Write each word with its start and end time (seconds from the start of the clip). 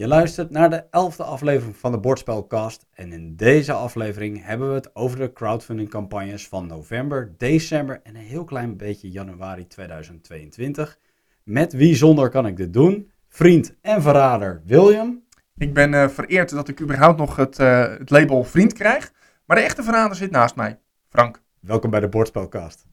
Je 0.00 0.08
luistert 0.08 0.50
naar 0.50 0.70
de 0.70 0.84
elfde 0.90 1.22
aflevering 1.22 1.76
van 1.76 1.92
de 1.92 1.98
Bordspelcast 1.98 2.86
en 2.92 3.12
in 3.12 3.36
deze 3.36 3.72
aflevering 3.72 4.44
hebben 4.44 4.68
we 4.68 4.74
het 4.74 4.94
over 4.96 5.18
de 5.18 5.32
crowdfunding 5.32 5.88
campagnes 5.88 6.48
van 6.48 6.66
november, 6.66 7.34
december 7.36 8.00
en 8.02 8.16
een 8.16 8.22
heel 8.22 8.44
klein 8.44 8.76
beetje 8.76 9.10
januari 9.10 9.66
2022. 9.66 10.98
Met 11.42 11.72
wie 11.72 11.94
zonder 11.94 12.28
kan 12.28 12.46
ik 12.46 12.56
dit 12.56 12.72
doen? 12.72 13.10
Vriend 13.28 13.74
en 13.80 14.02
verrader 14.02 14.62
William. 14.64 15.22
Ik 15.56 15.74
ben 15.74 15.94
eh, 15.94 16.08
vereerd 16.08 16.50
dat 16.50 16.68
ik 16.68 16.80
überhaupt 16.80 17.18
nog 17.18 17.36
het, 17.36 17.58
eh, 17.58 17.88
het 17.98 18.10
label 18.10 18.44
vriend 18.44 18.72
krijg. 18.72 19.12
Maar 19.44 19.56
de 19.56 19.62
echte 19.62 19.82
verrader 19.82 20.16
zit 20.16 20.30
naast 20.30 20.56
mij, 20.56 20.78
Frank. 21.08 21.42
Welkom 21.60 21.90
bij 21.90 22.00
de 22.00 22.08
Bordspelcast. 22.08 22.86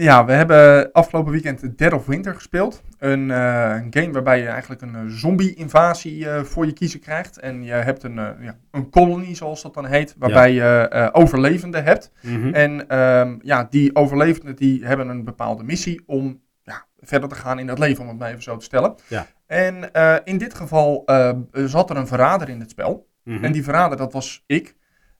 Ja, 0.00 0.24
we 0.24 0.32
hebben 0.32 0.92
afgelopen 0.92 1.32
weekend 1.32 1.78
Dead 1.78 1.92
of 1.92 2.06
Winter 2.06 2.34
gespeeld. 2.34 2.82
Een, 2.98 3.30
eh, 3.30 3.74
een 3.74 3.86
game 3.90 4.12
waarbij 4.12 4.40
je 4.40 4.46
eigenlijk 4.46 4.82
een 4.82 4.94
eh, 4.94 5.00
zombie-invasie 5.06 6.28
eh, 6.28 6.42
voor 6.42 6.66
je 6.66 6.72
kiezen 6.72 7.00
krijgt. 7.00 7.38
En 7.38 7.64
je 7.64 7.72
hebt 7.72 8.02
een, 8.02 8.14
ja, 8.14 8.56
een 8.70 8.90
colony, 8.90 9.34
zoals 9.34 9.62
dat 9.62 9.74
dan 9.74 9.86
heet, 9.86 10.14
waarbij 10.18 10.52
je 10.52 11.10
overlevenden 11.12 11.84
hebt. 11.84 12.12
Mhm. 12.22 12.54
En 12.54 12.88
ehm, 12.88 13.36
ja, 13.42 13.66
die 13.70 13.94
overlevenden 13.94 14.56
die 14.56 14.86
hebben 14.86 15.08
een 15.08 15.24
bepaalde 15.24 15.62
missie 15.62 16.02
om 16.06 16.40
ja, 16.62 16.84
verder 17.00 17.28
te 17.28 17.34
gaan 17.34 17.58
in 17.58 17.68
het 17.68 17.78
leven, 17.78 18.02
om 18.02 18.08
het 18.08 18.18
maar 18.18 18.30
even 18.30 18.42
zo 18.42 18.56
te 18.56 18.64
stellen. 18.64 18.94
Ja. 19.06 19.26
En 19.46 19.92
in 20.24 20.38
dit 20.38 20.54
geval 20.54 21.02
zat 21.52 21.90
er 21.90 21.96
een 21.96 22.06
verrader 22.06 22.48
in 22.48 22.60
het 22.60 22.70
spel. 22.70 23.08
Mhm. 23.24 23.44
En 23.44 23.52
die 23.52 23.64
verrader, 23.64 23.96
dat 23.96 24.12
was 24.12 24.44
ik. 24.46 24.76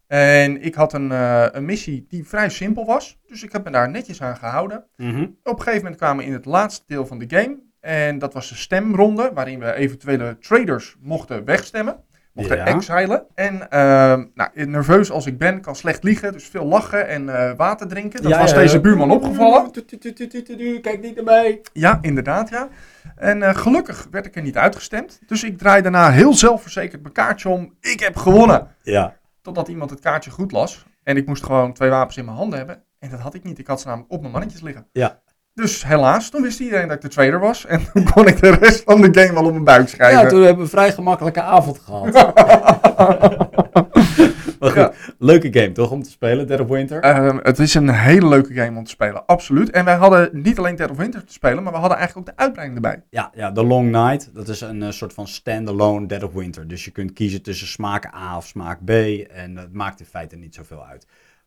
En 0.09 0.63
ik 0.63 0.75
had 0.75 0.93
een, 0.93 1.13
eh, 1.13 1.47
een 1.53 1.65
missie 1.65 2.07
die 2.09 2.27
vrij 2.29 2.49
simpel 2.49 2.85
was. 2.87 3.19
Dus 3.27 3.43
ik 3.43 3.53
heb 3.53 3.65
me 3.65 3.71
daar 3.71 3.91
netjes 3.91 4.23
aan 4.23 4.37
gehouden. 4.37 4.85
Mhm. 4.97 5.23
Op 5.23 5.57
een 5.57 5.59
gegeven 5.59 5.83
moment 5.83 5.97
kwamen 5.97 6.17
we 6.25 6.25
in 6.31 6.33
het 6.33 6.45
laatste 6.45 6.85
deel 6.87 7.07
van 7.07 7.19
de 7.19 7.25
game. 7.29 7.59
En 7.81 8.19
dat 8.19 8.33
was 8.33 8.49
de 8.49 8.55
stemronde, 8.55 9.31
waarin 9.35 9.59
we 9.59 9.73
eventuele 9.75 10.39
traders 10.39 10.97
mochten 11.01 11.45
wegstemmen. 11.45 11.97
Mochten 12.33 12.57
Ja. 12.57 12.65
exilen. 12.67 13.25
En 13.35 13.71
ehm, 13.71 14.25
nou, 14.35 14.51
nerveus 14.55 15.11
als 15.11 15.27
ik 15.27 15.39
ben, 15.39 15.61
kan 15.61 15.77
slecht 15.77 16.03
liegen. 16.03 16.33
Dus 16.33 16.45
veel 16.47 16.65
lachen 16.65 17.09
en 17.09 17.29
eh, 17.29 17.57
water 17.57 17.89
drinken. 17.89 18.23
Dat 18.23 18.33
Ja, 18.33 18.39
was 18.39 18.51
ja, 18.51 18.57
deze 18.57 18.81
buurman 18.81 19.11
opgevallen. 19.11 19.73
Kijk 20.81 21.01
niet 21.03 21.15
naar 21.15 21.25
mij. 21.25 21.61
Ja, 21.73 21.99
inderdaad, 22.01 22.49
ja. 22.49 22.69
En 23.17 23.43
eh, 23.43 23.55
gelukkig 23.55 24.07
werd 24.11 24.27
ik 24.27 24.37
er 24.37 24.43
niet 24.43 24.57
uitgestemd. 24.57 25.21
Dus 25.27 25.45
ik 25.45 25.59
draai 25.59 25.83
daarna 25.83 26.11
heel 26.11 26.35
zelfverzekerd 26.35 27.03
mijn 27.03 27.15
kaartje 27.15 27.49
om. 27.49 27.75
Ik 27.81 28.01
heb 28.01 28.17
gewonnen. 28.17 28.69
Ja. 28.83 29.17
Totdat 29.49 29.69
iemand 29.69 29.91
het 29.91 30.01
kaartje 30.01 30.31
goed 30.31 30.53
las. 30.53 30.85
En 31.03 31.17
ik 31.17 31.27
moest 31.27 31.45
gewoon 31.45 31.73
twee 31.73 31.91
wapens 31.91 32.17
in 32.17 32.25
mijn 32.25 32.37
handen 32.37 32.59
hebben. 32.59 32.83
En 32.99 33.11
dat 33.11 33.21
had 33.21 33.35
ik 33.35 33.45
niet. 33.45 33.59
Ik 33.59 33.67
had 33.67 33.81
ze 33.81 33.87
namelijk 33.87 34.13
op 34.13 34.21
mijn 34.21 34.33
mannetjes 34.33 34.61
liggen. 34.61 34.87
Ja. 34.93 35.21
Dus 35.55 35.85
helaas, 35.85 36.31
toen 36.31 36.43
wist 36.43 36.61
iedereen 36.61 36.89
dat 36.89 36.97
ik 36.97 37.03
de 37.03 37.09
trader 37.09 37.41
was. 37.41 37.67
En 37.67 37.81
toen 37.93 38.11
kon 38.13 38.27
ik 38.27 38.41
de 38.41 38.51
rest 38.51 38.83
van 38.85 39.01
de 39.01 39.21
game 39.21 39.33
wel 39.33 39.45
op 39.45 39.53
mijn 39.53 39.65
buik 39.65 39.89
schrijven. 39.89 40.23
ja, 40.23 40.29
toen 40.29 40.39
hebben 40.39 40.57
we 40.57 40.63
een 40.63 40.69
vrij 40.69 40.93
gemakkelijke 40.93 41.43
avond 41.43 41.79
gehad. 41.79 42.15
maar 44.59 44.71
goed, 44.71 44.79
Ja. 44.79 44.93
leuke 45.19 45.53
game 45.53 45.73
toch 45.73 45.91
om 45.91 46.03
te 46.03 46.11
spelen, 46.11 46.47
Dead 46.47 46.61
of 46.61 46.69
Winter? 46.69 47.01
Ehm, 47.03 47.39
het 47.43 47.59
is 47.59 47.75
een 47.75 47.91
hele 47.91 48.29
leuke 48.29 48.55
game 48.55 48.79
om 48.79 48.85
te 48.85 48.91
spelen, 48.91 49.27
absoluut. 49.27 49.71
En 49.71 49.85
wij 49.85 49.97
hadden 49.97 50.31
niet 50.33 50.59
alleen 50.59 50.77
Dead 50.77 50.91
of 50.91 50.97
Winter 50.97 51.25
te 51.25 51.33
spelen, 51.33 51.63
maar 51.63 51.73
we 51.73 51.79
hadden 51.79 51.99
eigenlijk 51.99 52.29
ook 52.29 52.37
de 52.37 52.43
uitbreiding 52.43 52.85
erbij. 52.85 53.03
Ja, 53.11 53.31
ja, 53.35 53.53
The 53.53 53.65
Long 53.65 53.91
Night, 53.91 54.35
dat 54.35 54.49
is 54.49 54.61
een 54.61 54.83
eh, 54.83 54.91
soort 54.91 55.13
van 55.13 55.27
standalone 55.27 56.07
Dead 56.07 56.23
of 56.23 56.33
Winter. 56.33 56.69
Dus 56.69 56.85
je 56.85 56.91
kunt 56.91 57.13
kiezen 57.13 57.43
tussen 57.43 57.67
smaak 57.67 58.15
A 58.15 58.37
of 58.37 58.47
smaak 58.47 58.85
B 58.85 58.91
en 59.31 59.57
het 59.57 59.73
maakt 59.73 60.01
in 60.01 60.07
feite 60.07 60.37
niet 60.37 60.55
zoveel 60.55 60.85
uit. 60.87 61.07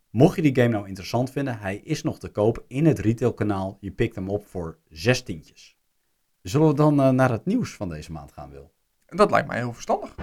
Mocht 0.09 0.35
je 0.35 0.41
die 0.41 0.55
game 0.55 0.67
nou 0.67 0.87
interessant 0.87 1.31
vinden, 1.31 1.57
hij 1.59 1.75
is 1.83 2.03
nog 2.03 2.19
te 2.19 2.29
koop 2.29 2.63
in 2.67 2.85
het 2.85 2.99
retailkanaal. 2.99 3.77
Je 3.79 3.91
pikt 3.91 4.15
hem 4.15 4.29
op 4.29 4.45
voor 4.47 4.77
zes 4.89 5.21
tientjes. 5.23 5.77
Zullen 6.41 6.67
we 6.67 6.73
dan 6.73 7.01
eh, 7.01 7.09
naar 7.09 7.31
het 7.31 7.45
nieuws 7.45 7.73
van 7.75 7.89
deze 7.89 8.11
maand 8.11 8.31
gaan, 8.31 8.49
Wil? 8.49 8.71
Dat 9.05 9.31
lijkt 9.31 9.47
mij 9.47 9.57
heel 9.57 9.73
verstandig. 9.73 10.15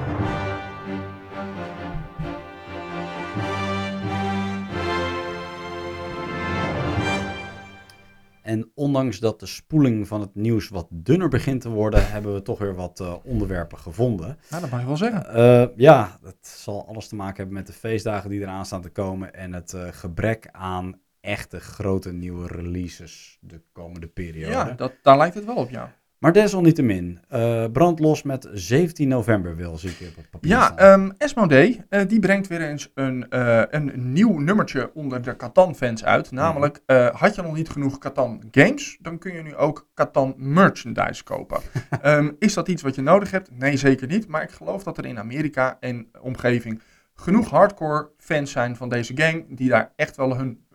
En 8.49 8.71
ondanks 8.75 9.19
dat 9.19 9.41
de 9.41 9.47
spoeling 9.47 10.09
van 10.09 10.21
het 10.21 10.35
nieuws 10.35 10.69
wat 10.69 10.87
dunner 10.91 11.29
begint 11.29 11.61
te 11.61 11.69
worden, 11.69 12.07
hebben 12.13 12.35
we 12.35 12.43
toch 12.43 12.59
weer 12.59 12.75
wat 12.75 13.01
eh, 13.01 13.15
onderwerpen 13.25 13.79
gevonden. 13.79 14.39
Nou, 14.51 14.63
dat 14.63 14.71
mag 14.71 14.81
je 14.81 14.87
wel 14.87 14.97
zeggen. 14.97 15.35
Eh, 15.35 15.77
ja, 15.77 16.19
het 16.23 16.47
zal 16.47 16.87
alles 16.87 17.09
te 17.09 17.15
maken 17.15 17.37
hebben 17.37 17.55
met 17.55 17.67
de 17.67 17.73
feestdagen 17.73 18.31
die 18.31 18.41
eraan 18.41 18.67
staan 18.67 18.83
te 18.83 18.91
komen 18.91 19.35
en 19.35 19.53
het 19.53 19.73
eh, 19.73 19.89
gebrek 19.91 20.49
aan 20.53 21.01
echte 21.21 21.61
grote 21.61 22.13
nieuwe 22.13 22.47
releases 22.47 23.39
de 23.41 23.63
komende 23.73 24.07
periode. 24.07 24.53
Ja, 24.53 24.73
dat, 24.73 24.93
daar 25.03 25.17
lijkt 25.17 25.35
het 25.35 25.45
wel 25.45 25.57
op, 25.57 25.71
ja. 25.71 25.95
Maar 26.19 26.33
desalniettemin, 26.33 27.21
eh 27.29 27.65
brand 27.73 27.99
los 27.99 28.23
met 28.23 28.49
17 28.53 29.09
november 29.09 29.57
wil, 29.57 29.79
zie 29.79 29.91
ik 29.91 29.97
hier 29.97 30.09
op 30.09 30.17
het 30.17 30.31
papier 30.31 30.51
Ja, 30.51 30.63
staan. 30.65 30.77
ehm 30.79 31.11
Esmodee, 31.19 31.81
eh, 31.89 32.09
die 32.09 32.19
brengt 32.21 32.47
weer 32.47 32.61
eens 32.61 32.91
een, 32.95 33.31
eh, 33.31 33.63
een 33.71 34.13
nieuw 34.13 34.39
nummertje 34.39 34.91
onder 34.95 35.23
de 35.23 35.37
Catan-fans 35.37 36.05
uit. 36.05 36.31
Namelijk, 36.31 36.81
had 37.13 37.35
je 37.35 37.43
nog 37.43 37.55
niet 37.55 37.69
genoeg 37.69 37.99
Catan 37.99 38.43
games, 38.51 38.99
dan 39.01 39.19
kun 39.19 39.33
je 39.35 39.43
nu 39.43 39.57
ook 39.57 39.89
Catan 39.95 40.35
merchandise 40.37 41.25
kopen. 41.25 41.61
Ehm, 42.03 42.31
is 42.39 42.55
dat 42.55 42.69
iets 42.69 42.83
wat 42.83 42.95
je 42.95 43.03
nodig 43.03 43.31
hebt? 43.31 43.51
Nee, 43.59 43.77
zeker 43.77 44.07
niet. 44.07 44.29
Maar 44.29 44.43
ik 44.43 44.51
geloof 44.51 44.83
dat 44.83 44.99
er 44.99 45.07
in 45.07 45.19
Amerika 45.19 45.77
en 45.81 46.09
omgeving 46.21 46.81
genoeg 47.15 47.51
hardcore 47.51 48.11
fans 48.17 48.51
zijn 48.51 48.77
van 48.77 48.89
deze 48.89 49.13
game, 49.17 49.45
die 49.49 49.69
daar 49.69 49.93
echt 49.97 50.17
wel 50.17 50.37
hun 50.37 50.67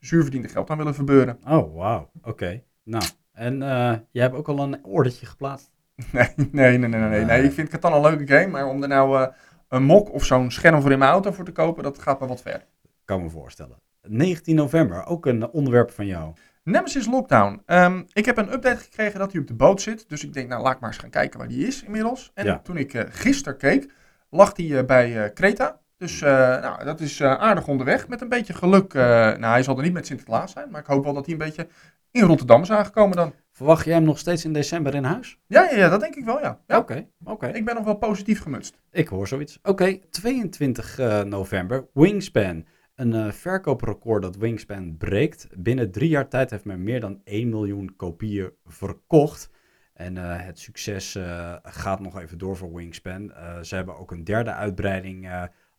zuurverdiende 0.00 0.48
geld 0.48 0.70
aan 0.70 0.76
willen 0.76 0.94
verbeuren. 0.94 1.38
Oh, 1.48 1.76
wauw. 1.76 2.10
Oké. 2.22 2.62
Nou, 2.84 3.04
en 3.32 3.62
eh, 3.62 3.92
jij 4.10 4.22
hebt 4.22 4.34
ook 4.34 4.48
al 4.48 4.58
een 4.58 4.84
ordertje 4.84 5.26
geplaatst? 5.26 5.70
Nee, 6.12 6.28
nee, 6.36 6.78
nee, 6.78 6.88
nee, 6.88 7.00
nee. 7.00 7.08
nee. 7.08 7.24
nee. 7.24 7.42
Ik 7.42 7.52
vind 7.52 7.68
Catan 7.68 7.92
een 7.92 8.00
leuke 8.00 8.26
game, 8.34 8.46
maar 8.46 8.66
om 8.66 8.82
er 8.82 8.88
nou 8.88 9.22
eh, 9.22 9.28
een 9.68 9.82
mok 9.82 10.12
of 10.12 10.24
zo'n 10.24 10.50
scherm 10.50 10.80
voor 10.82 10.92
in 10.92 10.98
mijn 10.98 11.10
auto 11.10 11.32
voor 11.32 11.44
te 11.44 11.52
kopen, 11.52 11.82
dat 11.82 11.98
gaat 11.98 12.20
me 12.20 12.26
wat 12.26 12.42
ver. 12.42 12.64
Kan 13.04 13.22
me 13.22 13.30
voorstellen. 13.30 13.76
19 14.02 14.54
november, 14.56 15.06
ook 15.06 15.26
een 15.26 15.50
onderwerp 15.50 15.90
van 15.90 16.06
jou. 16.06 16.32
Nemesis 16.64 17.06
Lockdown. 17.06 17.62
Ehm, 17.66 18.02
ik 18.12 18.24
heb 18.24 18.36
een 18.36 18.52
update 18.52 18.80
gekregen 18.80 19.18
dat 19.18 19.32
hij 19.32 19.40
op 19.40 19.46
de 19.46 19.54
boot 19.54 19.80
zit. 19.82 20.08
Dus 20.08 20.24
ik 20.24 20.32
denk, 20.32 20.48
nou 20.48 20.62
laat 20.62 20.74
ik 20.74 20.80
maar 20.80 20.90
eens 20.90 20.98
gaan 20.98 21.10
kijken 21.10 21.38
waar 21.38 21.48
die 21.48 21.66
is 21.66 21.82
inmiddels. 21.82 22.30
En 22.34 22.44
Ja. 22.44 22.58
toen 22.58 22.76
ik 22.76 22.94
eh 22.94 23.02
gisteren 23.08 23.58
keek, 23.58 23.92
lag 24.30 24.56
hij 24.56 24.84
bij 24.84 25.24
eh 25.24 25.32
Creta. 25.32 25.80
Dus 26.02 26.22
eh, 26.22 26.30
nou, 26.60 26.84
dat 26.84 27.00
is 27.00 27.20
eh, 27.20 27.34
aardig 27.34 27.68
onderweg. 27.68 28.08
Met 28.08 28.20
een 28.20 28.28
beetje 28.28 28.52
geluk. 28.52 28.94
eh, 28.94 29.02
nou, 29.02 29.44
hij 29.44 29.62
zal 29.62 29.76
er 29.76 29.82
niet 29.82 29.92
met 29.92 30.06
Sinterklaas 30.06 30.52
zijn. 30.52 30.70
Maar 30.70 30.80
ik 30.80 30.86
hoop 30.86 31.04
wel 31.04 31.12
dat 31.12 31.24
hij 31.24 31.32
een 31.34 31.40
beetje 31.40 31.68
in 32.10 32.22
Rotterdam 32.22 32.62
is 32.62 32.70
aangekomen 32.70 33.16
dan. 33.16 33.32
Verwacht 33.50 33.84
jij 33.84 33.94
hem 33.94 34.02
nog 34.02 34.18
steeds 34.18 34.44
in 34.44 34.52
december 34.52 34.94
in 34.94 35.04
huis? 35.04 35.38
Ja, 35.46 35.62
ja, 35.70 35.76
ja 35.76 35.88
dat 35.88 36.00
denk 36.00 36.14
ik 36.14 36.24
wel, 36.24 36.40
ja. 36.40 36.60
ja. 36.66 36.78
Oké, 36.78 37.06
oké. 37.24 37.46
Ik 37.46 37.64
ben 37.64 37.74
nog 37.74 37.84
wel 37.84 37.94
positief 37.94 38.40
gemutst. 38.40 38.82
Ik 38.90 39.08
hoor 39.08 39.28
zoiets. 39.28 39.58
Oké, 39.62 39.98
22 40.10 40.98
eh, 40.98 41.22
november. 41.22 41.86
Wingspan. 41.92 42.66
Een 42.94 43.32
verkooprecord 43.32 44.22
dat 44.22 44.36
Wingspan 44.36 44.96
breekt. 44.96 45.48
Binnen 45.56 45.90
drie 45.90 46.08
jaar 46.08 46.28
tijd 46.28 46.50
heeft 46.50 46.64
men 46.64 46.82
meer 46.82 47.00
dan 47.00 47.20
1 47.24 47.48
miljoen 47.48 47.96
kopieën 47.96 48.50
verkocht. 48.64 49.50
En 49.94 50.16
het 50.16 50.58
succes 50.58 51.18
gaat 51.62 52.00
nog 52.00 52.20
even 52.20 52.38
door 52.38 52.56
voor 52.56 52.74
Wingspan. 52.74 53.32
Ze 53.62 53.74
hebben 53.74 53.98
ook 53.98 54.10
een 54.10 54.24
derde 54.24 54.52
uitbreiding 54.52 55.28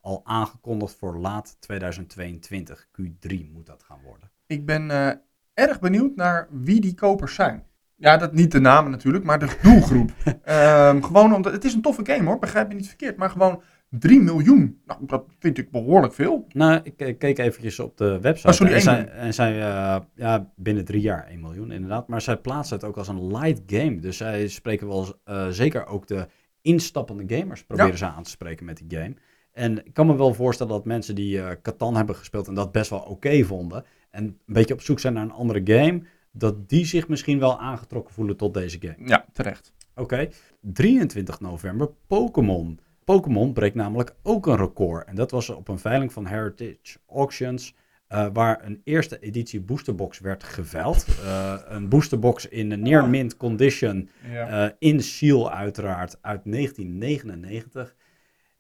al 0.03 0.21
aangekondigd 0.23 0.95
voor 0.95 1.17
laat 1.17 1.57
2022. 1.59 2.87
Q3 3.01 3.51
moet 3.53 3.65
dat 3.65 3.83
gaan 3.83 3.99
worden. 4.05 4.31
Ik 4.47 4.65
ben 4.65 4.91
eh, 4.91 5.09
erg 5.53 5.79
benieuwd 5.79 6.15
naar 6.15 6.47
wie 6.51 6.81
die 6.81 6.93
kopers 6.93 7.35
zijn. 7.35 7.63
Ja, 7.95 8.17
dat 8.17 8.33
niet 8.33 8.51
de 8.51 8.59
namen 8.59 8.91
natuurlijk, 8.91 9.23
maar 9.23 9.39
de 9.39 9.57
doelgroep. 9.63 10.11
Ehm, 10.43 11.01
gewoon 11.01 11.33
omdat 11.33 11.53
het 11.53 11.63
is 11.63 11.73
een 11.73 11.81
toffe 11.81 12.05
game 12.05 12.23
hoor, 12.23 12.39
begrijp 12.39 12.67
me 12.67 12.73
niet 12.73 12.87
verkeerd. 12.87 13.17
Maar 13.17 13.29
gewoon 13.29 13.61
3 13.89 14.21
miljoen. 14.21 14.81
Nou, 14.85 14.99
dat 15.05 15.25
vind 15.39 15.57
ik 15.57 15.71
behoorlijk 15.71 16.13
veel. 16.13 16.45
Nou, 16.53 16.79
ik 16.83 17.17
keek 17.17 17.37
eventjes 17.37 17.79
op 17.79 17.97
de 17.97 18.19
website. 18.19 18.47
Oh, 18.47 18.53
sorry, 18.53 18.71
en 18.71 18.77
1 18.77 18.83
zij, 18.83 19.07
en 19.09 19.33
zij 19.33 19.61
eh, 19.61 19.99
ja, 20.15 20.51
binnen 20.55 20.85
drie 20.85 21.01
jaar 21.01 21.27
1 21.27 21.39
miljoen 21.39 21.71
inderdaad. 21.71 22.07
Maar 22.07 22.21
zij 22.21 22.37
plaatsen 22.37 22.75
het 22.75 22.85
ook 22.85 22.97
als 22.97 23.07
een 23.07 23.27
light 23.38 23.61
game. 23.65 23.99
Dus 23.99 24.17
zij 24.17 24.47
spreken 24.47 24.88
wel 24.88 25.19
eh, 25.23 25.47
zeker 25.47 25.85
ook 25.85 26.07
de 26.07 26.27
instappende 26.61 27.35
gamers 27.38 27.63
proberen 27.63 27.91
Ja. 27.91 27.97
ze 27.97 28.06
aan 28.06 28.23
te 28.23 28.29
spreken 28.29 28.65
met 28.65 28.77
die 28.77 28.99
game. 28.99 29.15
En 29.53 29.85
ik 29.85 29.94
kan 29.94 30.07
me 30.07 30.15
wel 30.15 30.33
voorstellen 30.33 30.71
dat 30.73 30.85
mensen 30.85 31.15
die 31.15 31.41
eh 31.41 31.51
Catan 31.61 31.95
hebben 31.95 32.15
gespeeld 32.15 32.47
en 32.47 32.53
dat 32.53 32.71
best 32.71 32.89
wel 32.89 33.00
oké 33.00 33.44
vonden. 33.44 33.83
En 34.11 34.23
een 34.23 34.38
beetje 34.45 34.73
op 34.73 34.81
zoek 34.81 35.00
zijn 35.00 35.13
naar 35.13 35.23
een 35.23 35.31
andere 35.31 35.61
game. 35.63 36.03
Dat 36.31 36.69
die 36.69 36.85
zich 36.85 37.07
misschien 37.07 37.39
wel 37.39 37.59
aangetrokken 37.59 38.13
voelen 38.13 38.38
tot 38.38 38.53
deze 38.53 38.77
game. 38.81 39.07
Ja, 39.07 39.25
terecht. 39.33 39.73
Oké, 39.95 40.29
23 40.61 41.39
november, 41.39 41.89
Pokémon. 42.07 42.79
Pokémon 43.03 43.53
breekt 43.53 43.75
namelijk 43.75 44.15
ook 44.23 44.45
een 44.47 44.55
record. 44.57 45.07
En 45.07 45.15
dat 45.15 45.31
was 45.31 45.50
op 45.50 45.67
een 45.67 45.79
veiling 45.79 46.13
van 46.13 46.25
Heritage 46.25 46.97
Auctions. 47.07 47.75
eh, 48.07 48.27
waar 48.33 48.65
een 48.65 48.81
eerste 48.83 49.19
editie 49.19 49.61
boosterbox 49.61 50.19
werd 50.19 50.44
geveild. 50.44 51.06
Eh, 51.23 51.53
een 51.67 51.89
boosterbox 51.89 52.47
in 52.47 52.71
een 52.71 52.81
near 52.81 53.09
mint 53.09 53.38
condition. 53.38 54.09
Ja. 54.31 54.65
eh, 54.67 54.71
in 54.79 55.01
Seal 55.01 55.51
uiteraard 55.51 56.17
uit 56.21 56.41
1999. 56.44 57.95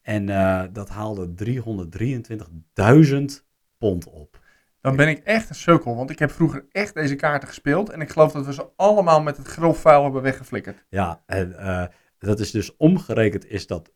En 0.03 0.29
eh, 0.29 0.63
dat 0.71 0.89
haalde 0.89 1.33
323.000 3.09 3.23
pond 3.77 4.07
op. 4.07 4.41
Dan 4.81 4.95
ben 4.95 5.07
ik 5.07 5.23
echt 5.23 5.49
een 5.49 5.55
sukkel, 5.55 5.95
want 5.95 6.09
ik 6.09 6.19
heb 6.19 6.31
vroeger 6.31 6.65
echt 6.71 6.93
deze 6.93 7.15
kaarten 7.15 7.47
gespeeld. 7.47 7.89
En 7.89 8.01
ik 8.01 8.09
geloof 8.09 8.31
dat 8.31 8.45
we 8.45 8.53
ze 8.53 8.69
allemaal 8.75 9.21
met 9.21 9.37
het 9.37 9.47
grof 9.47 9.79
vuil 9.79 10.03
hebben 10.03 10.21
weggeflikkerd. 10.21 10.85
Ja, 10.89 11.23
en 11.25 11.57
eh, 11.57 11.85
dat 12.17 12.39
is 12.39 12.51
dus 12.51 12.75
omgerekend 12.77 13.49
is 13.49 13.67
dat 13.67 13.91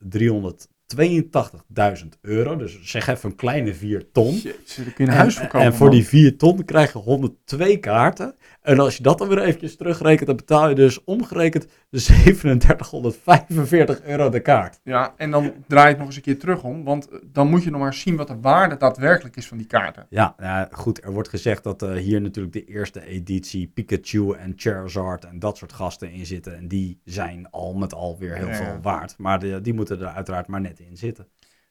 382.000 0.95 2.07
euro. 2.21 2.55
Dus 2.55 2.81
zeg 2.81 3.07
even 3.07 3.29
een 3.29 3.35
kleine 3.35 3.73
4 3.73 4.11
ton. 4.11 4.33
Jezus, 4.33 4.75
kun 4.75 4.85
je 4.95 5.03
een 5.03 5.09
huis 5.17 5.33
En, 5.35 5.39
verkopen. 5.41 5.67
en 5.67 5.73
voor 5.73 5.87
man. 5.87 5.95
die 5.95 6.05
4 6.07 6.37
ton 6.37 6.65
krijg 6.65 6.93
je 6.93 6.99
102 6.99 7.77
kaarten. 7.79 8.35
En 8.61 8.79
als 8.79 8.97
je 8.97 9.03
dat 9.03 9.17
dan 9.17 9.27
weer 9.27 9.39
eventjes 9.41 9.75
terugrekent, 9.75 10.27
dan 10.27 10.35
betaal 10.35 10.69
je 10.69 10.75
dus 10.75 11.03
omgerekend 11.03 11.67
3745 11.89 14.01
euro 14.03 14.29
de 14.29 14.39
kaart. 14.39 14.79
Ja, 14.83 15.13
en 15.17 15.31
dan 15.31 15.53
draai 15.67 15.83
je 15.83 15.89
het 15.89 15.97
nog 15.97 16.07
eens 16.07 16.15
een 16.15 16.21
keer 16.21 16.39
terug 16.39 16.63
om. 16.63 16.83
Want 16.83 17.09
eh, 17.09 17.19
dan 17.31 17.49
moet 17.49 17.63
je 17.63 17.69
nog 17.69 17.81
maar 17.81 17.93
zien 17.93 18.15
wat 18.15 18.27
de 18.27 18.37
waarde 18.41 18.77
daadwerkelijk 18.77 19.35
is 19.35 19.47
van 19.47 19.57
die 19.57 19.67
kaarten. 19.67 20.05
Ja, 20.09 20.35
nou, 20.37 20.67
goed, 20.71 21.03
er 21.03 21.11
wordt 21.11 21.29
gezegd 21.29 21.63
dat 21.63 21.81
eh, 21.81 21.91
hier 21.91 22.21
natuurlijk 22.21 22.53
de 22.53 22.65
eerste 22.65 23.05
editie 23.05 23.67
Pikachu 23.67 24.31
en 24.33 24.53
Charizard 24.55 25.25
en 25.25 25.39
dat 25.39 25.57
soort 25.57 25.73
gasten 25.73 26.11
in 26.11 26.25
zitten. 26.25 26.57
En 26.57 26.67
die 26.67 26.99
zijn 27.03 27.47
al 27.51 27.73
met 27.73 27.93
al 27.93 28.17
weer 28.19 28.35
heel 28.35 28.47
Ja. 28.47 28.53
veel 28.53 28.79
waard. 28.81 29.15
Maar 29.17 29.39
de, 29.39 29.61
die 29.61 29.73
moeten 29.73 29.99
er 30.01 30.07
uiteraard 30.07 30.47
maar 30.47 30.61
net 30.61 30.76
in 30.79 30.97
zitten. 30.97 31.27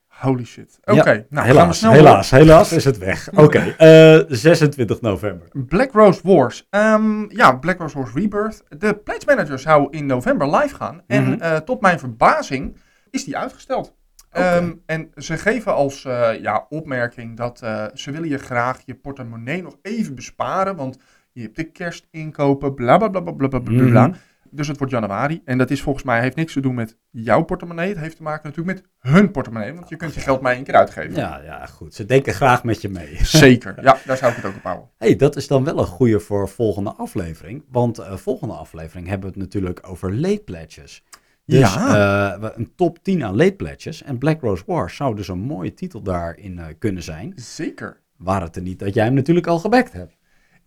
Holy 0.08 0.44
shit. 0.44 0.78
Oké, 0.84 0.92
nou 0.94 1.26
gaan 1.28 1.42
we 1.42 1.46
helaas, 1.48 1.78
snel 1.78 1.92
helaas, 1.92 2.30
helaas 2.30 2.72
is 2.72 2.84
het 2.84 2.98
weg. 2.98 3.28
Oké, 3.44 3.58
eh, 3.78 4.20
26 4.28 5.00
november. 5.00 5.48
door. 5.52 5.64
Black 5.64 5.92
Rose 5.92 6.20
Wars. 6.22 6.66
Ehm, 6.70 7.24
ja, 7.36 7.52
Black 7.56 7.78
Rose 7.78 7.98
Wars 7.98 8.12
Rebirth. 8.14 8.62
De 8.78 8.94
Pledge 8.94 9.26
Manager 9.26 9.58
zou 9.58 9.86
in 9.90 10.06
november 10.06 10.56
live 10.56 10.74
gaan. 10.74 11.02
En 11.06 11.24
Mhm. 11.24 11.40
eh, 11.40 11.56
tot 11.56 11.80
mijn 11.80 11.98
verbazing 11.98 12.76
is 13.10 13.24
die 13.24 13.36
uitgesteld. 13.36 13.94
Ehm, 14.30 14.72
en 14.86 15.10
ze 15.16 15.36
geven 15.36 15.74
als 15.74 16.04
eh, 16.04 16.40
ja, 16.40 16.66
opmerking 16.68 17.36
dat 17.36 17.60
eh, 17.62 17.84
ze 17.94 18.10
willen 18.10 18.28
je 18.28 18.38
graag 18.38 18.80
je 18.84 18.94
portemonnee 18.94 19.62
nog 19.62 19.76
even 19.82 20.14
besparen. 20.14 20.76
Want 20.76 20.98
je 21.32 21.42
hebt 21.42 21.56
de 21.56 21.64
kerstinkopen, 21.70 22.74
bla 22.74 22.96
bla 22.96 23.08
bla 23.08 23.20
bla 23.20 23.32
bla 23.32 23.48
bla 23.48 23.58
bla. 23.60 23.88
bla. 23.88 24.06
Mhm. 24.06 24.16
Dus 24.50 24.68
het 24.68 24.78
wordt 24.78 24.92
januari. 24.92 25.42
En 25.44 25.58
dat 25.58 25.70
is 25.70 25.82
volgens 25.82 26.04
mij 26.04 26.20
heeft 26.20 26.36
niks 26.36 26.52
te 26.52 26.60
doen 26.60 26.74
met 26.74 26.96
jouw 27.10 27.42
portemonnee. 27.42 27.88
Het 27.88 27.98
heeft 27.98 28.16
te 28.16 28.22
maken 28.22 28.48
natuurlijk 28.48 28.78
met 28.78 28.88
hun 29.12 29.30
portemonnee. 29.30 29.72
Want 29.74 29.88
je 29.88 29.96
kunt 29.96 30.14
je 30.14 30.20
geld 30.20 30.40
maar 30.40 30.54
één 30.54 30.64
keer 30.64 30.74
uitgeven. 30.74 31.14
Ja, 31.14 31.40
ja, 31.44 31.66
goed. 31.66 31.94
Ze 31.94 32.04
denken 32.04 32.34
graag 32.34 32.64
met 32.64 32.80
je 32.80 32.88
mee. 32.88 33.16
Zeker. 33.24 33.74
Ja, 33.82 33.98
daar 34.04 34.16
zou 34.16 34.30
ik 34.30 34.36
het 34.36 34.46
ook 34.46 34.56
op 34.56 34.62
houden. 34.62 34.88
hey, 34.98 35.16
dat 35.16 35.36
is 35.36 35.46
dan 35.46 35.64
wel 35.64 35.78
een 35.78 35.86
goede 35.86 36.20
voor 36.20 36.48
volgende 36.48 36.90
aflevering. 36.92 37.64
Want 37.70 37.98
eh, 37.98 38.16
volgende 38.16 38.54
aflevering 38.54 39.08
hebben 39.08 39.28
we 39.28 39.34
het 39.34 39.44
natuurlijk 39.44 39.80
over 39.88 40.14
late 40.14 40.42
pledges. 40.44 41.04
Dus 41.44 41.74
Ja. 41.74 42.36
eh, 42.40 42.48
een 42.54 42.72
top 42.76 42.98
10 43.02 43.24
aan 43.24 43.36
late 43.36 43.52
pledges. 43.54 44.02
En 44.02 44.18
Black 44.18 44.40
Rose 44.40 44.62
Wars 44.66 44.96
zou 44.96 45.16
dus 45.16 45.28
een 45.28 45.38
mooie 45.38 45.74
titel 45.74 46.02
daarin 46.02 46.58
eh, 46.58 46.66
kunnen 46.78 47.02
zijn. 47.02 47.32
Zeker. 47.36 48.00
Waar 48.16 48.42
het 48.42 48.56
er 48.56 48.62
niet 48.62 48.78
dat 48.78 48.94
jij 48.94 49.04
hem 49.04 49.14
natuurlijk 49.14 49.46
al 49.46 49.58
gebackt 49.58 49.92
hebt. 49.92 50.15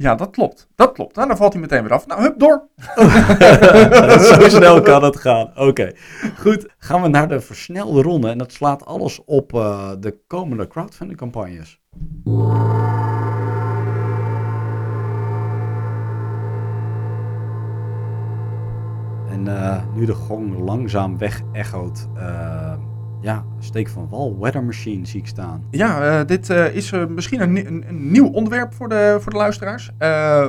Ja, 0.01 0.15
dat 0.15 0.29
klopt. 0.29 0.67
Dat 0.75 0.91
klopt. 0.91 1.15
Nou, 1.15 1.27
dan 1.27 1.37
valt 1.37 1.53
hij 1.53 1.61
meteen 1.61 1.81
weer 1.83 1.93
af. 1.93 2.07
Nou, 2.07 2.21
hup, 2.21 2.39
door. 2.39 2.67
Zo 4.33 4.49
snel 4.57 4.81
kan 4.81 5.03
het 5.03 5.17
gaan. 5.17 5.51
Oké, 5.55 5.91
goed. 6.37 6.67
Gaan 6.77 7.01
we 7.01 7.07
naar 7.07 7.27
de 7.27 7.41
versnelde 7.41 8.01
ronde. 8.01 8.29
En 8.29 8.37
dat 8.37 8.51
slaat 8.51 8.85
alles 8.85 9.21
op 9.25 9.53
eh, 9.53 9.91
de 9.99 10.19
komende 10.27 10.67
crowdfunding 10.67 11.19
campagnes. 11.19 11.79
En 19.29 19.47
eh, 19.47 19.83
nu 19.95 20.05
de 20.05 20.13
gong 20.13 20.59
langzaam 20.59 21.17
weg 21.17 21.41
echoot. 21.51 22.07
eh, 22.15 22.73
ja, 23.21 23.45
steek 23.59 23.89
van 23.89 24.09
wal, 24.09 24.39
weather 24.39 24.63
machine 24.63 25.05
zie 25.05 25.19
ik 25.19 25.27
staan. 25.27 25.63
Ja, 25.71 26.19
eh, 26.19 26.25
dit 26.27 26.49
eh, 26.49 26.75
is 26.75 26.91
eh, 26.91 27.05
misschien 27.05 27.41
een, 27.41 27.53
ni- 27.53 27.65
een, 27.65 27.83
een 27.87 28.11
nieuw 28.11 28.27
onderwerp 28.27 28.73
voor 28.73 28.89
de, 28.89 29.17
voor 29.21 29.31
de 29.31 29.37
luisteraars. 29.37 29.89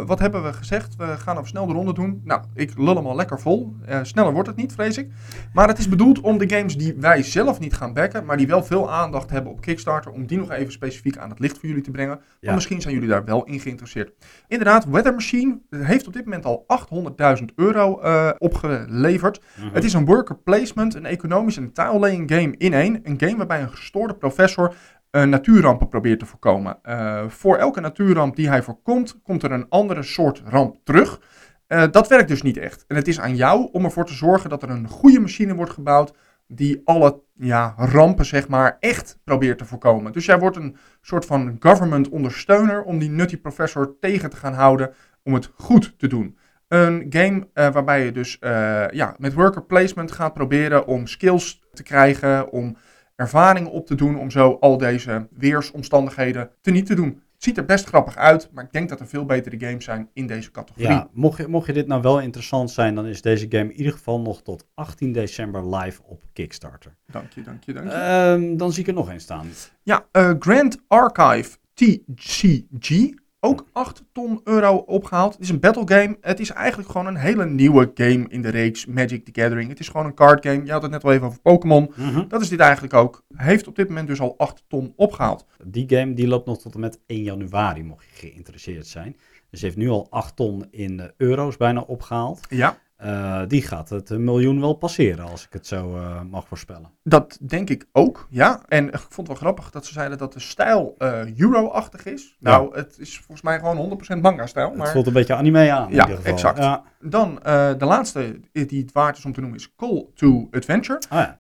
Wat 0.07 0.19
hebben 0.19 0.43
we 0.45 0.53
gezegd? 0.53 0.97
We 0.97 1.05
gaan 1.07 1.37
een 1.37 1.47
snel 1.47 1.67
de 1.67 1.73
ronde 1.73 1.93
doen. 1.95 2.21
Nou, 2.25 2.43
ik 2.55 2.79
lul 2.79 2.97
hem 2.97 3.07
al 3.07 3.17
lekker 3.17 3.41
vol. 3.41 3.75
Sneller 4.03 4.33
wordt 4.33 4.49
het 4.49 4.57
niet, 4.57 4.73
vrees 4.73 4.99
ik. 4.99 5.09
Maar 5.53 5.69
het 5.69 5.79
is 5.79 5.89
bedoeld 5.89 6.21
om 6.21 6.39
de 6.39 6.49
games 6.57 6.77
die 6.77 6.95
wij 6.99 7.23
zelf 7.23 7.59
niet 7.61 7.75
gaan 7.75 7.93
backen, 7.95 8.25
maar 8.25 8.37
die 8.37 8.47
wel 8.47 8.63
veel 8.65 8.91
aandacht 8.93 9.31
hebben 9.31 9.53
op 9.53 9.61
Kickstarter, 9.61 10.13
om 10.13 10.27
die 10.27 10.39
nog 10.39 10.51
even 10.51 10.73
specifiek 10.73 11.17
aan 11.17 11.31
het 11.31 11.39
licht 11.39 11.59
voor 11.59 11.69
jullie 11.69 11.83
te 11.85 11.91
brengen. 11.91 12.15
Want 12.17 12.23
Ja. 12.41 12.55
misschien 12.55 12.81
zijn 12.81 12.95
jullie 12.95 13.09
daar 13.09 13.25
wel 13.25 13.45
in 13.45 13.61
geïnteresseerd. 13.61 14.13
Inderdaad, 14.49 14.85
Weather 14.85 15.13
Machine 15.15 15.59
heeft 15.77 16.07
op 16.07 16.13
dit 16.13 16.25
moment 16.25 16.45
al 16.45 16.65
800.000 16.67 17.45
euro 17.57 18.01
opgeleverd. 18.39 19.41
Het 19.73 19.85
is 19.85 19.93
een 19.93 20.05
worker 20.05 20.37
placement, 20.37 20.95
een 20.95 21.07
economisch 21.07 21.57
en 21.57 21.73
taallaying 21.73 22.31
game 22.33 22.55
in 22.61 22.73
één. 22.75 23.01
Een 23.03 23.21
game 23.21 23.37
waarbij 23.37 23.63
een 23.63 23.71
gestoorde 23.71 24.15
professor 24.15 24.75
eh, 25.11 25.23
natuurrampen 25.23 25.89
probeert 25.89 26.19
te 26.19 26.27
voorkomen. 26.27 26.79
Eh, 26.83 27.29
voor 27.29 27.57
elke 27.57 27.81
natuurramp 27.81 28.37
die 28.37 28.49
hij 28.49 28.63
voorkomt, 28.63 29.21
komt 29.23 29.43
er 29.43 29.53
een 29.53 29.69
andere 29.69 30.03
soort 30.03 30.43
ramp 30.45 30.77
terug. 30.85 31.21
Eh, 31.67 31.85
dat 31.91 32.09
werkt 32.09 32.29
dus 32.29 32.43
niet 32.43 32.57
echt. 32.57 32.85
En 32.87 32.97
het 32.97 33.09
is 33.09 33.21
aan 33.21 33.37
jou 33.37 33.69
om 33.73 33.85
ervoor 33.85 34.07
te 34.07 34.15
zorgen 34.15 34.51
dat 34.51 34.63
er 34.63 34.71
een 34.71 34.89
goede 34.89 35.21
machine 35.21 35.55
wordt 35.55 35.73
gebouwd 35.73 36.15
die 36.47 36.81
alle 36.85 37.23
ja, 37.35 37.75
rampen 37.77 38.25
zeg 38.25 38.49
maar 38.49 38.77
echt 38.81 39.19
probeert 39.25 39.59
te 39.59 39.65
voorkomen. 39.65 40.13
Dus 40.13 40.25
jij 40.25 40.39
wordt 40.39 40.57
een 40.57 40.77
soort 41.01 41.27
van 41.27 41.57
government 41.61 42.09
ondersteuner 42.09 42.83
om 42.83 42.99
die 42.99 43.11
nutty 43.11 43.37
professor 43.37 43.97
tegen 44.01 44.31
te 44.31 44.37
gaan 44.37 44.55
houden 44.55 44.93
om 45.23 45.35
het 45.35 45.51
goed 45.55 45.99
te 45.99 46.07
doen. 46.07 46.39
Een 46.71 47.07
game 47.09 47.49
eh, 47.53 47.73
waarbij 47.73 48.05
je 48.05 48.13
dus 48.13 48.39
eh, 48.39 48.85
ja, 48.91 49.15
met 49.19 49.33
worker 49.33 49.63
placement 49.65 50.13
gaat 50.13 50.35
proberen 50.35 50.87
om 50.87 51.07
skills 51.07 51.63
te 51.73 51.83
krijgen, 51.83 52.53
om 52.53 52.77
ervaringen 53.17 53.71
op 53.71 53.87
te 53.87 53.95
doen, 53.95 54.19
om 54.19 54.31
zo 54.31 54.57
al 54.61 54.79
deze 54.79 55.29
weersomstandigheden 55.31 56.51
teniet 56.61 56.87
te 56.87 56.95
doen. 56.95 57.23
Het 57.35 57.49
ziet 57.49 57.57
er 57.57 57.65
best 57.65 57.87
grappig 57.87 58.17
uit, 58.17 58.51
maar 58.53 58.65
ik 58.65 58.73
denk 58.73 58.89
dat 58.89 59.01
er 59.01 59.07
veel 59.07 59.25
betere 59.25 59.67
games 59.67 59.85
zijn 59.85 60.09
in 60.13 60.27
deze 60.27 60.51
categorie. 60.51 60.89
Ja, 60.89 61.09
mocht 61.13 61.39
je, 61.39 61.49
mocht 61.49 61.67
je 61.67 61.73
dit 61.73 61.87
nou 61.87 62.03
wel 62.03 62.21
interessant 62.21 62.71
zijn, 62.71 62.95
dan 62.95 63.07
is 63.07 63.23
deze 63.23 63.47
game 63.49 63.73
in 63.73 63.79
ieder 63.79 63.93
geval 63.93 64.21
nog 64.21 64.43
tot 64.43 64.67
18 64.75 65.13
december 65.13 65.77
live 65.77 66.03
op 66.05 66.23
Kickstarter. 66.33 66.97
Dank 67.07 67.33
je, 67.33 67.43
dank 67.43 67.65
je, 67.65 67.73
dank 67.73 67.87
je. 67.87 67.93
Ehm, 67.93 68.57
dan 68.57 68.73
zie 68.73 68.83
ik 68.83 68.89
er 68.89 68.95
nog 68.95 69.11
één 69.11 69.21
staan. 69.21 69.47
Ja, 69.83 70.07
eh, 70.13 70.33
Grand 70.39 70.79
Archive 70.89 71.57
TCG. 71.75 73.19
Ook 73.43 73.67
8 73.73 74.05
ton 74.13 74.41
euro 74.45 74.77
opgehaald. 74.77 75.33
Het 75.33 75.43
is 75.43 75.49
een 75.49 75.61
battle 75.61 75.97
game. 75.97 76.17
Het 76.21 76.41
is 76.41 76.51
eigenlijk 76.51 76.91
gewoon 76.91 77.07
een 77.07 77.17
hele 77.17 77.47
nieuwe 77.47 77.91
game 77.95 78.25
in 78.29 78.43
de 78.43 78.49
reeks 78.49 78.87
Magic 78.87 79.25
the 79.25 79.41
Gathering. 79.41 79.69
Het 79.69 79.81
is 79.81 79.89
gewoon 79.89 80.07
een 80.07 80.15
card 80.15 80.47
game. 80.47 80.65
Je 80.65 80.73
had 80.73 80.83
het 80.83 80.91
net 80.91 81.05
al 81.05 81.13
even 81.13 81.27
over 81.27 81.41
Pokémon. 81.41 81.93
Dat 82.29 82.41
is 82.41 82.49
dit 82.49 82.61
eigenlijk 82.61 82.95
ook. 82.95 83.25
Heeft 83.37 83.67
op 83.67 83.77
dit 83.77 83.89
moment 83.89 84.07
dus 84.07 84.21
al 84.21 84.35
8 84.39 84.65
ton 84.69 84.93
opgehaald. 84.97 85.47
Die 85.65 85.85
game 85.89 86.13
die 86.15 86.29
loopt 86.29 86.47
nog 86.47 86.59
tot 86.59 86.75
en 86.75 86.81
met 86.81 87.01
1 87.07 87.23
januari, 87.23 87.83
mocht 87.83 88.07
je 88.11 88.29
geïnteresseerd 88.29 88.87
zijn. 88.87 89.17
Dus 89.51 89.63
heeft 89.63 89.77
nu 89.77 89.89
al 89.89 90.07
8 90.11 90.37
ton 90.37 90.67
in 90.71 91.01
eh, 91.01 91.07
euro's 91.17 91.57
bijna 91.57 91.81
opgehaald. 91.81 92.41
Ja, 92.49 92.79
Eh, 93.01 93.43
die 93.47 93.63
gaat 93.63 93.89
het 93.89 94.11
een 94.11 94.25
miljoen 94.25 94.61
wel 94.61 94.73
passeren, 94.75 95.25
als 95.31 95.45
ik 95.45 95.53
het 95.53 95.67
zo 95.67 95.97
eh, 95.97 96.21
mag 96.31 96.47
voorspellen. 96.49 96.91
dat 97.03 97.39
denk 97.41 97.71
ik 97.71 97.87
ook. 97.93 98.27
Ja, 98.31 98.61
en 98.69 98.87
ik 98.89 98.97
vond 98.99 99.17
het 99.17 99.27
wel 99.27 99.37
grappig 99.37 99.71
dat 99.71 99.87
ze 99.87 99.93
zeiden 99.93 100.19
dat 100.19 100.33
de 100.33 100.41
stijl 100.41 100.95
eh, 100.99 101.39
Euro-achtig 101.39 102.05
is. 102.05 102.37
Ja. 102.39 102.51
Nou, 102.51 102.77
het 102.77 102.97
is 102.99 103.17
volgens 103.17 103.43
mij 103.43 103.59
gewoon 103.59 103.99
100% 104.17 104.21
manga-stijl. 104.21 104.69
Het 104.69 104.77
Maar... 104.79 104.89
voelt 104.91 105.07
een 105.07 105.13
beetje 105.13 105.35
anime 105.35 105.71
aan. 105.73 105.89
in 105.89 105.95
Ja, 105.95 106.03
ieder 106.03 106.17
geval. 106.17 106.33
exact. 106.33 106.59
Ja. 106.59 106.83
Dan 107.01 107.35
de 107.79 107.85
laatste 107.85 108.41
die 108.53 108.81
het 108.83 108.93
waard 108.93 109.19
is 109.19 109.25
om 109.25 109.33
te 109.33 109.41
noemen 109.41 109.59
is 109.59 109.75
Call 109.77 110.07
to 110.15 110.49
Adventure. 110.51 111.01
Ah, 111.09 111.19
ja. 111.19 111.39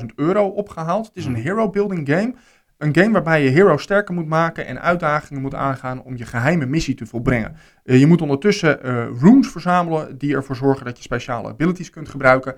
360.000 0.00 0.06
euro 0.16 0.46
opgehaald. 0.46 1.06
Het 1.06 1.16
is 1.16 1.24
een 1.24 1.32
Mhm. 1.32 1.40
hero 1.42 1.70
building 1.70 2.08
game. 2.08 2.34
Een 2.82 2.94
game 2.94 3.10
waarbij 3.12 3.42
je 3.42 3.50
hero 3.50 3.76
sterker 3.76 4.14
moet 4.14 4.26
maken 4.26 4.66
en 4.66 4.80
uitdagingen 4.80 5.42
moet 5.42 5.54
aangaan 5.54 6.02
om 6.02 6.16
je 6.16 6.24
geheime 6.24 6.66
missie 6.66 6.94
te 6.94 7.06
volbrengen. 7.06 7.56
Eh, 7.84 7.98
je 7.98 8.06
moet 8.06 8.20
ondertussen 8.22 8.82
eh 8.82 9.06
runes 9.20 9.48
verzamelen 9.48 10.18
die 10.18 10.34
ervoor 10.34 10.56
zorgen 10.56 10.84
dat 10.84 10.96
je 10.96 11.02
speciale 11.02 11.48
abilities 11.48 11.90
kunt 11.90 12.08
gebruiken. 12.08 12.54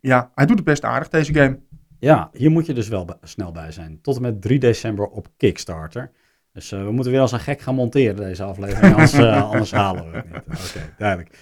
Ja, 0.00 0.30
hij 0.34 0.46
doet 0.46 0.56
het 0.56 0.64
best 0.64 0.84
aardig 0.84 1.08
deze 1.08 1.34
game. 1.34 1.58
ja, 1.98 2.30
hier 2.32 2.50
moet 2.50 2.66
je 2.66 2.74
dus 2.74 2.88
wel 2.88 3.18
snel 3.22 3.52
bij 3.52 3.72
zijn. 3.72 3.98
Tot 4.02 4.16
en 4.16 4.22
met 4.22 4.42
3 4.42 4.58
december 4.58 5.06
op 5.06 5.28
Kickstarter. 5.36 6.10
Dus 6.52 6.72
eh, 6.72 6.84
we 6.84 6.92
moeten 6.92 7.12
weer 7.12 7.20
als 7.20 7.32
een 7.32 7.40
gek 7.40 7.60
gaan 7.60 7.74
monteren 7.74 8.16
deze 8.16 8.42
aflevering, 8.42 8.92
anders, 8.92 9.18
anders 9.52 9.72
halen 9.72 10.10
we 10.10 10.16
het 10.16 10.26
niet. 10.26 10.36
Oké, 10.68 10.92
duidelijk. 10.98 11.38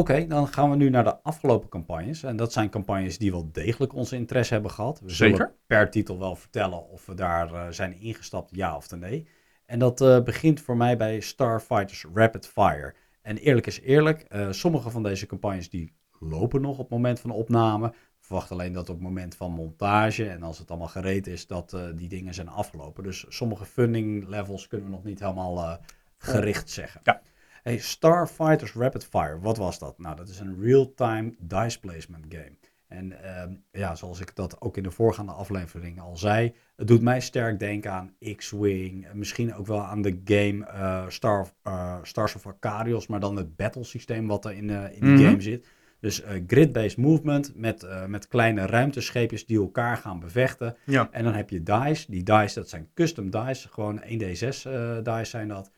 Oké, 0.00 0.26
dan 0.26 0.48
gaan 0.48 0.70
we 0.70 0.76
nu 0.76 0.90
naar 0.90 1.04
de 1.04 1.22
afgelopen 1.22 1.68
campagnes. 1.68 2.22
En 2.22 2.36
dat 2.36 2.52
zijn 2.52 2.70
campagnes 2.70 3.18
die 3.18 3.30
wel 3.30 3.48
degelijk 3.52 3.94
onze 3.94 4.16
interesse 4.16 4.52
hebben 4.52 4.70
gehad. 4.70 5.00
We 5.00 5.10
zullen 5.10 5.36
Zeker. 5.36 5.54
per 5.66 5.90
titel 5.90 6.18
wel 6.18 6.36
vertellen 6.36 6.88
of 6.88 7.06
we 7.06 7.14
daar 7.14 7.54
eh, 7.54 7.66
zijn 7.70 8.00
ingestapt, 8.00 8.50
ja 8.54 8.76
of 8.76 8.90
nee. 8.90 9.28
En 9.66 9.78
dat 9.78 10.00
eh, 10.00 10.22
begint 10.22 10.60
voor 10.60 10.76
mij 10.76 10.96
bij 10.96 11.20
Starfighters 11.20 12.06
Rapid 12.14 12.46
Fire. 12.46 12.94
En 13.22 13.36
eerlijk 13.36 13.66
is 13.66 13.80
eerlijk, 13.80 14.20
eh, 14.20 14.50
sommige 14.50 14.90
van 14.90 15.02
deze 15.02 15.26
campagnes 15.26 15.70
die 15.70 15.92
lopen 16.18 16.60
nog 16.60 16.72
op 16.72 16.78
het 16.78 16.90
moment 16.90 17.20
van 17.20 17.30
opname. 17.30 17.86
Ik 17.86 17.94
verwacht 18.26 18.50
alleen 18.50 18.72
dat 18.72 18.88
op 18.88 18.94
het 18.94 19.04
moment 19.04 19.36
van 19.36 19.52
montage 19.52 20.28
en 20.28 20.42
als 20.42 20.58
het 20.58 20.70
allemaal 20.70 20.88
gereed 20.88 21.26
is, 21.26 21.46
dat 21.46 21.76
die 21.94 22.08
dingen 22.08 22.34
zijn 22.34 22.48
afgelopen. 22.48 23.02
Dus 23.02 23.24
sommige 23.28 23.64
funding 23.64 24.28
levels 24.28 24.66
kunnen 24.66 24.86
we 24.86 24.92
nog 24.92 25.04
niet 25.04 25.20
helemaal 25.20 25.78
gericht 26.18 26.70
zeggen. 26.70 27.00
Ja. 27.04 27.20
Hey, 27.62 27.78
Starfighters 27.78 28.72
Rapid 28.74 29.04
Fire, 29.04 29.38
wat 29.40 29.56
was 29.56 29.78
dat? 29.78 29.98
Nou, 29.98 30.16
dat 30.16 30.28
is 30.28 30.38
een 30.40 30.56
real-time 30.60 31.34
dice 31.38 31.80
placement 31.80 32.24
game. 32.28 32.56
En 32.88 33.22
ehm, 33.24 33.52
ja, 33.72 33.94
zoals 33.94 34.20
ik 34.20 34.34
dat 34.36 34.60
ook 34.60 34.76
in 34.76 34.82
de 34.82 34.90
voorgaande 34.90 35.32
aflevering 35.32 36.00
al 36.00 36.16
zei, 36.16 36.54
het 36.76 36.86
doet 36.88 37.02
mij 37.02 37.20
sterk 37.20 37.58
denken 37.58 37.92
aan 37.92 38.14
X-Wing. 38.36 39.06
Misschien 39.12 39.54
ook 39.54 39.66
wel 39.66 39.80
aan 39.82 40.02
de 40.02 40.20
game 40.24 40.66
uh, 40.66 41.04
Star 41.08 41.48
uh, 41.66 41.96
Stars 42.02 42.34
of 42.34 42.46
Arcadios, 42.46 43.06
maar 43.06 43.20
dan 43.20 43.36
het 43.36 43.56
battle 43.56 43.84
systeem 43.84 44.26
wat 44.26 44.44
er 44.44 44.52
in, 44.52 44.70
in 44.70 44.90
die 45.00 45.10
Mhm. 45.10 45.24
game 45.24 45.40
zit. 45.40 45.66
Dus 46.00 46.22
grid-based 46.46 46.96
movement 46.98 47.52
met, 47.56 47.86
met 48.06 48.28
kleine 48.28 48.66
ruimtescheepjes 48.66 49.46
die 49.46 49.58
elkaar 49.58 49.96
gaan 49.96 50.20
bevechten. 50.20 50.76
Ja. 50.84 51.08
En 51.10 51.24
dan 51.24 51.34
heb 51.34 51.50
je 51.50 51.62
dice. 51.62 52.10
Die 52.10 52.22
dice, 52.22 52.54
dat 52.54 52.68
zijn 52.68 52.88
custom 52.94 53.30
dice. 53.30 53.68
Gewoon 53.68 54.02
1d6 54.02 54.66
eh 54.70 54.96
dice 55.02 55.24
zijn 55.24 55.48
dat. 55.48 55.70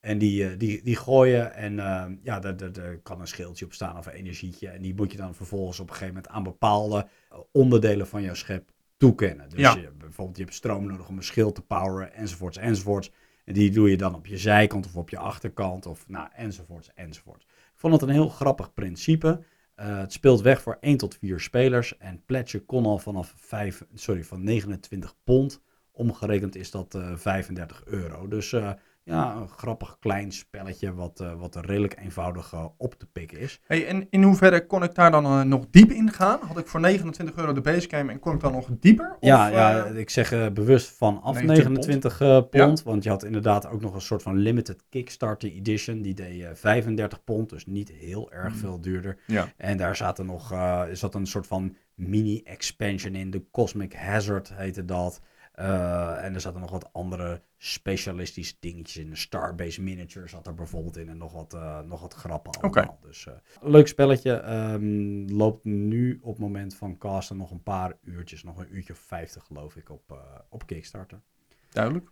En 0.00 0.18
die, 0.18 0.48
eh, 0.48 0.58
die, 0.58 0.82
die 0.82 0.96
gooien 0.96 1.54
en 1.54 1.78
eh, 1.78 2.04
ja, 2.22 2.40
daar, 2.40 2.96
kan 3.02 3.20
een 3.20 3.26
schildje 3.26 3.64
op 3.64 3.72
staan 3.72 3.98
of 3.98 4.06
een 4.06 4.12
energietje. 4.12 4.68
En 4.68 4.82
die 4.82 4.94
moet 4.94 5.12
je 5.12 5.18
dan 5.18 5.34
vervolgens 5.34 5.80
op 5.80 5.88
een 5.88 5.94
gegeven 5.94 6.14
moment 6.14 6.32
aan 6.32 6.42
bepaalde 6.42 7.06
eh, 7.30 7.38
onderdelen 7.52 8.06
van 8.06 8.22
jouw 8.22 8.34
schep 8.34 8.70
toekennen. 8.96 9.48
Dus 9.48 9.58
Ja. 9.58 9.74
je, 9.74 9.90
bijvoorbeeld 9.98 10.36
je 10.36 10.42
hebt 10.42 10.54
stroom 10.54 10.86
nodig 10.86 11.08
om 11.08 11.16
een 11.16 11.22
schild 11.22 11.54
te 11.54 11.62
poweren 11.62 12.14
enzovoorts 12.14 12.56
enzovoorts. 12.56 13.10
En 13.44 13.54
die 13.54 13.70
doe 13.70 13.90
je 13.90 13.96
dan 13.96 14.14
op 14.14 14.26
je 14.26 14.36
zijkant 14.36 14.86
of 14.86 14.96
op 14.96 15.10
je 15.10 15.18
achterkant 15.18 15.86
of 15.86 16.08
nou 16.08 16.28
enzovoorts 16.34 16.90
enzovoorts. 16.94 17.44
Ik 17.44 17.76
vond 17.76 17.92
het 17.92 18.02
een 18.02 18.08
heel 18.08 18.28
grappig 18.28 18.74
principe. 18.74 19.42
Het 19.74 20.12
speelt 20.12 20.40
weg 20.40 20.62
voor 20.62 20.76
1 20.80 20.96
tot 20.96 21.16
4 21.16 21.40
spelers. 21.40 21.98
En 21.98 22.22
Pledge 22.24 22.58
kon 22.60 22.84
al 22.84 22.98
vanaf 22.98 23.34
5, 23.36 23.84
sorry, 23.94 24.24
van 24.24 24.44
29 24.44 25.14
pond. 25.24 25.62
Omgerekend 25.90 26.56
is 26.56 26.70
dat 26.70 26.94
eh 26.94 27.16
35 27.16 27.84
euro. 27.86 28.28
Dus 28.28 28.52
ja, 29.02 29.34
een 29.34 29.48
grappig 29.48 29.96
klein 29.98 30.32
spelletje 30.32 30.94
wat, 30.94 31.20
eh, 31.20 31.32
wat 31.34 31.56
redelijk 31.56 31.96
eenvoudig 32.00 32.52
eh, 32.52 32.64
op 32.76 32.94
te 32.94 33.06
pikken 33.06 33.38
is. 33.38 33.60
Hey, 33.66 33.86
en 33.86 34.06
in 34.10 34.22
hoeverre 34.22 34.66
kon 34.66 34.82
ik 34.82 34.94
daar 34.94 35.10
dan 35.10 35.24
eh, 35.24 35.42
nog 35.42 35.66
diep 35.70 35.90
in 35.90 36.10
gaan? 36.12 36.38
Had 36.42 36.58
ik 36.58 36.66
voor 36.66 36.80
29 36.80 37.36
euro 37.36 37.52
de 37.52 37.60
base 37.60 37.88
game 37.88 38.12
en 38.12 38.18
kon 38.18 38.34
ik 38.34 38.40
dan 38.40 38.52
nog 38.52 38.68
dieper? 38.80 39.16
Ja, 39.20 39.48
Of, 39.48 39.54
ja, 39.54 39.84
ik 39.84 40.10
zeg 40.10 40.52
bewust 40.52 40.90
vanaf 40.96 41.42
29 41.42 42.18
29 42.18 42.20
eh, 42.20 42.40
pond. 42.66 42.82
Want 42.82 43.02
je 43.02 43.08
had 43.10 43.24
inderdaad 43.24 43.68
ook 43.68 43.80
nog 43.80 43.94
een 43.94 44.00
soort 44.00 44.22
van 44.22 44.36
limited 44.36 44.84
Kickstarter 44.88 45.50
edition. 45.52 46.02
Die 46.02 46.14
deed 46.14 46.42
eh, 46.42 46.48
35 46.54 47.24
pond, 47.24 47.48
dus 47.50 47.66
niet 47.66 47.88
heel 47.92 48.32
erg 48.32 48.52
Mm. 48.52 48.58
veel 48.58 48.80
duurder. 48.80 49.18
ja. 49.26 49.48
En 49.56 49.76
daar 49.76 49.96
zaten 49.96 50.26
nog, 50.26 50.54
zat 50.92 51.14
een 51.14 51.26
soort 51.26 51.46
van 51.46 51.76
mini-expansion 51.94 53.14
in. 53.14 53.30
De 53.30 53.44
Cosmic 53.50 53.94
Hazard 53.94 54.52
heette 54.54 54.84
dat. 54.84 55.20
Eh, 55.60 56.24
en 56.24 56.34
er 56.34 56.40
zaten 56.40 56.60
nog 56.60 56.70
wat 56.70 56.92
andere 56.92 57.42
specialistische 57.56 58.54
dingetjes 58.60 59.04
in. 59.04 59.16
Starbase 59.16 59.82
Miniature 59.82 60.28
zat 60.28 60.46
er 60.46 60.54
bijvoorbeeld 60.54 60.96
in. 60.96 61.08
En 61.08 61.18
nog 61.18 61.32
wat, 61.32 61.54
eh, 61.54 61.80
nog 61.80 62.00
wat 62.00 62.14
grappen 62.14 62.52
allemaal. 62.60 62.98
Dus 63.02 63.26
eh, 63.26 63.34
leuk 63.60 63.88
spelletje. 63.88 64.32
Ehm, 64.32 65.28
loopt 65.28 65.64
nu 65.64 66.18
op 66.22 66.32
het 66.32 66.38
moment 66.38 66.74
van 66.74 66.98
casten 66.98 67.36
nog 67.36 67.50
een 67.50 67.62
paar 67.62 67.96
uurtjes. 68.02 68.42
Nog 68.42 68.58
een 68.58 68.74
uurtje 68.74 68.92
of 68.92 68.98
50 68.98 69.44
geloof 69.44 69.76
ik 69.76 69.90
op, 69.90 70.20
op 70.48 70.66
Kickstarter. 70.66 71.20
Duidelijk. 71.70 72.10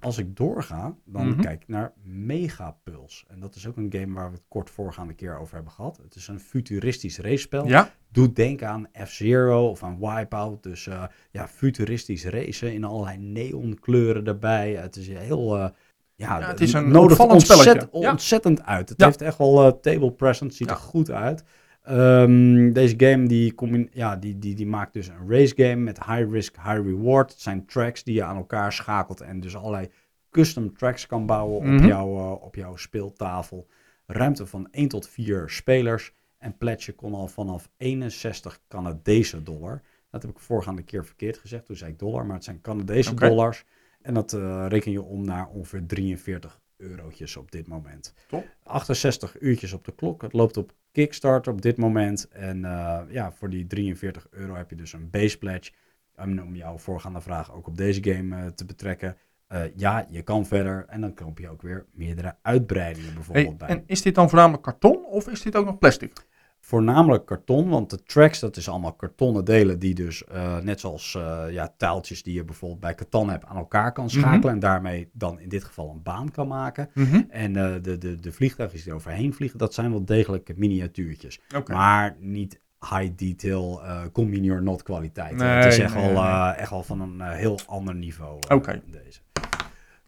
Als 0.00 0.18
ik 0.18 0.36
doorga, 0.36 0.94
dan 1.04 1.28
Mhm. 1.28 1.40
kijk 1.40 1.62
ik 1.62 1.68
naar 1.68 1.92
Megapulse. 2.02 3.24
En 3.28 3.40
dat 3.40 3.54
is 3.54 3.66
ook 3.66 3.76
een 3.76 3.92
game 3.98 4.14
waar 4.14 4.28
we 4.30 4.34
het 4.36 4.44
kort 4.48 4.70
voorgaande 4.70 5.14
keer 5.14 5.38
over 5.38 5.54
hebben 5.54 5.72
gehad. 5.72 5.96
Het 6.02 6.14
is 6.14 6.28
een 6.28 6.40
futuristisch 6.40 7.18
race-spel. 7.18 7.66
Ja? 7.66 7.90
Doet 8.08 8.36
denken 8.36 8.68
aan 8.68 8.86
F-Zero 9.04 9.68
of 9.68 9.82
aan 9.82 9.98
Wipeout. 9.98 10.62
Dus 10.62 10.86
eh, 10.86 11.04
ja, 11.30 11.48
futuristisch 11.48 12.24
racen 12.24 12.72
in 12.72 12.84
allerlei 12.84 13.16
neonkleuren 13.18 14.26
erbij. 14.26 14.74
Het 14.74 14.96
is 14.96 15.08
heel... 15.08 15.56
eh, 15.56 15.68
ja, 16.14 16.38
Ja, 16.38 16.46
het 16.46 16.60
is 16.60 16.72
een 16.72 16.96
ontzettend. 16.96 17.88
Ja. 17.92 18.10
ontzettend 18.10 18.62
uit. 18.62 18.88
Het 18.88 19.00
Ja. 19.00 19.06
heeft 19.06 19.22
echt 19.22 19.38
wel 19.38 19.66
eh, 19.66 19.72
table 19.80 20.12
presence, 20.12 20.56
ziet 20.56 20.70
er 20.70 20.76
goed 20.76 21.10
uit. 21.10 21.44
Ehm, 21.86 22.72
deze 22.72 22.94
game 22.96 23.26
die, 23.26 23.54
ja, 23.92 24.16
die, 24.16 24.38
die, 24.38 24.54
die 24.54 24.66
maakt 24.66 24.92
dus 24.92 25.08
een 25.08 25.28
race 25.28 25.54
game 25.56 25.76
met 25.76 26.04
high 26.04 26.30
risk, 26.30 26.56
high 26.56 26.82
reward. 26.82 27.30
Het 27.30 27.40
zijn 27.40 27.66
tracks 27.66 28.04
die 28.04 28.14
je 28.14 28.22
aan 28.22 28.36
elkaar 28.36 28.72
schakelt 28.72 29.20
en 29.20 29.40
dus 29.40 29.56
allerlei 29.56 29.88
custom 30.30 30.76
tracks 30.76 31.06
kan 31.06 31.26
bouwen 31.26 31.62
Mhm. 31.66 31.76
op, 31.76 31.88
jouw, 31.88 32.16
eh, 32.16 32.42
op 32.44 32.54
jouw 32.54 32.76
speeltafel. 32.76 33.66
Ruimte 34.06 34.46
van 34.46 34.68
1 34.70 34.88
tot 34.88 35.08
4 35.08 35.48
spelers. 35.48 36.12
En 36.38 36.56
Pledge 36.56 36.92
kon 36.92 37.14
al 37.14 37.28
vanaf 37.28 37.68
61 37.76 38.60
Canadese 38.68 39.42
dollar. 39.42 39.82
Dat 40.10 40.22
heb 40.22 40.30
ik 40.30 40.38
voorgaande 40.38 40.82
keer 40.82 41.04
verkeerd 41.04 41.38
gezegd. 41.38 41.66
Toen 41.66 41.76
zei 41.76 41.90
ik 41.90 41.98
dollar, 41.98 42.26
maar 42.26 42.34
het 42.34 42.44
zijn 42.44 42.60
Canadese 42.60 43.14
dollars. 43.14 43.64
En 44.02 44.14
dat 44.14 44.32
eh, 44.32 44.66
reken 44.68 44.92
je 44.92 45.02
om 45.02 45.24
naar 45.24 45.48
ongeveer 45.48 45.86
43 45.86 46.60
eurotjes 46.76 47.36
op 47.36 47.50
dit 47.52 47.66
moment. 47.66 48.14
Top. 48.28 48.46
68 48.62 49.40
uurtjes 49.40 49.72
op 49.72 49.84
de 49.84 49.94
klok. 49.94 50.22
Het 50.22 50.32
loopt 50.32 50.56
op 50.56 50.72
Kickstarter 50.92 51.52
op 51.52 51.62
dit 51.62 51.76
moment. 51.76 52.28
En 52.28 52.64
eh, 52.64 53.00
ja, 53.08 53.32
voor 53.32 53.50
die 53.50 53.66
43 53.66 54.26
euro 54.30 54.54
heb 54.54 54.70
je 54.70 54.76
dus 54.76 54.92
een 54.92 55.10
base 55.10 55.38
pledge. 55.38 55.72
Om 56.18 56.54
jouw 56.56 56.78
voorgaande 56.78 57.20
vraag 57.20 57.52
ook 57.54 57.66
op 57.66 57.76
deze 57.76 58.04
game 58.04 58.36
eh, 58.36 58.46
te 58.46 58.64
betrekken. 58.64 59.16
eh, 59.46 59.62
ja, 59.76 60.06
je 60.10 60.22
kan 60.22 60.46
verder. 60.46 60.84
En 60.88 61.00
dan 61.00 61.14
koop 61.14 61.38
je 61.38 61.48
ook 61.48 61.62
weer 61.62 61.86
meerdere 61.92 62.36
uitbreidingen 62.42 63.14
bijvoorbeeld 63.14 63.46
Hey, 63.46 63.56
bij. 63.56 63.68
en 63.68 63.82
is 63.86 64.02
dit 64.02 64.14
dan 64.14 64.28
voornamelijk 64.28 64.62
karton 64.62 65.04
of 65.04 65.28
is 65.28 65.42
dit 65.42 65.56
ook 65.56 65.64
nog 65.66 65.78
plastic? 65.78 66.26
Voornamelijk 66.66 67.26
karton, 67.26 67.68
want 67.68 67.90
de 67.90 68.02
tracks, 68.02 68.40
dat 68.40 68.56
is 68.56 68.68
allemaal 68.68 68.92
kartonnen 68.92 69.44
delen 69.44 69.78
die 69.78 69.94
dus, 69.94 70.24
eh, 70.24 70.58
net 70.58 70.80
zoals 70.80 71.14
eh, 71.14 71.44
ja, 71.50 71.74
taaltjes 71.76 72.22
die 72.22 72.34
je 72.34 72.44
bijvoorbeeld 72.44 72.80
bij 72.80 72.94
Catan 72.94 73.30
hebt, 73.30 73.44
aan 73.44 73.56
elkaar 73.56 73.92
kan 73.92 74.10
schakelen. 74.10 74.40
Mhm. 74.40 74.48
En 74.48 74.58
daarmee 74.58 75.10
dan 75.12 75.40
in 75.40 75.48
dit 75.48 75.64
geval 75.64 75.90
een 75.90 76.02
baan 76.02 76.30
kan 76.30 76.48
maken. 76.48 76.90
Mhm. 76.94 77.22
En 77.28 77.56
eh, 77.56 77.82
de, 77.82 77.98
de, 77.98 78.20
de 78.20 78.32
vliegtuigjes 78.32 78.82
die 78.82 78.90
er 78.90 78.96
overheen 78.96 79.34
vliegen, 79.34 79.58
dat 79.58 79.74
zijn 79.74 79.90
wel 79.90 80.04
degelijk 80.04 80.56
miniatuurtjes. 80.56 81.40
Maar 81.66 82.16
niet 82.20 82.60
high 82.80 83.10
detail, 83.16 83.80
convenience 84.12 84.56
or 84.56 84.62
not 84.62 84.82
kwaliteit. 84.82 85.36
Nee, 85.36 85.48
het 85.48 85.64
is 85.64 85.78
echt, 85.78 85.94
nee, 85.94 86.12
wel, 86.12 86.22
nee. 86.22 86.32
eh, 86.32 86.52
echt 86.56 86.70
wel 86.70 86.82
van 86.82 87.00
een 87.00 87.20
heel 87.20 87.58
ander 87.66 87.94
niveau. 87.94 88.38
Oké. 88.48 88.82
Deze. 88.86 89.20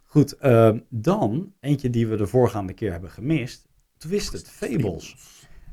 Goed, 0.05 0.37
ehm, 0.37 0.79
dan 0.89 1.53
eentje 1.61 1.91
die 1.91 2.07
we 2.07 2.17
de 2.17 2.27
voorgaande 2.27 2.73
keer 2.73 2.91
hebben 2.91 3.11
gemist. 3.11 3.69
Twisted 3.97 4.51
Fables. 4.51 5.17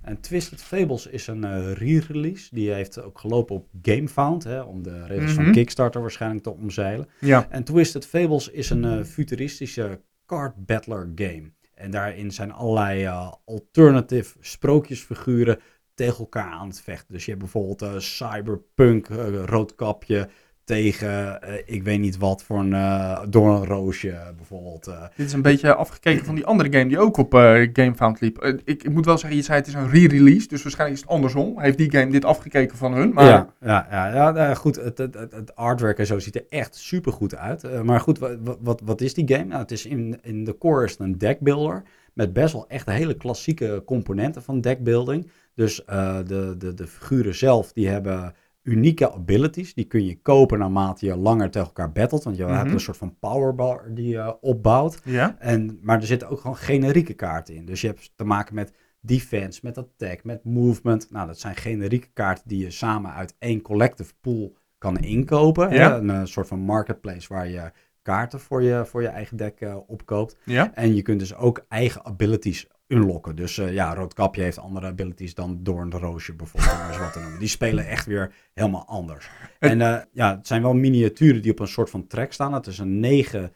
En 0.06 0.20
Twisted 0.22 0.62
Fables 0.62 1.08
is 1.08 1.28
een 1.28 1.44
eh, 1.44 1.72
re-release. 1.74 2.56
Die 2.56 2.72
heeft 2.72 3.02
ook 3.02 3.20
gelopen 3.20 3.56
op 3.56 3.68
GameFound, 3.82 4.44
hè, 4.44 4.62
om 4.62 4.84
de 4.84 5.06
regels 5.06 5.34
Mhm. 5.34 5.44
van 5.44 5.52
Kickstarter 5.52 6.02
waarschijnlijk 6.02 6.44
te 6.44 6.52
omzeilen. 6.52 7.08
Ja. 7.20 7.48
En 7.50 7.64
Twisted 7.64 8.06
Fables 8.06 8.50
is 8.50 8.70
een 8.70 8.86
eh, 8.86 9.04
futuristische 9.04 10.02
card 10.26 10.66
battler 10.66 11.12
game. 11.16 11.52
En 11.74 11.92
daarin 11.92 12.32
zijn 12.32 12.52
allerlei 12.52 13.04
eh, 13.04 13.32
alternative 13.46 14.36
sprookjesfiguren 14.40 15.60
tegen 15.94 16.20
elkaar 16.20 16.52
aan 16.52 16.68
het 16.68 16.82
vechten. 16.82 17.14
Dus 17.14 17.26
je 17.26 17.32
hebt 17.32 17.44
bijvoorbeeld 17.44 18.04
Cyberpunk, 18.04 19.08
roodkapje, 19.46 20.30
tegen 20.66 21.42
eh, 21.42 21.54
ik 21.66 21.84
weet 21.84 22.00
niet 22.00 22.18
wat 22.18 22.44
voor 22.44 22.60
een 22.60 22.72
uh, 22.72 23.20
doornroosje 23.30 24.10
eh, 24.10 24.28
bijvoorbeeld. 24.36 24.88
eh. 24.88 25.02
Dit 25.16 25.26
is 25.26 25.34
een 25.34 25.42
beetje 25.42 25.76
afgekeken 25.76 26.26
van 26.26 26.36
die 26.36 26.46
andere 26.46 26.72
game 26.72 26.88
die 26.88 27.00
ook 27.00 27.18
op 27.18 27.34
eh, 27.34 27.70
GameFound 27.74 28.22
liep. 28.22 28.44
Ik, 28.44 28.84
ik 28.84 28.90
moet 28.90 29.06
wel 29.06 29.18
zeggen, 29.18 29.38
je 29.38 29.46
zei 29.46 29.58
het 29.58 29.68
is 29.68 29.74
een 29.74 29.90
re-release, 29.90 30.48
dus 30.48 30.64
waarschijnlijk 30.64 31.00
is 31.00 31.06
het 31.06 31.16
andersom. 31.16 31.60
Heeft 31.60 31.78
die 31.78 31.92
game 31.92 32.12
dit 32.12 32.26
afgekeken 32.26 32.78
van 32.78 32.94
hun, 32.94 33.14
maar... 33.14 33.26
Ja, 33.26 33.54
ja, 33.62 33.88
ja, 33.92 34.14
ja 34.14 34.32
nou, 34.32 34.56
goed. 34.56 34.76
Het, 34.76 34.98
het, 34.98 35.14
het, 35.14 35.32
het 35.32 35.56
artwork 35.56 35.98
en 36.00 36.06
zo 36.06 36.20
ziet 36.20 36.36
er 36.36 36.46
echt 36.50 36.76
super 36.76 37.12
goed 37.12 37.36
uit. 37.36 37.64
Uh, 37.64 37.82
maar 37.82 38.00
goed, 38.00 38.20
wat, 38.20 38.58
wat, 38.62 38.82
wat 38.86 39.02
is 39.02 39.14
die 39.14 39.28
game? 39.28 39.46
Nou, 39.46 39.62
het 39.62 39.72
is 39.72 39.86
in, 39.86 40.20
in 40.22 40.44
de 40.44 40.58
core 40.58 40.86
is 40.86 40.92
het 40.92 41.00
een 41.00 41.18
deckbuilder. 41.18 41.84
Met 42.14 42.34
best 42.34 42.54
wel 42.54 42.66
echt 42.68 42.90
hele 42.90 43.14
klassieke 43.14 43.84
componenten 43.86 44.44
van 44.44 44.62
deckbuilding. 44.62 45.30
Dus 45.56 45.84
uh, 45.90 46.18
de, 46.26 46.56
de, 46.58 46.74
de 46.74 46.88
figuren 46.88 47.36
zelf, 47.36 47.74
die 47.74 47.88
hebben 47.88 48.34
unieke 48.66 49.12
abilities. 49.12 49.74
Die 49.74 49.86
kun 49.86 50.06
je 50.06 50.22
kopen 50.22 50.60
naarmate 50.60 51.06
je 51.06 51.16
langer 51.16 51.50
tegen 51.52 51.68
elkaar 51.68 51.92
battelt. 51.92 52.24
Want 52.24 52.38
je 52.38 52.44
Mhm. 52.44 52.54
hebt 52.54 52.72
een 52.72 52.80
soort 52.80 52.98
van 52.98 53.16
powerbar 53.20 53.94
die 53.94 54.08
je 54.08 54.42
opbouwt. 54.42 55.02
Ja. 55.04 55.36
En, 55.40 55.80
maar 55.82 55.98
er 56.00 56.06
zitten 56.08 56.30
ook 56.30 56.40
gewoon 56.40 56.58
generieke 56.58 57.14
kaarten 57.14 57.56
in. 57.56 57.66
Dus 57.66 57.82
je 57.82 57.88
hebt 57.88 58.12
te 58.16 58.24
maken 58.24 58.56
met 58.56 58.74
defense, 59.02 59.60
met 59.64 59.78
attack, 59.78 60.24
met 60.24 60.44
movement. 60.44 61.12
Nou, 61.12 61.28
dat 61.28 61.40
zijn 61.40 61.56
generieke 61.56 62.08
kaarten 62.14 62.44
die 62.48 62.60
je 62.60 62.72
samen 62.72 63.14
uit 63.14 63.36
één 63.40 63.62
collective 63.62 64.14
pool 64.22 64.56
kan 64.78 64.98
inkopen. 64.98 65.72
Ja. 65.74 65.92
Hè? 65.92 65.98
Een, 65.98 66.10
uh, 66.10 66.22
soort 66.24 66.48
van 66.48 66.60
marketplace 66.60 67.34
waar 67.34 67.50
je 67.50 67.72
kaarten 68.02 68.40
voor 68.40 68.62
je, 68.64 68.86
voor 68.86 69.02
je 69.02 69.08
eigen 69.08 69.38
deck 69.38 69.62
uh, 69.62 69.78
opkoopt. 69.88 70.38
Ja. 70.44 70.74
En 70.74 70.96
je 70.96 71.02
kunt 71.02 71.20
dus 71.20 71.36
ook 71.36 71.66
eigen 71.68 72.06
abilities 72.06 72.68
unlocken. 72.88 73.36
Dus 73.36 73.58
uh, 73.58 73.74
ja, 73.74 73.94
Roodkapje 73.94 74.42
heeft 74.42 74.60
andere 74.60 74.88
abilities 74.88 75.34
dan 75.34 75.60
Doorn 75.64 75.90
de 75.90 75.98
Roosje 75.98 76.34
bijvoorbeeld. 76.34 76.88
eens 76.88 76.98
wat 76.98 77.16
noemen. 77.16 77.40
Die 77.40 77.48
spelen 77.48 77.88
echt 77.88 78.06
weer 78.06 78.34
helemaal 78.54 78.86
anders. 78.88 79.30
En 79.60 79.80
uh, 79.80 79.98
ja, 80.12 80.36
het 80.36 80.48
zijn 80.48 80.62
wel 80.62 80.74
miniaturen 80.74 81.42
die 81.42 81.52
op 81.52 81.60
een 81.60 81.68
soort 81.68 81.90
van 81.90 82.08
track 82.08 82.32
staan. 82.34 82.54
Het 82.54 82.68
is 82.68 82.78
een 82.78 83.00
negen 83.00 83.54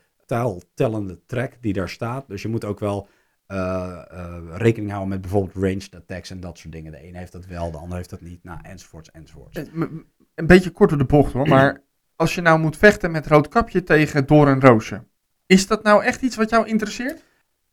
tellende 0.74 1.20
track 1.26 1.54
die 1.62 1.74
daar 1.74 1.90
staat. 1.90 2.28
Dus 2.28 2.42
je 2.42 2.48
moet 2.48 2.66
ook 2.66 2.80
wel 2.80 3.08
uh, 3.48 4.00
rekening 4.54 4.90
houden 4.90 5.10
met 5.10 5.22
bijvoorbeeld 5.22 5.56
ranged 5.56 5.96
attacks 5.96 6.30
en 6.30 6.40
dat 6.40 6.58
soort 6.58 6.74
dingen. 6.74 6.92
De 6.92 7.08
een 7.08 7.16
heeft 7.16 7.32
dat 7.32 7.46
wel, 7.46 7.72
de 7.72 7.78
ander 7.78 7.98
heeft 7.98 8.10
dat 8.10 8.22
niet. 8.22 8.44
Nou, 8.44 8.60
enzovoorts, 8.62 9.12
enzovoorts. 9.12 9.58
Eh, 9.58 9.66
Een 10.36 10.48
beetje 10.48 10.70
kort 10.70 10.90
door 10.90 10.98
de 10.98 11.06
bocht 11.06 11.34
hoor, 11.34 11.48
maar 11.48 11.84
als 12.16 12.36
je 12.36 12.42
nou 12.42 12.60
moet 12.60 12.78
vechten 12.78 13.12
met 13.12 13.28
Roodkapje 13.28 13.84
tegen 13.84 14.26
Doorn 14.26 14.62
Roosje. 14.62 15.04
Is 15.46 15.68
dat 15.68 15.84
nou 15.84 16.04
echt 16.04 16.22
iets 16.22 16.36
wat 16.36 16.50
jou 16.50 16.68
interesseert? 16.68 17.24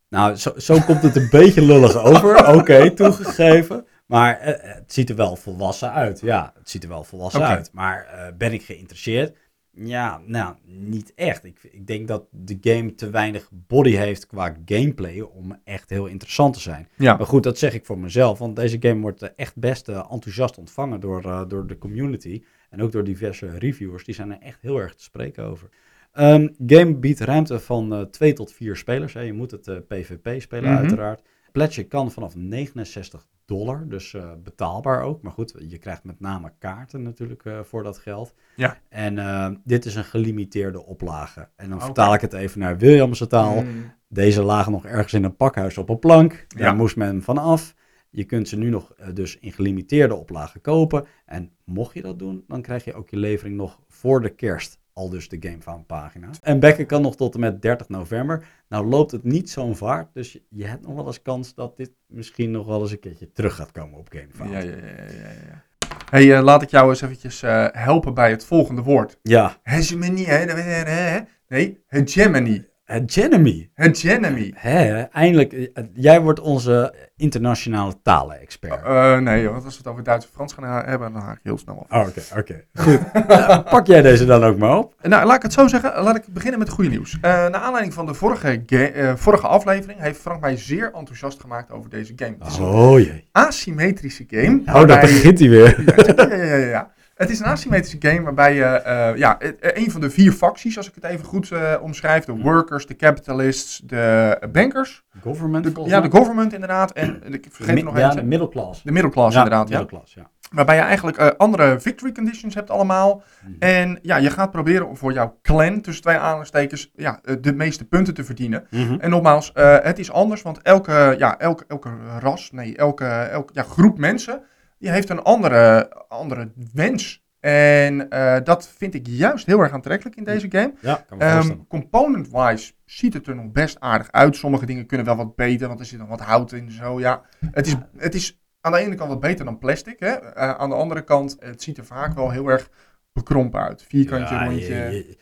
Nou, 0.08 0.36
zo, 0.36 0.52
zo 0.56 0.78
komt 0.80 1.02
het 1.02 1.16
een 1.16 1.28
beetje 1.30 1.62
lullig 1.62 1.96
over. 1.96 2.36
Oké, 2.48 2.56
okay, 2.56 2.90
toegegeven. 2.90 3.86
Maar 4.06 4.38
eh, 4.38 4.74
het 4.74 4.92
ziet 4.92 5.10
er 5.10 5.16
wel 5.16 5.36
volwassen 5.36 5.92
uit. 5.92 6.20
Ja, 6.20 6.52
het 6.58 6.70
ziet 6.70 6.82
er 6.82 6.88
wel 6.88 7.04
volwassen 7.04 7.46
uit. 7.46 7.70
Maar 7.72 8.04
eh, 8.04 8.36
ben 8.36 8.52
ik 8.52 8.62
geïnteresseerd? 8.62 9.36
Ja, 9.78 10.20
nou, 10.26 10.54
niet 10.64 11.14
echt. 11.14 11.44
Ik, 11.44 11.58
ik 11.62 11.86
denk 11.86 12.08
dat 12.08 12.26
de 12.30 12.58
game 12.60 12.94
te 12.94 13.10
weinig 13.10 13.48
body 13.52 13.90
heeft 13.90 14.26
qua 14.26 14.56
gameplay 14.64 15.20
om 15.20 15.60
echt 15.64 15.90
heel 15.90 16.06
interessant 16.06 16.54
te 16.54 16.60
zijn. 16.60 16.88
Ja. 16.94 17.16
Maar 17.16 17.26
goed, 17.26 17.42
dat 17.42 17.58
zeg 17.58 17.74
ik 17.74 17.84
voor 17.84 17.98
mezelf. 17.98 18.38
Want 18.38 18.56
deze 18.56 18.76
game 18.80 19.00
wordt 19.00 19.22
eh, 19.22 19.28
echt 19.36 19.56
best 19.56 19.88
eh, 19.88 20.06
enthousiast 20.10 20.58
ontvangen 20.58 21.00
door, 21.00 21.24
eh, 21.24 21.42
door 21.48 21.66
de 21.66 21.78
community. 21.78 22.42
En 22.70 22.82
ook 22.82 22.92
door 22.92 23.04
diverse 23.04 23.58
reviewers. 23.58 24.04
Die 24.04 24.14
zijn 24.14 24.30
er 24.30 24.40
echt 24.40 24.62
heel 24.62 24.78
erg 24.78 24.94
te 24.94 25.02
spreken 25.02 25.44
over. 25.44 25.68
Ehm 26.16 26.48
game 26.66 26.94
biedt 26.94 27.20
ruimte 27.20 27.60
van 27.60 27.92
eh 27.94 28.00
2 28.00 28.32
tot 28.32 28.52
4 28.52 28.76
spelers. 28.76 29.12
Hè. 29.14 29.20
Je 29.20 29.32
moet 29.32 29.50
het 29.50 29.68
eh, 29.68 29.76
PvP 29.88 30.40
spelen 30.40 30.70
Mhm. 30.72 30.80
uiteraard. 30.80 31.22
Pledge 31.52 31.82
kan 31.84 32.10
vanaf 32.10 32.34
69 32.36 33.26
dollar, 33.44 33.84
dus 33.88 34.14
eh, 34.14 34.30
betaalbaar 34.42 35.02
ook. 35.02 35.22
Maar 35.22 35.32
goed, 35.32 35.54
je 35.68 35.78
krijgt 35.78 36.04
met 36.04 36.20
name 36.20 36.52
kaarten 36.58 37.02
natuurlijk 37.02 37.44
eh, 37.44 37.60
voor 37.62 37.82
dat 37.82 37.98
geld. 37.98 38.34
Ja. 38.56 38.78
En 38.88 39.18
eh, 39.18 39.50
dit 39.64 39.84
is 39.84 39.94
een 39.94 40.04
gelimiteerde 40.04 40.84
oplage. 40.86 41.48
En 41.56 41.70
dan 41.70 41.80
vertaal 41.80 42.14
ik 42.14 42.20
het 42.20 42.32
even 42.32 42.60
naar 42.60 42.78
Williamse 42.78 43.26
taal. 43.26 43.62
Mm. 43.62 43.92
Deze 44.08 44.42
lagen 44.42 44.72
nog 44.72 44.86
ergens 44.86 45.12
in 45.12 45.24
een 45.24 45.36
pakhuis 45.36 45.78
op 45.78 45.88
een 45.88 45.98
plank. 45.98 46.44
Daar 46.48 46.62
Ja. 46.62 46.72
moest 46.74 46.96
men 46.96 47.22
vanaf. 47.22 47.74
Je 48.10 48.24
kunt 48.24 48.48
ze 48.48 48.56
nu 48.56 48.68
nog 48.70 48.92
eh, 48.92 49.08
dus 49.14 49.38
in 49.38 49.52
gelimiteerde 49.52 50.14
oplagen 50.14 50.60
kopen. 50.60 51.06
En 51.26 51.50
mocht 51.64 51.94
je 51.94 52.02
dat 52.02 52.18
doen, 52.18 52.44
dan 52.46 52.62
krijg 52.62 52.84
je 52.84 52.94
ook 52.94 53.08
je 53.10 53.16
levering 53.16 53.56
nog 53.56 53.80
voor 53.88 54.20
de 54.20 54.28
kerst. 54.34 54.78
Al 54.96 55.08
dus 55.08 55.28
de 55.28 55.36
GameFound 55.40 55.86
pagina. 55.86 56.28
En 56.42 56.60
bekken 56.60 56.86
kan 56.86 57.02
nog 57.02 57.16
tot 57.16 57.34
en 57.34 57.40
met 57.40 57.62
30 57.62 57.88
november. 57.88 58.46
Nou 58.68 58.86
loopt 58.86 59.10
het 59.10 59.24
niet 59.24 59.50
zo'n 59.50 59.76
vaart. 59.76 60.08
Dus 60.14 60.38
je- 60.48 60.64
hebt 60.64 60.86
nog 60.86 60.94
wel 60.94 61.06
eens 61.06 61.22
kans 61.22 61.54
dat 61.54 61.76
dit 61.76 61.90
misschien 62.06 62.50
nog 62.50 62.66
wel 62.66 62.80
eens 62.80 62.90
een 62.90 62.98
keertje 63.00 63.32
terug 63.32 63.54
gaat 63.54 63.72
komen 63.72 63.98
op 63.98 64.08
GameFound. 64.12 64.50
Ja, 64.50 64.58
ja, 64.58 64.64
ja, 64.76 64.86
ja, 64.86 65.30
ja. 65.48 65.64
Hey, 66.10 66.36
eh, 66.36 66.42
laat 66.42 66.62
ik 66.62 66.70
jou 66.70 66.88
eens 66.88 67.00
eventjes 67.00 67.42
eh, 67.42 67.66
helpen 67.72 68.14
bij 68.14 68.30
het 68.30 68.44
volgende 68.44 68.82
woord. 68.82 69.18
ja. 69.22 69.56
Hegemony, 69.62 70.24
hè? 70.24 70.36
hè? 70.36 71.20
Nee, 71.48 71.82
hegemony. 71.86 72.68
Hegemony. 72.86 73.70
Hegemony. 73.74 74.52
Hè, 74.54 75.00
eindelijk. 75.02 75.52
eh, 75.52 75.84
Jij 75.94 76.20
wordt 76.20 76.40
onze 76.40 76.94
internationale 77.16 77.92
talen-expert. 78.02 78.82
Eh, 78.84 79.18
nee, 79.18 79.42
joh, 79.42 79.52
want 79.52 79.64
als 79.64 79.72
we 79.72 79.78
het 79.78 79.88
over 79.92 80.02
Duits 80.02 80.24
en 80.26 80.30
Frans 80.34 80.52
gaan 80.52 80.84
hebben, 80.88 81.12
dan 81.12 81.22
haak 81.22 81.34
ik 81.36 81.40
heel 81.42 81.58
snel 81.58 81.86
af. 81.88 82.00
Oh, 82.00 82.08
Oké, 82.08 82.20
oké. 82.38 82.64
Goed. 82.74 82.98
Eh, 83.28 83.58
pak 83.74 83.86
jij 83.86 84.02
deze 84.02 84.24
dan 84.24 84.44
ook 84.44 84.58
maar 84.58 84.76
op? 84.78 84.94
Nou, 85.02 85.26
laat 85.26 85.36
ik 85.36 85.42
het 85.42 85.52
zo 85.52 85.66
zeggen. 85.68 86.02
Laat 86.02 86.16
ik 86.16 86.24
beginnen 86.28 86.58
met 86.58 86.68
goede 86.68 86.90
nieuws. 86.90 87.14
Uh, 87.14 87.20
naar 87.22 87.54
aanleiding 87.54 87.94
van 87.94 88.06
de 88.06 88.14
vorige, 88.14 88.62
eh, 88.66 89.12
vorige 89.16 89.46
aflevering 89.46 90.00
heeft 90.00 90.20
Frank 90.20 90.40
mij 90.40 90.56
zeer 90.56 90.92
enthousiast 90.94 91.40
gemaakt 91.40 91.70
over 91.70 91.90
deze 91.90 92.12
game. 92.16 92.36
Het 92.38 92.48
is 92.52 92.58
Oh 92.58 92.98
jee. 93.00 93.28
asymmetrische 93.32 94.24
game. 94.28 94.60
Oh, 94.66 94.86
daar 94.86 95.00
begint 95.00 95.38
hij 95.38 95.48
weer. 95.48 95.84
ja, 96.16 96.36
ja, 96.36 96.44
ja, 96.44 96.56
ja. 96.66 96.94
Het 97.16 97.30
is 97.30 97.38
een 97.40 97.46
asymmetrische 97.46 97.96
game 98.00 98.22
waarbij 98.22 98.54
je, 98.54 98.64
eh, 98.64 99.16
ja, 99.16 99.36
het- 99.38 99.58
eh, 99.60 99.82
een 99.84 99.90
van 99.90 100.00
de 100.00 100.10
vier 100.10 100.32
facties, 100.32 100.76
als 100.76 100.88
ik 100.88 100.94
het 100.94 101.04
even 101.04 101.24
goed 101.24 101.50
eh, 101.50 101.74
omschrijf, 101.80 102.24
de 102.24 102.32
workers, 102.32 102.86
de 102.86 102.96
capitalists, 102.96 103.78
de 103.84 104.38
bankers, 104.52 105.04
Government 105.22 105.74
de, 105.74 105.82
ja, 105.84 106.00
de 106.00 106.10
government 106.10 106.52
inderdaad, 106.52 106.92
en 106.92 107.22
ik 107.32 107.46
vergeet 107.50 107.78
er 107.78 107.84
nog 107.84 107.96
Ja, 107.98 108.04
eentje, 108.04 108.20
de 108.20 108.26
middelklas. 108.26 108.82
de 108.82 108.92
middelklas 108.92 109.32
ja, 109.34 109.42
inderdaad, 109.42 109.68
ja. 109.68 109.84
ja. 110.14 110.30
Waarbij 110.50 110.76
je 110.76 110.82
eigenlijk 110.82 111.16
eh, 111.16 111.26
andere 111.36 111.80
victory 111.80 112.12
conditions 112.12 112.54
hebt 112.54 112.70
allemaal. 112.70 113.22
Mhm. 113.42 113.52
En 113.58 113.98
ja, 114.02 114.16
je 114.16 114.30
gaat 114.30 114.50
proberen 114.50 114.88
om 114.88 114.96
voor 114.96 115.12
jouw 115.12 115.38
clan, 115.42 115.80
tussen 115.80 116.02
twee 116.02 116.16
aanhalingstekens, 116.16 116.90
ja, 116.96 117.20
de 117.40 117.52
meeste 117.54 117.84
punten 117.84 118.14
te 118.14 118.24
verdienen. 118.24 118.66
Mhm. 118.70 118.94
En 119.00 119.10
nogmaals, 119.10 119.50
het 119.54 119.98
is 119.98 120.12
anders, 120.12 120.42
want 120.42 120.62
elke, 120.62 121.14
ja, 121.18 121.38
elke, 121.38 121.64
elke 121.68 121.90
ras, 122.20 122.50
nee, 122.52 122.76
elke, 122.76 123.04
elke 123.06 123.52
ja, 123.54 123.62
groep 123.62 123.98
mensen, 123.98 124.42
die 124.78 124.90
heeft 124.90 125.08
een 125.08 125.22
andere, 125.22 125.90
andere 126.08 126.52
wens. 126.72 127.24
En 127.40 128.10
eh, 128.10 128.36
dat 128.44 128.68
vind 128.76 128.94
ik 128.94 129.06
juist 129.06 129.46
heel 129.46 129.60
erg 129.60 129.72
aantrekkelijk 129.72 130.16
in 130.16 130.24
deze 130.24 130.46
game. 130.50 130.72
Ja, 130.80 131.04
Ehm. 131.18 131.50
Component-wise 131.68 132.72
ziet 132.84 133.14
het 133.14 133.26
er 133.26 133.34
nog 133.34 133.52
best 133.52 133.80
aardig 133.80 134.12
uit. 134.12 134.36
Sommige 134.36 134.66
dingen 134.66 134.86
kunnen 134.86 135.06
wel 135.06 135.16
wat 135.16 135.36
beter, 135.36 135.68
want 135.68 135.80
er 135.80 135.86
zit 135.86 135.98
nog 135.98 136.08
wat 136.08 136.20
hout 136.20 136.52
in. 136.52 136.70
Zo, 136.70 137.00
ja. 137.00 137.22
het, 137.50 137.66
is, 137.66 137.74
het 137.96 138.14
is 138.14 138.40
aan 138.60 138.72
de 138.72 138.78
ene 138.78 138.94
kant 138.94 139.10
wat 139.10 139.20
beter 139.20 139.44
dan 139.44 139.58
plastic. 139.58 140.00
Hè? 140.00 140.10
Eh, 140.10 140.50
aan 140.50 140.68
de 140.68 140.74
andere 140.74 141.04
kant, 141.04 141.36
het 141.38 141.62
ziet 141.62 141.78
er 141.78 141.84
vaak 141.84 142.14
wel 142.14 142.30
heel 142.30 142.48
erg 142.48 142.70
bekrompen 143.12 143.60
uit. 143.60 143.84
Vierkantje, 143.88 144.34
Ja, 144.34 144.44
rondje. 144.44 144.74
Je, 144.74 144.90
je, 144.90 145.16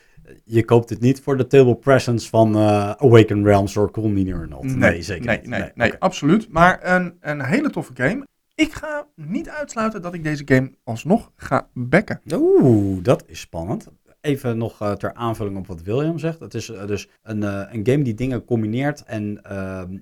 je 0.44 0.64
koopt 0.64 0.90
het 0.90 1.00
niet 1.00 1.20
voor 1.20 1.36
de 1.36 1.46
table 1.46 1.76
presence 1.76 2.28
van 2.28 2.54
eh 2.54 2.90
Awaken 2.90 3.44
Realms 3.44 3.74
Me 3.74 4.34
or 4.34 4.48
Not. 4.48 4.64
Nee, 4.64 5.02
zeker 5.02 5.26
nee, 5.26 5.38
niet. 5.38 5.48
Nee, 5.48 5.70
nee, 5.74 5.94
absoluut. 5.98 6.48
Maar 6.48 6.78
een, 6.82 7.16
een 7.20 7.44
hele 7.44 7.70
toffe 7.70 7.92
game. 7.94 8.24
Ik 8.54 8.72
ga 8.72 9.06
niet 9.14 9.48
uitsluiten 9.48 10.02
dat 10.02 10.14
ik 10.14 10.24
deze 10.24 10.42
game 10.44 10.72
alsnog 10.84 11.32
ga 11.36 11.68
backen. 11.72 12.20
Oeh, 12.32 13.02
dat 13.02 13.24
is 13.26 13.40
spannend. 13.40 13.86
Even 14.20 14.58
nog 14.58 14.80
eh, 14.80 14.92
ter 14.92 15.14
aanvulling 15.14 15.56
op 15.56 15.66
wat 15.66 15.82
William 15.82 16.18
zegt. 16.18 16.40
Het 16.40 16.54
is 16.54 16.68
eh, 16.70 16.86
dus 16.86 17.08
een, 17.22 17.42
eh, 17.42 17.62
een 17.72 17.86
game 17.86 18.02
die 18.04 18.14
dingen 18.14 18.44
combineert 18.44 19.02
en 19.04 19.42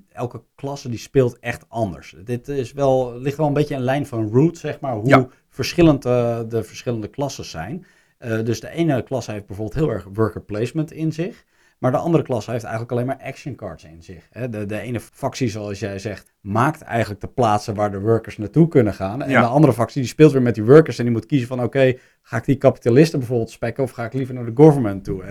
elke 0.09 0.43
klasse 0.55 0.89
die 0.89 0.99
speelt 0.99 1.39
echt 1.39 1.65
anders. 1.69 2.17
Dit 2.25 2.49
is 2.49 2.73
wel, 2.73 3.19
ligt 3.19 3.37
wel 3.37 3.47
een 3.47 3.53
beetje 3.53 3.75
in 3.75 3.81
lijn 3.81 4.07
van 4.07 4.31
Root, 4.33 4.59
zeg 4.59 4.81
maar, 4.81 4.95
hoe 4.95 5.09
Ja. 5.09 5.29
verschillend 5.49 6.03
de 6.03 6.61
verschillende 6.63 7.09
klassen 7.09 7.45
zijn. 7.45 7.87
Dus 8.19 8.61
de 8.61 8.71
ene 8.71 9.03
klasse 9.03 9.33
heeft 9.33 9.47
bijvoorbeeld 9.47 9.77
heel 9.79 9.91
erg 9.91 10.09
worker 10.13 10.41
placement 10.43 10.93
in 10.93 11.13
zich. 11.13 11.45
Maar 11.83 11.91
de 11.91 11.97
andere 11.99 12.23
klasse 12.23 12.51
heeft 12.51 12.63
eigenlijk 12.65 12.93
alleen 12.93 13.07
maar 13.07 13.21
action 13.23 13.55
cards 13.55 13.85
in 13.85 14.03
zich. 14.03 14.29
De, 14.51 14.67
de 14.67 14.79
ene 14.79 15.01
factie, 15.01 15.49
zoals 15.49 15.79
jij 15.79 15.99
zegt, 15.99 16.33
maakt 16.41 16.83
eigenlijk 16.83 17.21
de 17.21 17.29
plaatsen 17.29 17.75
waar 17.75 17.91
de 17.91 18.01
workers 18.01 18.39
naartoe 18.39 18.69
kunnen 18.69 18.95
gaan. 18.95 19.23
En 19.23 19.31
Ja. 19.31 19.41
de 19.41 19.47
andere 19.47 19.73
factie 19.73 20.01
die 20.01 20.11
speelt 20.11 20.33
weer 20.33 20.43
met 20.43 20.55
die 20.55 20.65
workers 20.65 20.99
en 20.99 21.05
die 21.05 21.13
moet 21.13 21.27
kiezen 21.27 21.49
van 21.49 21.63
oké, 21.63 21.95
ga 22.23 22.37
ik 22.37 22.45
die 22.45 22.57
kapitalisten 22.57 23.19
bijvoorbeeld 23.19 23.51
spekken 23.51 23.83
of 23.85 23.91
ga 23.91 24.05
ik 24.05 24.13
liever 24.13 24.35
naar 24.35 24.45
de 24.45 24.53
government 24.55 25.05
toe. 25.05 25.23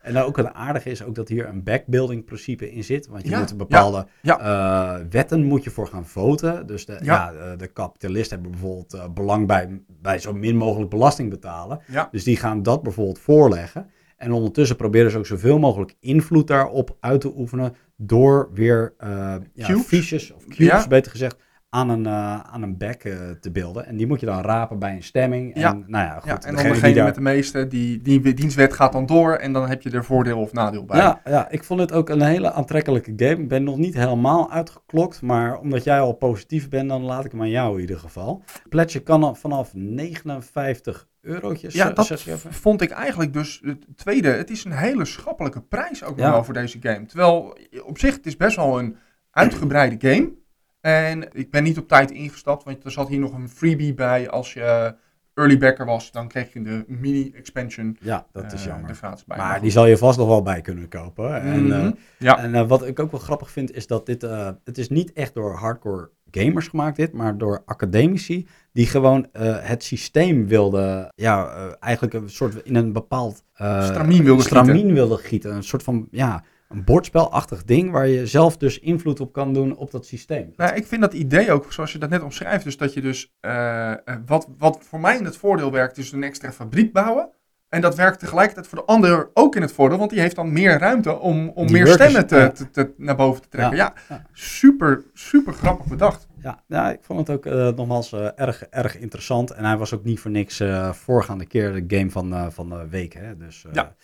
En 0.00 0.12
dan 0.14 0.22
ook 0.22 0.36
het 0.36 0.52
aardige 0.52 0.90
is 0.90 1.02
ook 1.04 1.14
dat 1.14 1.28
hier 1.28 1.48
een 1.48 1.62
backbuilding 1.62 2.24
principe 2.24 2.72
in 2.72 2.84
zit. 2.84 3.06
Want 3.06 3.22
je 3.24 3.30
Ja, 3.30 3.38
moet 3.38 3.50
een 3.50 3.56
bepaalde 3.56 4.06
ja, 4.22 4.38
eh, 4.40 5.04
wetten 5.10 5.44
moet 5.44 5.64
je 5.64 5.70
voor 5.70 5.86
gaan 5.86 6.06
voten. 6.06 6.66
Dus 6.66 6.86
de, 6.86 6.98
Ja. 7.02 7.32
eh, 7.32 7.58
de 7.58 7.66
kapitalisten 7.66 8.34
hebben 8.34 8.50
bijvoorbeeld 8.52 8.94
eh, 8.94 9.08
belang 9.14 9.46
bij, 9.46 9.82
bij 10.00 10.18
zo 10.18 10.32
min 10.32 10.56
mogelijk 10.56 10.90
belasting 10.90 11.30
betalen. 11.30 11.80
Dus 12.10 12.24
die 12.24 12.36
gaan 12.36 12.62
dat 12.62 12.82
bijvoorbeeld 12.82 13.18
voorleggen. 13.18 13.90
En 14.16 14.32
ondertussen 14.32 14.76
proberen 14.76 15.10
ze 15.10 15.18
ook 15.18 15.26
zoveel 15.26 15.58
mogelijk 15.58 15.94
invloed 16.00 16.46
daarop 16.46 16.96
uit 17.00 17.20
te 17.20 17.32
oefenen. 17.36 17.74
Door 17.96 18.50
weer 18.52 18.94
eh 18.98 19.34
ja, 19.54 19.76
fiches, 19.78 20.32
of 20.32 20.42
cubes 20.46 20.66
Ja. 20.66 20.86
beter 20.88 21.10
gezegd, 21.10 21.36
aan 21.74 21.88
een, 21.88 22.06
eh, 22.06 22.40
aan 22.40 22.62
een 22.62 22.76
back 22.76 23.02
eh, 23.04 23.30
te 23.40 23.50
beelden. 23.50 23.86
En 23.86 23.96
die 23.96 24.06
moet 24.06 24.20
je 24.20 24.26
dan 24.26 24.40
rapen 24.42 24.78
bij 24.78 24.92
een 24.94 25.02
stemming. 25.02 25.54
En, 25.54 25.60
Ja. 25.60 25.72
Nou 25.72 26.04
ja, 26.04 26.14
goed, 26.14 26.24
Ja, 26.24 26.40
en 26.42 26.54
dan 26.54 26.64
degene 26.64 26.80
die 26.86 26.94
daar- 26.94 27.04
met 27.04 27.14
de 27.14 27.20
meeste, 27.20 27.66
die, 27.66 28.02
die 28.02 28.34
dienstwet 28.34 28.72
gaat 28.72 28.92
dan 28.92 29.06
door 29.06 29.34
en 29.34 29.52
dan 29.52 29.68
heb 29.68 29.82
je 29.82 29.90
er 29.90 30.04
voordeel 30.04 30.38
of 30.38 30.52
nadeel 30.52 30.84
bij. 30.84 30.98
Ja, 30.98 31.20
ja, 31.24 31.50
ik 31.50 31.64
vond 31.64 31.80
het 31.80 31.92
ook 31.92 32.08
een 32.08 32.22
hele 32.22 32.52
aantrekkelijke 32.52 33.12
game. 33.16 33.42
Ik 33.42 33.48
ben 33.48 33.64
nog 33.64 33.76
niet 33.76 33.94
helemaal 33.94 34.50
uitgeklokt, 34.50 35.22
maar 35.22 35.58
omdat 35.58 35.84
jij 35.84 36.00
al 36.00 36.12
positief 36.12 36.68
bent, 36.68 36.88
dan 36.88 37.02
laat 37.02 37.24
ik 37.24 37.30
hem 37.30 37.40
aan 37.40 37.50
jou 37.50 37.74
in 37.74 37.80
ieder 37.80 37.98
geval. 37.98 38.42
Pledge 38.68 39.00
kan 39.00 39.36
vanaf 39.36 39.74
59 39.74 41.06
eurotjes. 41.20 41.74
Ja, 41.74 41.88
eh, 41.88 41.94
dat 41.94 42.06
vond 42.48 42.80
ik 42.80 42.90
eigenlijk 42.90 43.32
dus 43.32 43.60
het 43.64 43.86
tweede. 43.96 44.28
Het 44.28 44.50
is 44.50 44.64
een 44.64 44.72
hele 44.72 45.04
schappelijke 45.04 45.60
prijs 45.62 46.04
ook 46.04 46.16
nog 46.16 46.30
wel 46.30 46.44
voor 46.44 46.54
deze 46.54 46.78
game. 46.80 47.06
Terwijl 47.06 47.56
op 47.84 47.98
zich, 47.98 48.14
het 48.14 48.26
is 48.26 48.36
best 48.36 48.56
wel 48.56 48.78
een 48.78 48.96
uitgebreide 49.30 50.08
game. 50.10 50.42
En 50.84 51.28
ik 51.32 51.50
ben 51.50 51.62
niet 51.62 51.78
op 51.78 51.88
tijd 51.88 52.10
ingestapt, 52.10 52.64
want 52.64 52.84
er 52.84 52.90
zat 52.90 53.08
hier 53.08 53.18
nog 53.18 53.32
een 53.32 53.48
freebie 53.48 53.94
bij. 53.94 54.28
Als 54.30 54.52
je 54.52 54.94
early 55.34 55.58
backer 55.58 55.86
was, 55.86 56.10
dan 56.12 56.28
kreeg 56.28 56.52
je 56.52 56.62
de 56.62 56.84
mini-expansion 56.88 57.96
Ja, 58.00 58.26
dat 58.32 58.52
is 58.52 58.60
eh, 58.60 58.66
jammer. 58.66 58.90
er 59.02 59.22
bij. 59.26 59.36
Maar 59.36 59.60
die 59.60 59.70
zal 59.70 59.86
je 59.86 59.96
vast 59.96 60.18
nog 60.18 60.28
wel 60.28 60.42
bij 60.42 60.60
kunnen 60.60 60.88
kopen. 60.88 61.40
En, 61.42 61.72
eh, 61.72 61.78
Mhm. 61.78 61.90
ja. 62.18 62.38
en 62.38 62.54
eh, 62.54 62.66
wat 62.68 62.86
ik 62.86 62.98
ook 62.98 63.10
wel 63.10 63.20
grappig 63.20 63.50
vind, 63.50 63.72
is 63.74 63.86
dat 63.86 64.06
dit, 64.06 64.22
eh, 64.22 64.48
het 64.64 64.78
is 64.78 64.88
niet 64.88 65.12
echt 65.12 65.34
door 65.34 65.54
hardcore 65.54 66.10
gamers 66.30 66.68
gemaakt 66.68 66.96
dit, 66.96 67.12
maar 67.12 67.38
door 67.38 67.62
academici 67.66 68.46
die 68.72 68.86
gewoon 68.86 69.26
eh, 69.32 69.56
het 69.60 69.84
systeem 69.84 70.46
wilden, 70.46 71.08
ja, 71.14 71.46
eh, 71.54 71.72
eigenlijk 71.80 72.14
een 72.14 72.30
soort 72.30 72.54
in 72.64 72.74
een 72.74 72.92
bepaald 72.92 73.42
eh, 73.54 73.84
Stramien 73.84 74.24
wilde 74.24 74.42
gieten. 74.42 74.92
wilden 74.94 75.18
gieten. 75.18 75.54
Een 75.54 75.62
soort 75.62 75.82
van, 75.82 76.08
ja, 76.10 76.42
een 76.68 76.84
bordspelachtig 76.84 77.64
ding 77.64 77.90
waar 77.90 78.06
je 78.08 78.26
zelf 78.26 78.56
dus 78.56 78.78
invloed 78.78 79.20
op 79.20 79.32
kan 79.32 79.52
doen 79.52 79.76
op 79.76 79.90
dat 79.90 80.06
systeem. 80.06 80.52
Nou, 80.56 80.74
ik 80.74 80.86
vind 80.86 81.00
dat 81.00 81.12
idee 81.12 81.52
ook, 81.52 81.72
zoals 81.72 81.92
je 81.92 81.98
dat 81.98 82.10
net 82.10 82.22
omschrijft, 82.22 82.64
dus 82.64 82.76
dat 82.76 82.94
je 82.94 83.00
dus, 83.00 83.34
eh, 83.40 83.90
eh, 83.92 83.96
wat, 84.26 84.48
wat 84.58 84.78
voor 84.88 85.00
mij 85.00 85.16
in 85.18 85.24
het 85.24 85.36
voordeel 85.36 85.70
werkt, 85.72 85.98
is 85.98 86.12
een 86.12 86.22
extra 86.22 86.52
fabriek 86.52 86.92
bouwen. 86.92 87.28
En 87.68 87.80
dat 87.80 87.94
werkt 87.94 88.18
tegelijkertijd 88.18 88.66
voor 88.66 88.78
de 88.78 88.84
ander 88.84 89.30
ook 89.34 89.56
in 89.56 89.62
het 89.62 89.72
voordeel, 89.72 89.98
want 89.98 90.10
die 90.10 90.20
heeft 90.20 90.36
dan 90.36 90.52
meer 90.52 90.78
ruimte 90.78 91.18
om, 91.18 91.48
om 91.48 91.66
Die 91.66 91.76
meer 91.76 91.86
workers, 91.86 92.10
stemmen 92.10 92.26
te, 92.28 92.36
ja. 92.36 92.50
te, 92.50 92.70
te- 92.70 92.94
naar 92.96 93.16
boven 93.16 93.42
te 93.42 93.48
trekken. 93.48 93.76
Ja, 93.76 93.92
Ja. 94.08 94.22
super, 94.32 95.02
super 95.12 95.52
grappig 95.52 95.86
bedacht. 95.86 96.26
Ja, 96.42 96.62
ja, 96.66 96.90
ik 96.92 96.98
vond 97.02 97.18
het 97.28 97.36
ook 97.36 97.46
eh, 97.46 97.68
nogmaals 97.76 98.12
erg, 98.36 98.62
erg 98.70 98.98
interessant. 98.98 99.50
En 99.50 99.64
hij 99.64 99.76
was 99.76 99.94
ook 99.94 100.04
niet 100.04 100.20
voor 100.20 100.30
niks 100.30 100.60
eh, 100.60 100.92
voorgaande 100.92 101.46
keer 101.46 101.86
de 101.86 101.96
game 101.96 102.10
van, 102.10 102.52
van 102.52 102.68
de 102.68 102.88
week. 102.88 103.12
Hè? 103.14 103.36
Dus, 103.36 103.64
Ja. 103.72 103.94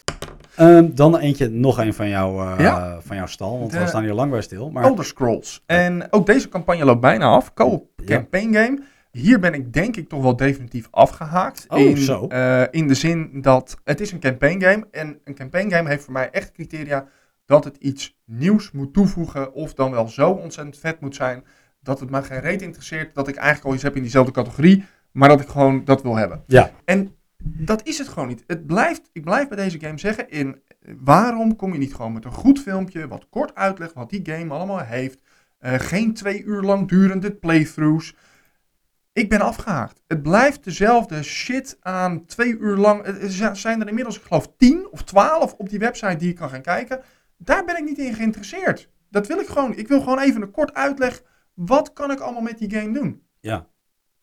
Ehm, 0.57 0.89
dan 0.95 1.19
eentje, 1.19 1.49
nog 1.49 1.79
een 1.79 1.95
van, 1.95 2.09
jou, 2.09 2.47
eh, 2.53 2.55
Ja. 2.59 3.01
van 3.01 3.17
jouw 3.17 3.27
stal, 3.27 3.59
want 3.59 3.71
De- 3.73 3.79
we 3.79 3.87
staan 3.87 4.03
hier 4.03 4.13
lang 4.13 4.31
bij 4.31 4.41
stil. 4.43 4.71
Maar 4.71 4.85
Elder 4.85 5.05
Scrolls. 5.05 5.63
En 5.67 6.07
ook 6.13 6.27
deze 6.27 6.49
campagne 6.49 6.85
loopt 6.85 7.01
bijna 7.01 7.27
af. 7.27 7.55
Co-op 7.55 7.87
Ja. 7.97 8.05
campaign 8.17 8.55
game. 8.55 8.83
Hier 9.13 9.41
ben 9.41 9.55
ik 9.55 9.73
denk 9.73 9.97
ik 9.97 10.09
toch 10.09 10.23
wel 10.23 10.37
definitief 10.37 10.89
afgehaakt. 10.91 11.65
Oh, 11.69 11.79
in, 11.79 11.97
zo. 11.97 12.27
eh, 12.27 12.63
in 12.71 12.89
de 12.89 12.95
zin 12.95 13.31
dat 13.43 13.77
het 13.85 14.01
is 14.01 14.13
een 14.13 14.21
campaign 14.21 14.63
game. 14.63 14.87
En 14.91 15.19
een 15.25 15.35
campaign 15.35 15.71
game 15.71 15.89
heeft 15.89 16.05
voor 16.05 16.13
mij 16.13 16.31
echt 16.31 16.53
criteria 16.53 17.05
dat 17.47 17.65
het 17.65 17.77
iets 17.77 18.19
nieuws 18.25 18.71
moet 18.71 18.93
toevoegen. 18.95 19.53
Of 19.55 19.75
dan 19.75 19.91
wel 19.91 20.09
zo 20.09 20.31
ontzettend 20.31 20.79
vet 20.79 21.01
moet 21.01 21.15
zijn. 21.15 21.45
Dat 21.83 22.01
het 22.01 22.11
me 22.11 22.23
geen 22.23 22.41
reet 22.41 22.63
interesseert. 22.63 23.15
Dat 23.15 23.29
ik 23.29 23.35
eigenlijk 23.37 23.67
al 23.67 23.75
iets 23.75 23.83
heb 23.83 23.97
in 23.97 24.03
diezelfde 24.03 24.33
categorie. 24.33 24.85
Maar 25.13 25.29
dat 25.29 25.41
ik 25.41 25.49
gewoon 25.49 25.85
dat 25.85 26.03
wil 26.03 26.17
hebben. 26.17 26.43
ja, 26.47 26.71
En 26.85 27.15
dat 27.43 27.87
is 27.87 27.99
het 27.99 28.09
gewoon 28.09 28.29
niet. 28.29 28.45
Het 28.47 28.67
blijft, 28.67 29.11
ik 29.13 29.25
blijf 29.25 29.49
bij 29.49 29.57
deze 29.57 29.81
game 29.81 29.99
zeggen, 29.99 30.31
in, 30.31 30.63
waarom 30.99 31.57
kom 31.57 31.73
je 31.73 31.79
niet 31.79 31.95
gewoon 31.95 32.13
met 32.13 32.25
een 32.25 32.33
goed 32.33 32.61
filmpje, 32.61 33.09
wat 33.09 33.27
kort 33.29 33.55
uitlegt 33.55 33.93
wat 33.93 34.11
die 34.11 34.21
game 34.25 34.55
allemaal 34.55 34.81
heeft. 34.81 35.19
Eh, 35.59 35.75
geen 35.75 36.15
twee 36.15 36.43
uur 36.43 36.63
lang 36.63 36.89
durende 36.89 37.35
playthroughs. 37.35 38.15
Ik 39.13 39.29
ben 39.29 39.41
afgehaakt. 39.41 40.03
Het 40.07 40.23
blijft 40.23 40.65
dezelfde 40.65 41.23
shit 41.23 41.77
aan 41.81 42.25
twee 42.25 42.59
uur 42.59 42.77
lang. 42.77 43.07
Er 43.07 43.57
zijn 43.57 43.81
er 43.81 43.89
inmiddels, 43.89 44.17
ik 44.17 44.23
geloof, 44.23 44.53
tien 44.57 44.89
of 44.91 45.05
twaalf 45.05 45.53
op 45.53 45.69
die 45.69 45.79
website 45.79 46.17
die 46.17 46.29
ik 46.29 46.37
kan 46.37 46.51
gaan 46.51 46.63
kijken. 46.63 47.03
Daar 47.37 47.65
ben 47.65 47.77
ik 47.77 47.85
niet 47.85 47.99
in 47.99 48.15
geïnteresseerd. 48.15 48.91
Dat 49.11 49.27
wil 49.27 49.39
ik 49.39 49.47
gewoon. 49.47 49.77
Ik 49.77 49.89
wil 49.89 50.01
gewoon 50.01 50.19
even 50.19 50.43
een 50.43 50.51
kort 50.51 50.75
uitleg. 50.75 51.23
Wat 51.55 51.93
kan 51.93 52.11
ik 52.11 52.21
allemaal 52.21 52.43
met 52.43 52.59
die 52.59 52.71
game 52.71 52.93
doen? 52.93 53.23
ja. 53.41 53.69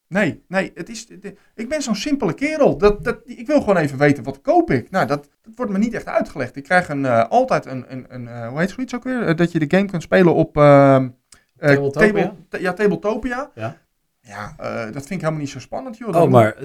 Nee, 0.08 0.44
nee, 0.48 0.72
het 0.76 0.90
is, 0.90 1.08
het- 1.22 1.38
ik 1.56 1.70
ben 1.70 1.82
zo'n 1.82 1.96
simpele 1.96 2.34
kerel. 2.34 2.78
Dat, 2.78 3.04
dat, 3.04 3.20
ik 3.26 3.48
wil 3.48 3.60
gewoon 3.60 3.78
even 3.78 3.98
weten, 3.98 4.24
wat 4.24 4.42
koop 4.42 4.72
ik? 4.72 4.90
Nou, 4.90 5.08
dat, 5.08 5.30
dat 5.42 5.54
wordt 5.56 5.72
me 5.72 5.78
niet 5.78 5.94
echt 5.94 6.06
uitgelegd. 6.06 6.56
Ik 6.56 6.64
krijg 6.64 6.90
een, 6.90 7.06
eh, 7.06 7.28
altijd 7.30 7.66
een, 7.66 7.86
een, 7.88 8.06
een 8.10 8.28
eh, 8.28 8.48
hoe 8.48 8.60
heet 8.60 8.70
zoiets 8.70 8.96
ook 8.96 9.04
weer? 9.04 9.22
Eh, 9.28 9.36
dat 9.36 9.52
je 9.52 9.60
de 9.60 9.78
game 9.78 9.86
kunt 9.90 10.04
spelen 10.04 10.34
op... 10.34 10.58
ehm, 10.58 11.10
eh, 11.58 11.74
Tabletopia? 11.74 12.08
table- 12.08 12.34
ta- 12.50 12.58
ja, 12.58 12.74
Tabletopia. 12.74 13.52
Ja. 13.56 13.78
Ja, 14.22 14.54
dat 14.86 14.94
vind 15.06 15.10
ik 15.10 15.20
helemaal 15.20 15.40
niet 15.40 15.50
zo 15.50 15.60
spannend, 15.60 15.98
joh. 15.98 16.16
Oh, 16.22 16.30
maar 16.30 16.56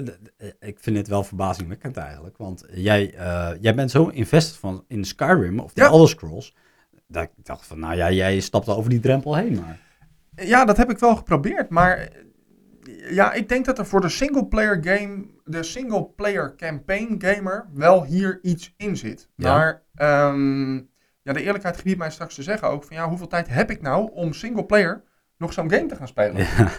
ik 0.59 0.77
vind 0.79 0.97
het 0.97 1.07
wel 1.07 1.23
verbazingwekkend 1.23 1.97
eigenlijk. 1.97 2.37
Want 2.37 2.65
jij, 2.73 3.13
jij 3.59 3.75
bent 3.75 3.91
zo 3.91 4.07
invested 4.07 4.55
van, 4.55 4.83
in 4.87 5.05
Skyrim 5.05 5.59
of 5.59 5.73
de 5.73 5.81
Ja. 5.81 5.87
Elder 5.87 6.07
Scrolls. 6.09 6.55
Dat 7.07 7.23
ik 7.23 7.29
dacht 7.43 7.65
van, 7.65 7.79
nou 7.79 7.95
ja, 7.95 8.11
jij 8.11 8.39
stapt 8.39 8.67
over 8.69 8.89
die 8.89 8.99
drempel 8.99 9.35
heen. 9.35 9.53
Maar 9.61 9.79
Ja, 10.35 10.65
dat 10.65 10.77
heb 10.77 10.89
ik 10.91 10.97
wel 10.99 11.15
geprobeerd, 11.15 11.69
maar 11.69 12.09
ja, 13.09 13.33
ik 13.33 13.49
denk 13.49 13.65
dat 13.65 13.77
er 13.77 13.85
voor 13.85 14.01
de 14.01 14.09
single-player 14.09 14.77
game, 14.81 15.25
de 15.43 15.63
single-player 15.63 16.55
campaign 16.55 17.15
gamer, 17.17 17.69
wel 17.73 18.03
hier 18.05 18.39
iets 18.41 18.73
in 18.77 18.97
zit. 18.97 19.29
Ja. 19.35 19.53
Maar 19.53 19.83
ehm, 19.95 20.75
ja, 21.21 21.33
de 21.33 21.41
eerlijkheid 21.41 21.77
gebiedt 21.77 21.97
mij 21.97 22.11
straks 22.11 22.35
te 22.35 22.43
zeggen 22.43 22.67
ook 22.67 22.83
van 22.83 22.95
ja, 22.95 23.07
hoeveel 23.07 23.27
tijd 23.27 23.47
heb 23.47 23.69
ik 23.69 23.81
nou 23.81 24.11
om 24.13 24.33
single-player 24.33 25.03
nog 25.43 25.53
zo'n 25.53 25.71
game 25.71 25.85
te 25.85 25.95
gaan 25.95 26.07
spelen? 26.07 26.35
Ja, 26.37 26.71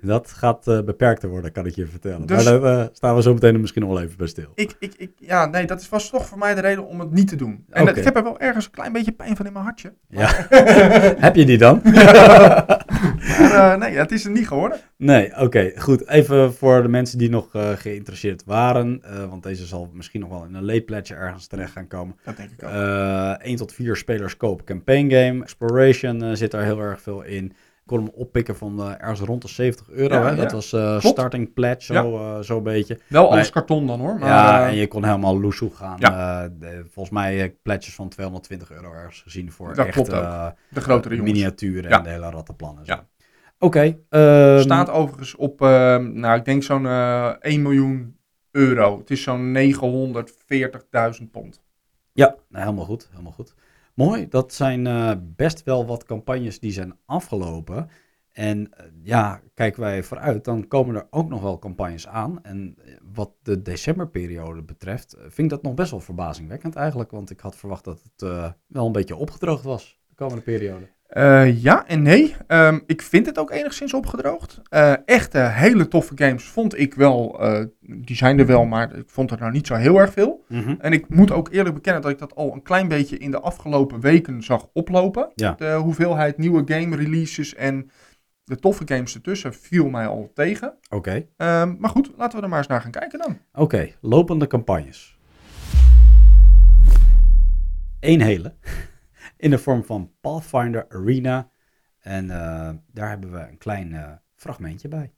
dat 0.14 0.30
gaat 0.30 0.68
eh, 0.68 0.80
beperkter 0.82 1.28
worden, 1.28 1.52
kan 1.52 1.66
ik 1.66 1.74
je 1.74 1.86
vertellen. 1.86 2.26
Dus- 2.26 2.44
maar 2.44 2.60
daar 2.60 2.80
eh, 2.80 2.86
staan 2.92 3.14
we 3.14 3.22
zo 3.22 3.32
meteen 3.32 3.60
misschien 3.60 3.82
nog 3.82 3.90
wel 3.90 4.02
even 4.02 4.16
bij 4.16 4.26
stil. 4.26 4.52
Ik, 4.54 4.76
ik, 4.78 4.94
ik, 4.96 5.10
ja, 5.18 5.46
nee, 5.46 5.66
dat 5.66 5.80
is, 5.80 5.88
was 5.88 6.10
toch 6.10 6.26
voor 6.26 6.38
mij 6.38 6.54
de 6.54 6.60
reden 6.60 6.86
om 6.86 7.00
het 7.00 7.10
niet 7.10 7.28
te 7.28 7.36
doen. 7.36 7.64
En 7.70 7.86
ik 7.86 8.04
heb 8.04 8.16
er 8.16 8.22
wel 8.22 8.40
ergens 8.40 8.64
een 8.64 8.70
klein 8.70 8.92
beetje 8.92 9.12
pijn 9.12 9.36
van 9.36 9.46
in 9.46 9.52
mijn 9.52 9.64
hartje. 9.64 9.92
Ja. 10.08 10.46
Heb 11.26 11.34
je 11.34 11.44
die 11.44 11.58
dan? 11.58 11.80
Maar 13.38 13.72
eh, 13.72 13.78
nee, 13.78 13.96
het 13.96 14.12
is 14.12 14.24
er 14.24 14.30
niet 14.30 14.48
geworden. 14.48 14.78
Nee, 14.96 15.36
oké, 15.40 15.72
goed. 15.76 16.08
Even 16.08 16.54
voor 16.54 16.82
de 16.82 16.88
mensen 16.88 17.18
die 17.18 17.30
nog 17.30 17.48
geïnteresseerd 17.76 18.44
waren, 18.44 19.02
want 19.28 19.42
deze 19.42 19.66
zal 19.66 19.90
misschien 19.92 20.20
nog 20.20 20.28
wel 20.30 20.44
in 20.44 20.54
een 20.54 20.64
late 20.64 20.80
pledge 20.82 21.14
ergens 21.14 21.46
terecht 21.46 21.72
gaan 21.72 21.86
komen. 21.86 22.16
Dat 22.24 22.36
denk 22.36 22.50
ik 22.50 22.62
ook. 22.62 22.70
Eh 22.70 23.34
1 23.38 23.56
tot 23.56 23.72
4 23.72 23.96
spelers 23.96 24.36
koop 24.36 24.64
campaign 24.64 25.10
game. 25.10 25.42
Exploration 25.42 26.36
zit 26.36 26.50
daar 26.50 26.64
heel 26.64 26.80
erg 26.80 27.02
veel 27.02 27.22
in. 27.22 27.52
Ik 27.82 27.88
kon 27.88 27.98
hem 27.98 28.08
oppikken 28.14 28.56
van 28.56 28.80
eh, 28.80 28.90
ergens 28.98 29.20
rond 29.20 29.42
de 29.42 29.48
70 29.48 29.90
euro. 29.90 30.14
Ja, 30.14 30.22
hè? 30.22 30.28
ja. 30.30 30.34
Dat 30.36 30.52
was 30.52 30.68
Klopt. 30.68 31.02
starting 31.06 31.52
pledge, 31.52 31.92
zo, 31.94 32.16
eh, 32.18 32.40
zo'n 32.40 32.62
beetje. 32.62 32.98
wel 33.08 33.22
maar- 33.22 33.30
alles 33.32 33.50
karton 33.50 33.86
dan 33.86 34.00
hoor. 34.00 34.18
Maar, 34.18 34.28
ja, 34.28 34.68
en 34.68 34.74
je 34.74 34.88
kon 34.88 35.04
helemaal 35.04 35.40
loesoe 35.40 35.70
gaan. 35.74 35.96
Ja. 35.98 36.48
De- 36.48 36.84
volgens 36.90 37.14
mij 37.14 37.56
pledges 37.62 37.94
van 37.94 38.08
220 38.08 38.70
euro 38.72 38.92
ergens 38.92 39.22
gezien 39.22 39.52
voor 39.52 39.74
Dat 39.74 39.86
echt 39.86 39.94
klopt 39.94 40.12
ook. 40.12 40.54
de 40.70 40.80
grotere 40.80 41.14
jongens. 41.16 41.32
miniaturen 41.32 41.90
Ja. 41.90 41.96
en 41.98 42.02
de 42.04 42.10
hele 42.10 42.30
rattenplan 42.30 42.78
en 42.78 42.84
zo. 42.86 42.92
Ja. 42.92 43.06
Oké. 43.58 43.98
ehm, 44.08 44.60
Staat 44.60 44.90
overigens 44.90 45.34
op, 45.34 45.60
ehm, 45.62 46.12
nou 46.20 46.38
ik 46.38 46.44
denk 46.44 46.62
zo'n 46.62 46.86
eh 46.86 47.30
1 47.40 47.62
miljoen 47.62 48.16
euro. 48.50 48.98
Het 48.98 49.10
is 49.10 49.22
zo'n 49.22 49.52
940.000 49.52 51.30
pond. 51.30 51.62
Ja, 52.12 52.26
nou, 52.48 52.64
helemaal 52.64 52.84
goed, 52.84 53.08
helemaal 53.10 53.32
goed. 53.32 53.54
Mooi, 54.02 54.28
dat 54.28 54.52
zijn 54.52 54.86
eh, 54.86 55.12
best 55.20 55.62
wel 55.62 55.86
wat 55.86 56.04
campagnes 56.04 56.60
die 56.60 56.72
zijn 56.72 56.98
afgelopen. 57.04 57.88
En 58.32 58.72
eh, 58.72 58.86
ja, 59.02 59.42
kijken 59.54 59.80
wij 59.80 60.02
vooruit, 60.02 60.44
dan 60.44 60.68
komen 60.68 60.94
er 60.94 61.06
ook 61.10 61.28
nog 61.28 61.42
wel 61.42 61.58
campagnes 61.58 62.08
aan. 62.08 62.42
En 62.44 62.74
eh, 62.84 62.94
wat 63.14 63.32
de 63.42 63.62
decemberperiode 63.62 64.62
betreft, 64.62 65.16
vind 65.18 65.38
ik 65.38 65.48
dat 65.48 65.62
nog 65.62 65.74
best 65.74 65.90
wel 65.90 66.00
verbazingwekkend 66.00 66.76
eigenlijk. 66.76 67.10
Want 67.10 67.30
ik 67.30 67.40
had 67.40 67.56
verwacht 67.56 67.84
dat 67.84 68.02
het 68.02 68.30
wel 68.66 68.86
een 68.86 68.92
beetje 68.92 69.16
opgedroogd 69.16 69.64
was, 69.64 70.00
de 70.08 70.14
komende 70.14 70.42
periode. 70.42 70.88
Eh, 71.12 71.62
ja 71.62 71.86
en 71.86 72.02
nee. 72.02 72.36
Ehm, 72.46 72.78
ik 72.86 73.02
vind 73.02 73.26
het 73.26 73.38
ook 73.38 73.50
enigszins 73.50 73.94
opgedroogd. 73.94 74.60
Eh 74.68 74.92
echte 75.04 75.38
hele 75.38 75.88
toffe 75.88 76.12
games 76.16 76.44
vond 76.44 76.78
ik 76.78 76.94
wel. 76.94 77.40
eh, 77.40 77.64
die 77.80 78.16
zijn 78.16 78.38
er 78.38 78.46
wel, 78.46 78.64
maar 78.64 78.96
ik 78.96 79.04
vond 79.10 79.30
er 79.30 79.38
nou 79.38 79.52
niet 79.52 79.66
zo 79.66 79.74
heel 79.74 79.98
erg 79.98 80.12
veel. 80.12 80.44
En 80.78 80.92
ik 80.92 81.08
moet 81.08 81.30
ook 81.32 81.48
eerlijk 81.52 81.74
bekennen 81.74 82.02
dat 82.02 82.10
ik 82.10 82.18
dat 82.18 82.34
al 82.34 82.52
een 82.52 82.62
klein 82.62 82.88
beetje 82.88 83.18
in 83.18 83.30
de 83.30 83.40
afgelopen 83.40 84.00
weken 84.00 84.42
zag 84.42 84.68
oplopen. 84.72 85.30
Ja. 85.34 85.54
De 85.58 85.72
hoeveelheid 85.72 86.38
nieuwe 86.38 86.62
game 86.66 86.96
releases 86.96 87.54
en 87.54 87.90
de 88.44 88.56
toffe 88.56 88.82
games 88.86 89.14
ertussen 89.14 89.54
viel 89.54 89.88
mij 89.88 90.06
al 90.06 90.30
tegen. 90.34 90.74
Oké, 90.90 91.26
Ehm, 91.36 91.74
maar 91.78 91.90
goed, 91.90 92.10
laten 92.16 92.36
we 92.38 92.42
er 92.44 92.48
maar 92.50 92.58
eens 92.58 92.68
naar 92.68 92.80
gaan 92.80 92.90
kijken 92.90 93.18
dan. 93.18 93.38
oké, 93.52 93.88
lopende 94.00 94.46
campagnes. 94.46 95.18
Eén 98.00 98.20
hele, 98.20 98.54
in 99.42 99.50
de 99.50 99.58
vorm 99.58 99.84
van 99.84 100.10
Pathfinder 100.20 100.86
Arena. 100.88 101.48
En 102.00 102.30
eh, 102.30 102.70
daar 102.92 103.08
hebben 103.08 103.32
we 103.32 103.38
een 103.38 103.58
klein 103.58 103.94
eh, 103.94 104.10
fragmentje 104.34 104.88
bij. 104.88 105.12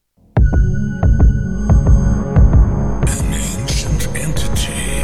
An 3.01 3.33
ancient 3.61 4.13
entity. 4.13 5.01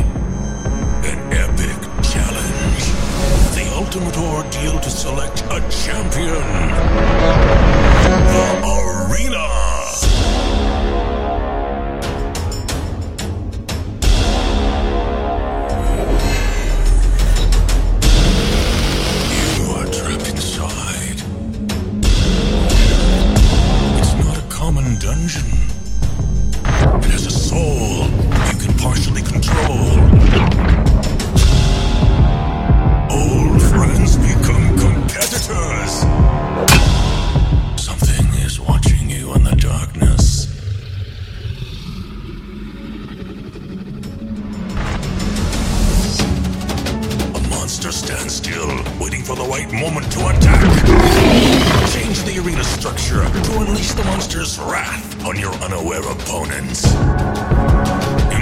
An 1.02 1.30
epic 1.30 1.78
challenge. 2.00 2.84
The 3.52 3.74
ultimate 3.78 4.20
ordeal 4.20 4.78
to 4.78 4.88
select 4.88 5.42
a 5.50 5.60
champion. 5.68 6.42
The 8.32 8.60
Arena. 8.62 9.59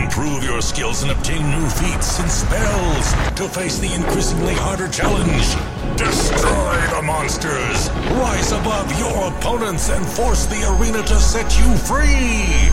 Improve 0.03 0.43
your 0.43 0.61
skills 0.61 1.03
and 1.03 1.13
obtain 1.13 1.49
new 1.51 1.69
feats 1.69 2.19
and 2.19 2.29
spells 2.29 3.13
to 3.37 3.49
face 3.49 3.79
the 3.79 3.93
increasingly 3.95 4.55
harder 4.55 4.89
challenge. 4.89 5.55
Destroy 5.97 6.77
the 6.97 7.03
monsters! 7.05 7.89
Rise 8.19 8.51
above 8.51 8.91
your 8.99 9.29
opponents 9.29 9.89
and 9.89 10.05
force 10.05 10.47
the 10.47 10.61
arena 10.75 11.03
to 11.05 11.15
set 11.15 11.57
you 11.61 11.77
free! 11.77 12.71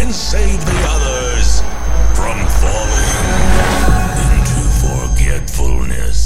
And 0.00 0.10
save 0.14 0.64
the 0.64 0.80
others 0.88 1.60
from 2.16 2.38
falling 2.62 3.36
into 4.32 4.62
forgetfulness. 4.80 6.25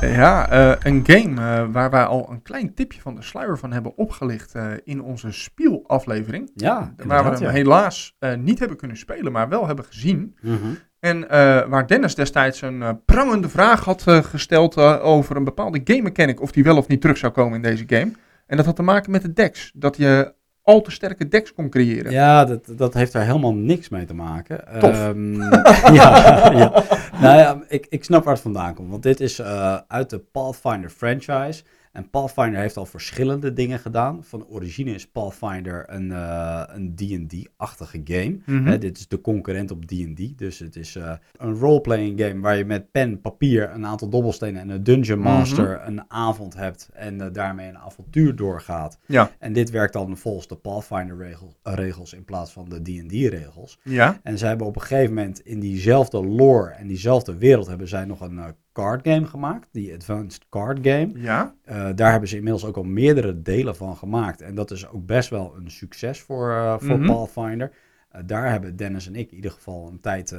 Ja. 0.00 0.08
Ja, 0.08 0.50
eh, 0.50 0.92
een 0.92 1.02
game 1.06 1.40
eh, 1.40 1.66
waar 1.72 1.90
wij 1.90 2.04
al 2.04 2.30
een 2.30 2.42
klein 2.42 2.74
tipje 2.74 3.00
van 3.00 3.14
de 3.14 3.22
sluier 3.22 3.58
van 3.58 3.72
hebben 3.72 3.96
opgelicht 3.96 4.54
eh, 4.54 4.70
in 4.84 5.02
onze 5.02 5.32
Spiel-aflevering. 5.32 6.50
Ja, 6.54 6.94
waar 6.96 7.24
we 7.24 7.30
hem 7.30 7.42
ja. 7.42 7.50
helaas 7.50 8.16
niet 8.38 8.58
hebben 8.58 8.76
kunnen 8.76 8.96
spelen, 8.96 9.32
maar 9.32 9.48
wel 9.48 9.66
hebben 9.66 9.84
gezien. 9.84 10.36
Mhm. 10.40 10.56
En 11.00 11.28
waar 11.70 11.86
Dennis 11.86 12.14
destijds 12.14 12.62
een 12.62 13.04
prangende 13.04 13.48
vraag 13.48 13.84
had 13.84 14.02
gesteld 14.02 14.76
over 15.00 15.36
een 15.36 15.44
bepaalde 15.44 15.80
game 15.84 16.02
mechanic, 16.02 16.40
of 16.40 16.52
die 16.52 16.64
wel 16.64 16.76
of 16.76 16.88
niet 16.88 17.00
terug 17.00 17.16
zou 17.16 17.32
komen 17.32 17.54
in 17.54 17.62
deze 17.62 17.84
game. 17.86 18.12
En 18.46 18.56
dat 18.56 18.66
had 18.66 18.76
te 18.76 18.82
maken 18.82 19.10
met 19.10 19.22
de 19.22 19.32
decks. 19.32 19.72
Dat 19.74 19.96
je 19.96 20.34
al 20.68 20.80
te 20.80 20.90
sterke 20.90 21.28
decks 21.28 21.54
kon 21.54 21.70
creëren. 21.70 22.12
Ja, 22.12 22.44
dat, 22.44 22.60
dat 22.66 22.94
heeft 22.94 23.12
daar 23.12 23.24
helemaal 23.24 23.54
niks 23.54 23.88
mee 23.88 24.04
te 24.04 24.14
maken. 24.14 24.64
Tof. 24.80 24.90
Ehm, 24.90 25.34
ja, 25.98 26.50
ja. 26.52 26.84
Nou 27.20 27.38
ja, 27.38 27.62
ik, 27.68 27.86
ik 27.88 28.04
snap 28.04 28.24
waar 28.24 28.32
het 28.32 28.42
vandaan 28.42 28.74
komt. 28.74 28.90
Want 28.90 29.02
dit 29.02 29.20
is 29.20 29.38
eh, 29.38 29.78
uit 29.88 30.10
de 30.10 30.18
Pathfinder 30.18 30.90
franchise. 30.90 31.62
En 31.92 32.10
Pathfinder 32.10 32.60
heeft 32.60 32.76
al 32.76 32.86
verschillende 32.86 33.52
dingen 33.52 33.78
gedaan. 33.78 34.24
Van 34.24 34.46
origine 34.46 34.94
is 34.94 35.06
Pathfinder 35.06 35.84
een, 35.86 36.12
eh, 36.12 36.62
een 36.66 36.94
D&D-achtige 36.94 38.00
game. 38.04 38.38
Mhm. 38.46 38.66
Hè, 38.66 38.78
dit 38.78 38.98
is 38.98 39.08
de 39.08 39.20
concurrent 39.20 39.70
op 39.70 39.84
D&D. 39.84 40.38
Dus 40.38 40.58
het 40.58 40.76
is 40.76 40.96
eh, 40.96 41.12
een 41.36 41.54
roleplaying 41.54 42.20
game 42.20 42.40
waar 42.40 42.56
je 42.56 42.64
met 42.64 42.90
pen, 42.90 43.20
papier, 43.20 43.70
een 43.70 43.86
aantal 43.86 44.08
dobbelstenen 44.08 44.60
en 44.60 44.68
een 44.68 44.82
dungeon 44.82 45.18
master 45.18 45.80
een 45.86 46.10
avond 46.10 46.54
hebt. 46.54 46.88
En 46.92 47.20
eh, 47.20 47.32
daarmee 47.32 47.68
een 47.68 47.78
avontuur 47.78 48.36
doorgaat. 48.36 48.98
Ja. 49.06 49.30
En 49.38 49.52
dit 49.52 49.70
werkt 49.70 49.92
dan 49.92 50.16
volgens 50.16 50.48
de 50.48 50.56
Pathfinder-regels 50.56 51.56
regels 51.62 52.12
in 52.12 52.24
plaats 52.24 52.52
van 52.52 52.68
de 52.68 52.82
D&D-regels. 52.82 53.78
Ja. 53.82 54.20
En 54.22 54.38
zij 54.38 54.48
hebben 54.48 54.66
op 54.66 54.74
een 54.74 54.82
gegeven 54.82 55.14
moment 55.14 55.40
in 55.40 55.60
diezelfde 55.60 56.26
lore 56.26 56.70
en 56.70 56.86
diezelfde 56.86 57.36
wereld 57.36 57.66
hebben 57.66 57.88
zij 57.88 58.04
nog 58.04 58.20
een 58.20 58.54
card 58.82 59.08
game 59.08 59.26
gemaakt. 59.26 59.68
Die 59.72 59.94
Advanced 59.94 60.48
Card 60.48 60.78
Game. 60.82 61.10
Ja. 61.14 61.54
Eh, 61.64 61.86
daar 61.94 62.10
hebben 62.10 62.28
ze 62.28 62.36
inmiddels 62.36 62.64
ook 62.64 62.76
al 62.76 62.82
meerdere 62.82 63.42
delen 63.42 63.76
van 63.76 63.96
gemaakt. 63.96 64.40
En 64.40 64.54
dat 64.54 64.70
is 64.70 64.88
ook 64.88 65.06
best 65.06 65.30
wel 65.30 65.54
een 65.56 65.70
succes 65.70 66.20
voor, 66.20 66.50
eh, 66.50 66.74
voor 66.78 66.98
Mhm. 66.98 67.06
Pathfinder. 67.06 67.72
Eh, 68.08 68.20
daar 68.26 68.50
hebben 68.50 68.76
Dennis 68.76 69.06
en 69.06 69.14
ik 69.14 69.30
in 69.30 69.36
ieder 69.36 69.50
geval 69.50 69.88
een 69.88 70.00
tijd 70.00 70.34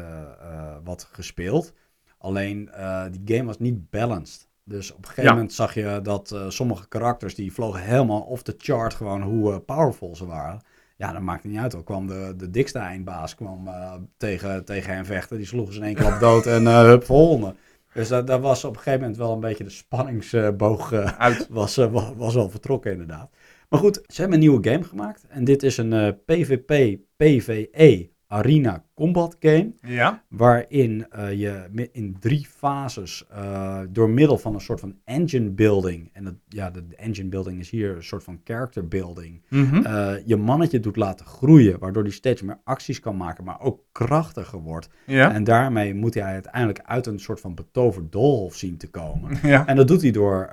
wat 0.83 1.09
gespeeld. 1.11 1.73
Alleen 2.17 2.69
die 3.11 3.35
game 3.35 3.47
was 3.47 3.59
niet 3.59 3.89
balanced. 3.89 4.47
Dus 4.63 4.91
op 4.91 4.97
een 4.97 5.03
gegeven 5.05 5.23
Ja. 5.29 5.31
moment 5.33 5.53
zag 5.53 5.73
je 5.73 5.99
dat 6.03 6.35
sommige 6.47 6.87
karakters 6.87 7.35
die 7.35 7.53
vlogen 7.53 7.81
helemaal 7.81 8.21
off 8.21 8.43
the 8.43 8.55
chart 8.57 8.93
gewoon 8.93 9.21
hoe 9.21 9.59
powerful 9.59 10.15
ze 10.15 10.25
waren. 10.25 10.61
Ja, 10.97 11.11
dat 11.11 11.21
maakte 11.21 11.47
niet 11.47 11.57
uit. 11.59 11.75
Al 11.75 11.83
kwam 11.83 12.07
de, 12.07 12.33
de 12.37 12.49
dikste 12.49 12.79
eindbaas 12.79 13.35
kwam, 13.35 13.69
tegen, 14.17 14.65
tegen 14.65 14.93
hen 14.93 15.05
vechten. 15.05 15.37
Die 15.37 15.45
sloegen 15.45 15.73
ze 15.73 15.79
in 15.79 15.85
één 15.85 15.95
klap 15.95 16.19
dood 16.19 16.45
en 16.45 16.65
hup, 16.67 17.03
volgende. 17.03 17.55
Dus 17.93 18.07
dat, 18.07 18.27
dat 18.27 18.41
was 18.41 18.63
op 18.63 18.75
een 18.75 18.81
gegeven 18.81 18.99
moment 18.99 19.17
wel 19.17 19.33
een 19.33 19.39
beetje 19.39 19.63
de 19.63 19.69
spanningsboog 19.69 20.91
eh, 20.91 21.19
Uit. 21.19 21.47
was, 21.59 21.77
eh, 21.77 21.91
wa- 21.91 22.15
was 22.15 22.35
al 22.35 22.49
vertrokken 22.49 22.91
inderdaad. 22.91 23.31
Maar 23.69 23.79
goed, 23.79 24.01
ze 24.07 24.21
hebben 24.21 24.33
een 24.33 24.45
nieuwe 24.47 24.69
game 24.69 24.83
gemaakt. 24.83 25.25
En 25.27 25.43
dit 25.43 25.63
is 25.63 25.77
een 25.77 25.93
eh, 25.93 26.11
PvP, 26.25 26.97
PvE 27.17 28.09
Arena 28.27 28.85
Combat 28.99 29.35
Game. 29.39 29.71
Ja. 29.81 30.23
Waarin 30.27 31.05
eh, 31.09 31.33
je 31.33 31.89
in 31.91 32.15
drie 32.19 32.47
fases 32.55 33.25
eh, 33.29 33.79
door 33.89 34.09
middel 34.09 34.37
van 34.37 34.53
een 34.53 34.61
soort 34.61 34.79
van 34.79 34.95
engine 35.03 35.49
building. 35.49 36.09
En 36.13 36.23
dat, 36.23 36.33
ja, 36.47 36.71
de, 36.71 36.83
engine 36.95 37.29
building 37.29 37.59
is 37.59 37.69
hier 37.69 37.95
een 37.95 38.03
soort 38.03 38.23
van 38.23 38.41
character 38.43 38.87
building. 38.87 39.41
Mhm. 39.49 39.85
eh, 39.85 40.13
je 40.25 40.35
mannetje 40.35 40.79
doet 40.79 40.95
laten 40.95 41.25
groeien. 41.25 41.79
Waardoor 41.79 42.03
hij 42.03 42.11
steeds 42.11 42.41
meer 42.41 42.59
acties 42.63 42.99
kan 42.99 43.17
maken. 43.17 43.43
Maar 43.43 43.61
ook 43.61 43.83
krachtiger 43.91 44.59
wordt. 44.59 44.89
ja. 45.05 45.33
En 45.33 45.43
daarmee 45.43 45.93
moet 45.93 46.13
hij 46.13 46.23
uiteindelijk 46.23 46.79
uit 46.85 47.05
een 47.05 47.19
soort 47.19 47.39
van 47.39 47.55
betoverd 47.55 48.11
doolhof 48.11 48.55
zien 48.55 48.77
te 48.77 48.89
komen. 48.89 49.37
ja. 49.49 49.67
En 49.67 49.75
dat 49.75 49.87
doet 49.87 50.01
hij 50.01 50.11
door 50.11 50.49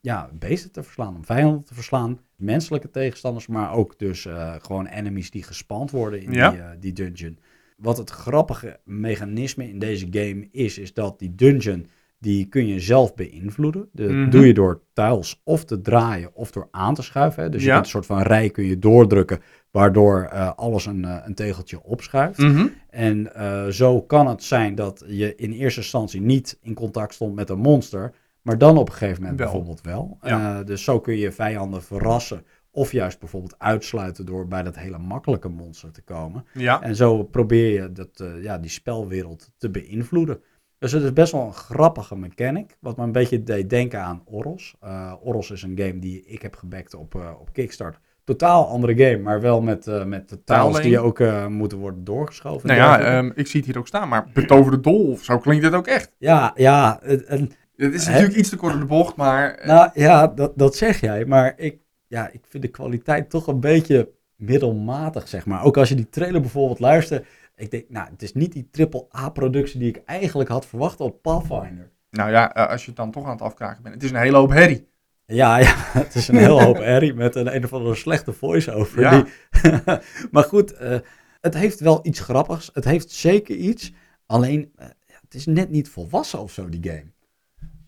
ja, 0.00 0.30
beesten 0.38 0.72
te 0.72 0.82
verslaan, 0.82 1.16
om 1.16 1.24
vijanden 1.24 1.64
te 1.64 1.74
verslaan, 1.74 2.20
menselijke 2.36 2.90
tegenstanders, 2.90 3.46
maar 3.46 3.72
ook 3.72 3.98
dus 3.98 4.28
gewoon 4.58 4.86
enemies 4.86 5.30
die 5.30 5.42
gespand 5.42 5.90
worden 5.90 6.22
in 6.22 6.32
Ja. 6.32 6.50
die, 6.50 6.78
die 6.78 6.92
dungeon. 6.92 7.38
Wat 7.76 7.96
het 7.98 8.10
grappige 8.10 8.80
mechanisme 8.84 9.68
in 9.68 9.78
deze 9.78 10.06
game 10.10 10.48
is, 10.50 10.78
is 10.78 10.94
dat 10.94 11.18
die 11.18 11.34
dungeon, 11.34 11.86
die 12.18 12.46
kun 12.46 12.66
je 12.66 12.80
zelf 12.80 13.14
beïnvloeden. 13.14 13.88
Dat 13.92 14.10
Mhm. 14.10 14.30
doe 14.30 14.46
je 14.46 14.54
door 14.54 14.80
tiles 14.92 15.40
of 15.44 15.64
te 15.64 15.80
draaien 15.80 16.30
of 16.34 16.50
door 16.50 16.68
aan 16.70 16.94
te 16.94 17.02
schuiven. 17.02 17.42
Hè. 17.42 17.48
Dus 17.48 17.62
je 17.64 17.70
kunt 17.70 17.84
een 17.84 17.90
soort 17.90 18.06
van 18.06 18.22
rij 18.22 18.50
kun 18.50 18.64
je 18.64 18.78
doordrukken, 18.78 19.40
waardoor 19.70 20.22
eh, 20.22 20.52
alles 20.56 20.86
een, 20.86 21.04
eh, 21.04 21.16
een 21.24 21.34
tegeltje 21.34 21.82
opschuift. 21.82 22.38
Mhm. 22.38 22.66
En 22.90 23.34
eh, 23.34 23.66
zo 23.66 24.02
kan 24.02 24.26
het 24.26 24.42
zijn 24.42 24.74
dat 24.74 25.04
je 25.06 25.34
in 25.34 25.52
eerste 25.52 25.80
instantie 25.80 26.20
niet 26.20 26.58
in 26.62 26.74
contact 26.74 27.14
stond 27.14 27.34
met 27.34 27.50
een 27.50 27.58
monster, 27.58 28.12
maar 28.42 28.58
dan 28.58 28.76
op 28.78 28.88
een 28.88 28.94
gegeven 28.94 29.22
moment 29.22 29.38
Wel. 29.38 29.48
bijvoorbeeld 29.48 29.80
wel. 29.80 30.18
Ja. 30.22 30.62
Dus 30.62 30.84
zo 30.84 31.00
kun 31.00 31.16
je 31.16 31.32
vijanden 31.32 31.82
verrassen 31.82 32.44
of 32.76 32.92
juist 32.92 33.18
bijvoorbeeld 33.18 33.54
uitsluiten 33.58 34.26
door 34.26 34.46
bij 34.48 34.62
dat 34.62 34.76
hele 34.76 34.98
makkelijke 34.98 35.48
monster 35.48 35.92
te 35.92 36.02
komen. 36.02 36.44
Ja. 36.52 36.82
En 36.82 36.96
zo 36.96 37.22
probeer 37.22 37.82
je 37.82 37.92
dat, 37.92 38.08
eh, 38.20 38.42
ja, 38.42 38.58
die 38.58 38.70
spelwereld 38.70 39.50
te 39.58 39.70
beïnvloeden. 39.70 40.40
Dus 40.78 40.92
het 40.92 41.02
is 41.02 41.12
best 41.12 41.32
wel 41.32 41.42
een 41.46 41.52
grappige 41.52 42.16
mechanic, 42.16 42.76
wat 42.80 42.96
me 42.96 43.02
een 43.04 43.12
beetje 43.12 43.42
deed 43.42 43.70
denken 43.70 44.00
aan 44.02 44.22
Oros. 44.24 44.74
Eh 44.80 45.12
Oros 45.22 45.50
is 45.50 45.62
een 45.62 45.78
game 45.78 45.98
die 45.98 46.24
ik 46.26 46.42
heb 46.42 46.56
gebackt 46.56 46.94
op, 46.94 47.14
eh, 47.14 47.30
op 47.40 47.52
Kickstarter. 47.52 48.00
Totaal 48.24 48.66
andere 48.68 48.96
game, 48.96 49.18
maar 49.22 49.40
wel 49.40 49.60
met, 49.62 49.86
met 50.06 50.28
de 50.28 50.44
Taalleen. 50.44 50.82
die 50.82 50.98
ook 50.98 51.20
moeten 51.48 51.78
worden 51.78 52.04
doorgeschoven. 52.04 52.68
Nou 52.68 52.80
ja, 52.80 53.00
ehm, 53.00 53.30
ik 53.34 53.46
zie 53.46 53.60
het 53.60 53.68
hier 53.68 53.78
ook 53.78 53.86
staan, 53.86 54.08
maar 54.08 54.28
betoverde 54.34 54.80
dolf, 54.80 55.24
zo 55.24 55.38
klinkt 55.38 55.64
het 55.64 55.74
ook 55.74 55.86
echt. 55.86 56.14
Ja, 56.18 56.52
ja, 56.54 56.98
het- 57.02 57.28
Het 57.76 57.94
is 57.94 58.06
natuurlijk 58.06 58.34
iets 58.36 58.48
te 58.48 58.56
kort 58.56 58.74
in 58.74 58.80
de 58.80 58.86
bocht, 58.86 59.16
maar... 59.16 59.62
nou, 59.64 59.90
ja 59.94 60.26
dat, 60.26 60.52
dat 60.58 60.76
zeg 60.76 61.00
jij. 61.00 61.24
Maar 61.24 61.54
ik, 61.56 61.78
ja, 62.08 62.28
ik 62.32 62.40
vind 62.48 62.62
de 62.62 62.68
kwaliteit 62.68 63.30
toch 63.30 63.46
een 63.46 63.60
beetje 63.60 64.12
middelmatig, 64.36 65.28
zeg 65.28 65.46
maar. 65.46 65.62
Ook 65.62 65.76
als 65.76 65.88
je 65.88 65.94
die 65.94 66.08
trailer 66.08 66.40
bijvoorbeeld 66.40 66.80
luistert. 66.80 67.26
Ik 67.56 67.70
denk, 67.70 67.84
nou, 67.88 68.08
het 68.10 68.22
is 68.22 68.32
niet 68.32 68.52
die 68.52 68.68
triple-A-productie 68.70 69.78
die 69.78 69.88
ik 69.88 70.02
eigenlijk 70.04 70.48
had 70.48 70.66
verwacht 70.66 71.00
op 71.00 71.22
Pathfinder. 71.22 71.90
Nou 72.10 72.30
ja, 72.30 72.54
eh, 72.54 72.68
als 72.68 72.80
je 72.80 72.86
het 72.86 72.96
dan 72.96 73.10
toch 73.10 73.24
aan 73.24 73.30
het 73.30 73.42
afkraken 73.42 73.82
bent. 73.82 73.94
Het 73.94 74.04
is 74.04 74.10
een 74.10 74.16
hele 74.16 74.36
hoop 74.36 74.50
herrie. 74.50 74.88
Ja, 75.26 75.56
ja, 75.56 75.74
het 76.02 76.14
is 76.14 76.28
een 76.28 76.36
heel 76.36 76.62
hoop 76.62 76.76
herrie 76.76 77.14
met 77.14 77.34
een 77.34 77.54
een 77.54 77.64
of 77.64 77.72
andere 77.72 77.94
slechte 77.94 78.32
voice-over. 78.32 79.00
Ja. 79.00 79.22
Die... 79.22 79.72
maar 80.32 80.44
goed, 80.44 80.72
eh, 80.72 80.98
het 81.40 81.54
heeft 81.54 81.80
wel 81.80 81.98
iets 82.02 82.20
grappigs. 82.20 82.70
Het 82.72 82.84
heeft 82.84 83.10
zeker 83.10 83.56
iets. 83.56 83.92
Alleen, 84.26 84.72
eh, 84.76 84.86
het 85.06 85.34
is 85.34 85.46
net 85.46 85.70
niet 85.70 85.88
volwassen 85.88 86.38
of 86.40 86.52
zo, 86.52 86.68
die 86.68 86.82
game. 86.82 87.14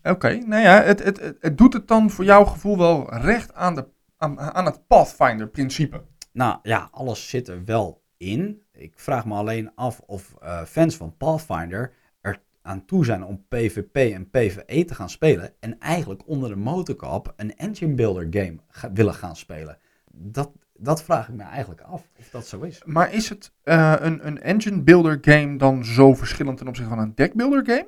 Oké, 0.03 0.35
nou 0.35 0.63
ja, 0.63 0.83
het, 0.83 1.03
het, 1.03 1.19
het, 1.19 1.37
het 1.39 1.57
doet 1.57 1.73
het 1.73 1.87
dan 1.87 2.09
voor 2.09 2.25
jouw 2.25 2.45
gevoel 2.45 2.77
wel 2.77 3.13
recht 3.13 3.53
aan, 3.53 3.75
de, 3.75 3.87
aan, 4.19 4.39
aan 4.39 4.65
het 4.65 4.87
Pathfinder-principe. 4.87 6.01
Nou 6.31 6.59
ja, 6.63 6.87
alles 6.91 7.29
zit 7.29 7.47
er 7.47 7.65
wel 7.65 8.03
in. 8.17 8.61
Ik 8.71 8.93
vraag 8.95 9.25
me 9.25 9.33
alleen 9.33 9.71
af 9.75 9.99
of 9.99 10.35
eh, 10.41 10.63
fans 10.63 10.95
van 10.95 11.17
Pathfinder 11.17 11.93
er 12.21 12.41
aan 12.61 12.85
toe 12.85 13.05
zijn 13.05 13.23
om 13.23 13.45
PvP 13.47 13.95
en 13.95 14.29
PvE 14.29 14.85
te 14.85 14.95
gaan 14.95 15.09
spelen. 15.09 15.53
En 15.59 15.79
eigenlijk 15.79 16.21
onder 16.27 16.49
de 16.49 16.55
motorkap 16.55 17.33
een 17.35 17.55
engine 17.55 17.93
builder 17.93 18.27
game 18.29 18.55
ga- 18.67 18.91
willen 18.91 19.13
gaan 19.13 19.35
spelen. 19.35 19.77
Dat, 20.11 20.51
dat 20.73 21.03
vraag 21.03 21.27
ik 21.29 21.35
me 21.35 21.43
eigenlijk 21.43 21.81
af 21.81 22.07
of 22.19 22.29
dat 22.29 22.47
zo 22.47 22.61
is. 22.61 22.81
Maar 22.85 23.13
is 23.13 23.29
het 23.29 23.51
eh, 23.63 23.95
een, 23.99 24.27
een 24.27 24.41
engine 24.41 24.81
builder 24.81 25.17
game 25.21 25.57
dan 25.57 25.85
zo 25.85 26.13
verschillend 26.13 26.57
ten 26.57 26.67
opzichte 26.67 26.89
van 26.89 26.99
een 26.99 27.15
deck 27.15 27.33
builder 27.33 27.65
game? 27.65 27.87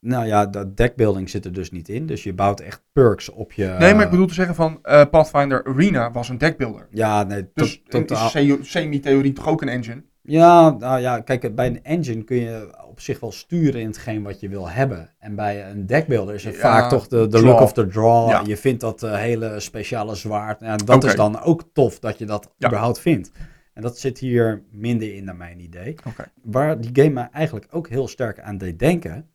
Nou 0.00 0.26
ja, 0.26 0.46
dat 0.46 0.76
deckbuilding 0.76 1.30
zit 1.30 1.44
er 1.44 1.52
dus 1.52 1.70
niet 1.70 1.88
in. 1.88 2.06
Dus 2.06 2.22
je 2.22 2.32
bouwt 2.32 2.60
echt 2.60 2.82
perks 2.92 3.28
op 3.30 3.52
je... 3.52 3.76
nee, 3.78 3.94
maar 3.94 4.04
ik 4.04 4.10
bedoel 4.10 4.26
te 4.26 4.34
zeggen 4.34 4.54
van 4.54 4.78
eh, 4.82 5.04
Pathfinder 5.10 5.64
Arena 5.64 6.10
was 6.12 6.28
een 6.28 6.38
deck 6.38 6.56
builder. 6.56 6.86
Ja, 6.90 7.22
nee, 7.22 7.48
Dus 7.54 7.82
totaal. 7.88 8.26
is 8.26 8.30
se- 8.30 8.58
semi-theorie 8.62 9.32
toch 9.32 9.48
ook 9.48 9.62
een 9.62 9.68
engine? 9.68 10.02
Ja, 10.22 10.70
nou 10.70 11.00
ja, 11.00 11.20
kijk, 11.20 11.54
bij 11.54 11.66
een 11.66 11.84
engine 11.84 12.24
kun 12.24 12.36
je 12.36 12.74
op 12.88 13.00
zich 13.00 13.20
wel 13.20 13.32
sturen 13.32 13.80
in 13.80 13.86
hetgeen 13.86 14.22
wat 14.22 14.40
je 14.40 14.48
wil 14.48 14.68
hebben. 14.68 15.14
En 15.18 15.34
bij 15.34 15.70
een 15.70 15.86
deckbuilder 15.86 16.34
is 16.34 16.44
het 16.44 16.54
Ja, 16.54 16.60
vaak 16.60 16.88
toch 16.90 17.08
de, 17.08 17.28
look 17.42 17.60
of 17.60 17.72
the 17.72 17.86
draw. 17.86 18.28
Ja. 18.30 18.42
Je 18.46 18.56
vindt 18.56 18.80
dat 18.80 19.02
eh, 19.02 19.14
hele 19.14 19.60
speciale 19.60 20.14
zwaard. 20.14 20.60
Ja, 20.60 20.76
dat 20.76 21.04
is 21.04 21.14
dan 21.14 21.40
ook 21.40 21.62
tof 21.72 21.98
dat 21.98 22.18
je 22.18 22.24
dat 22.26 22.52
Ja. 22.56 22.66
überhaupt 22.66 23.00
vindt. 23.00 23.30
En 23.74 23.82
dat 23.82 23.98
zit 23.98 24.18
hier 24.18 24.62
minder 24.70 25.14
in 25.14 25.24
naar 25.24 25.36
mijn 25.36 25.60
idee. 25.60 25.96
Oké. 26.06 26.24
Waar 26.42 26.80
die 26.80 26.90
game 26.92 27.10
me 27.20 27.28
eigenlijk 27.32 27.66
ook 27.70 27.88
heel 27.88 28.08
sterk 28.08 28.40
aan 28.40 28.58
deed 28.58 28.78
denken, 28.78 29.26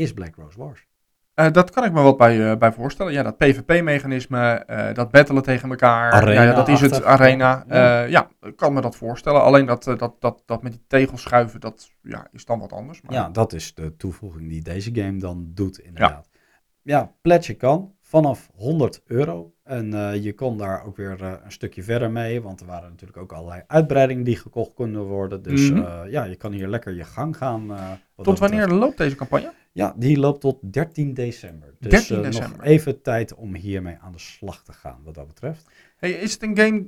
is 0.00 0.12
Black 0.12 0.34
Rose 0.36 0.58
Wars. 0.58 0.88
Eh, 1.34 1.50
dat 1.52 1.70
kan 1.70 1.84
ik 1.84 1.92
me 1.92 2.02
wat 2.02 2.16
bij, 2.16 2.50
eh, 2.50 2.56
bij 2.56 2.72
voorstellen. 2.72 3.12
Ja, 3.12 3.22
dat 3.22 3.36
PvP-mechanisme, 3.36 4.52
eh, 4.52 4.94
dat 4.94 5.10
battelen 5.10 5.42
tegen 5.42 5.70
elkaar. 5.70 6.12
Arena 6.12 6.42
ja, 6.42 6.48
ja, 6.48 6.54
dat 6.54 6.68
is 6.68 6.80
het, 6.80 7.04
arena. 7.04 7.64
Ja. 7.68 7.76
Ja. 7.76 8.02
ja, 8.02 8.28
ik 8.40 8.56
kan 8.56 8.72
me 8.72 8.80
dat 8.80 8.96
voorstellen. 8.96 9.42
Alleen 9.42 9.66
dat, 9.66 9.84
dat, 9.84 10.14
dat, 10.18 10.42
dat 10.46 10.62
met 10.62 10.72
die 10.72 10.84
tegels 10.86 11.22
schuiven, 11.22 11.60
dat 11.60 11.90
ja, 12.02 12.28
is 12.32 12.44
dan 12.44 12.58
wat 12.58 12.72
anders. 12.72 13.02
Maar... 13.02 13.12
Ja, 13.12 13.28
dat 13.28 13.52
is 13.52 13.74
de 13.74 13.96
toevoeging 13.96 14.48
die 14.48 14.62
deze 14.62 14.94
game 14.94 15.18
dan 15.18 15.50
doet, 15.54 15.78
inderdaad. 15.78 16.28
Ja, 16.82 17.12
pledge 17.22 17.54
kan 17.54 17.94
vanaf 18.00 18.50
100 18.54 19.02
euro. 19.06 19.54
En 19.70 19.94
eh, 19.94 20.22
je 20.24 20.34
kon 20.34 20.58
daar 20.58 20.84
ook 20.86 20.96
weer 20.96 21.16
eh, 21.22 21.32
een 21.44 21.52
stukje 21.52 21.82
verder 21.82 22.10
mee, 22.10 22.42
want 22.42 22.60
er 22.60 22.66
waren 22.66 22.88
natuurlijk 22.90 23.18
ook 23.18 23.32
allerlei 23.32 23.62
uitbreidingen 23.66 24.24
die 24.24 24.36
gekocht 24.36 24.74
konden 24.74 25.02
worden. 25.02 25.42
Dus 25.42 25.70
Mhm. 25.70 25.78
eh, 25.82 26.00
ja, 26.10 26.24
je 26.24 26.36
kan 26.36 26.52
hier 26.52 26.68
lekker 26.68 26.94
je 26.94 27.04
gang 27.04 27.36
gaan. 27.36 27.70
Tot 28.22 28.38
wanneer 28.38 28.68
loopt 28.68 28.98
deze 28.98 29.16
campagne? 29.16 29.52
Ja, 29.72 29.94
die 29.96 30.18
loopt 30.18 30.40
tot 30.40 30.72
13 30.72 31.14
december. 31.14 31.74
Dus 31.78 31.90
13 31.90 32.16
eh, 32.16 32.22
nog 32.22 32.30
december. 32.32 32.60
even 32.66 33.02
tijd 33.02 33.34
om 33.34 33.54
hiermee 33.54 33.96
aan 34.00 34.12
de 34.12 34.18
slag 34.18 34.62
te 34.64 34.72
gaan, 34.72 34.98
wat 35.04 35.14
dat 35.14 35.26
betreft. 35.26 35.66
Hey, 35.96 36.10
is 36.10 36.32
het 36.32 36.42
een 36.42 36.56
game, 36.58 36.86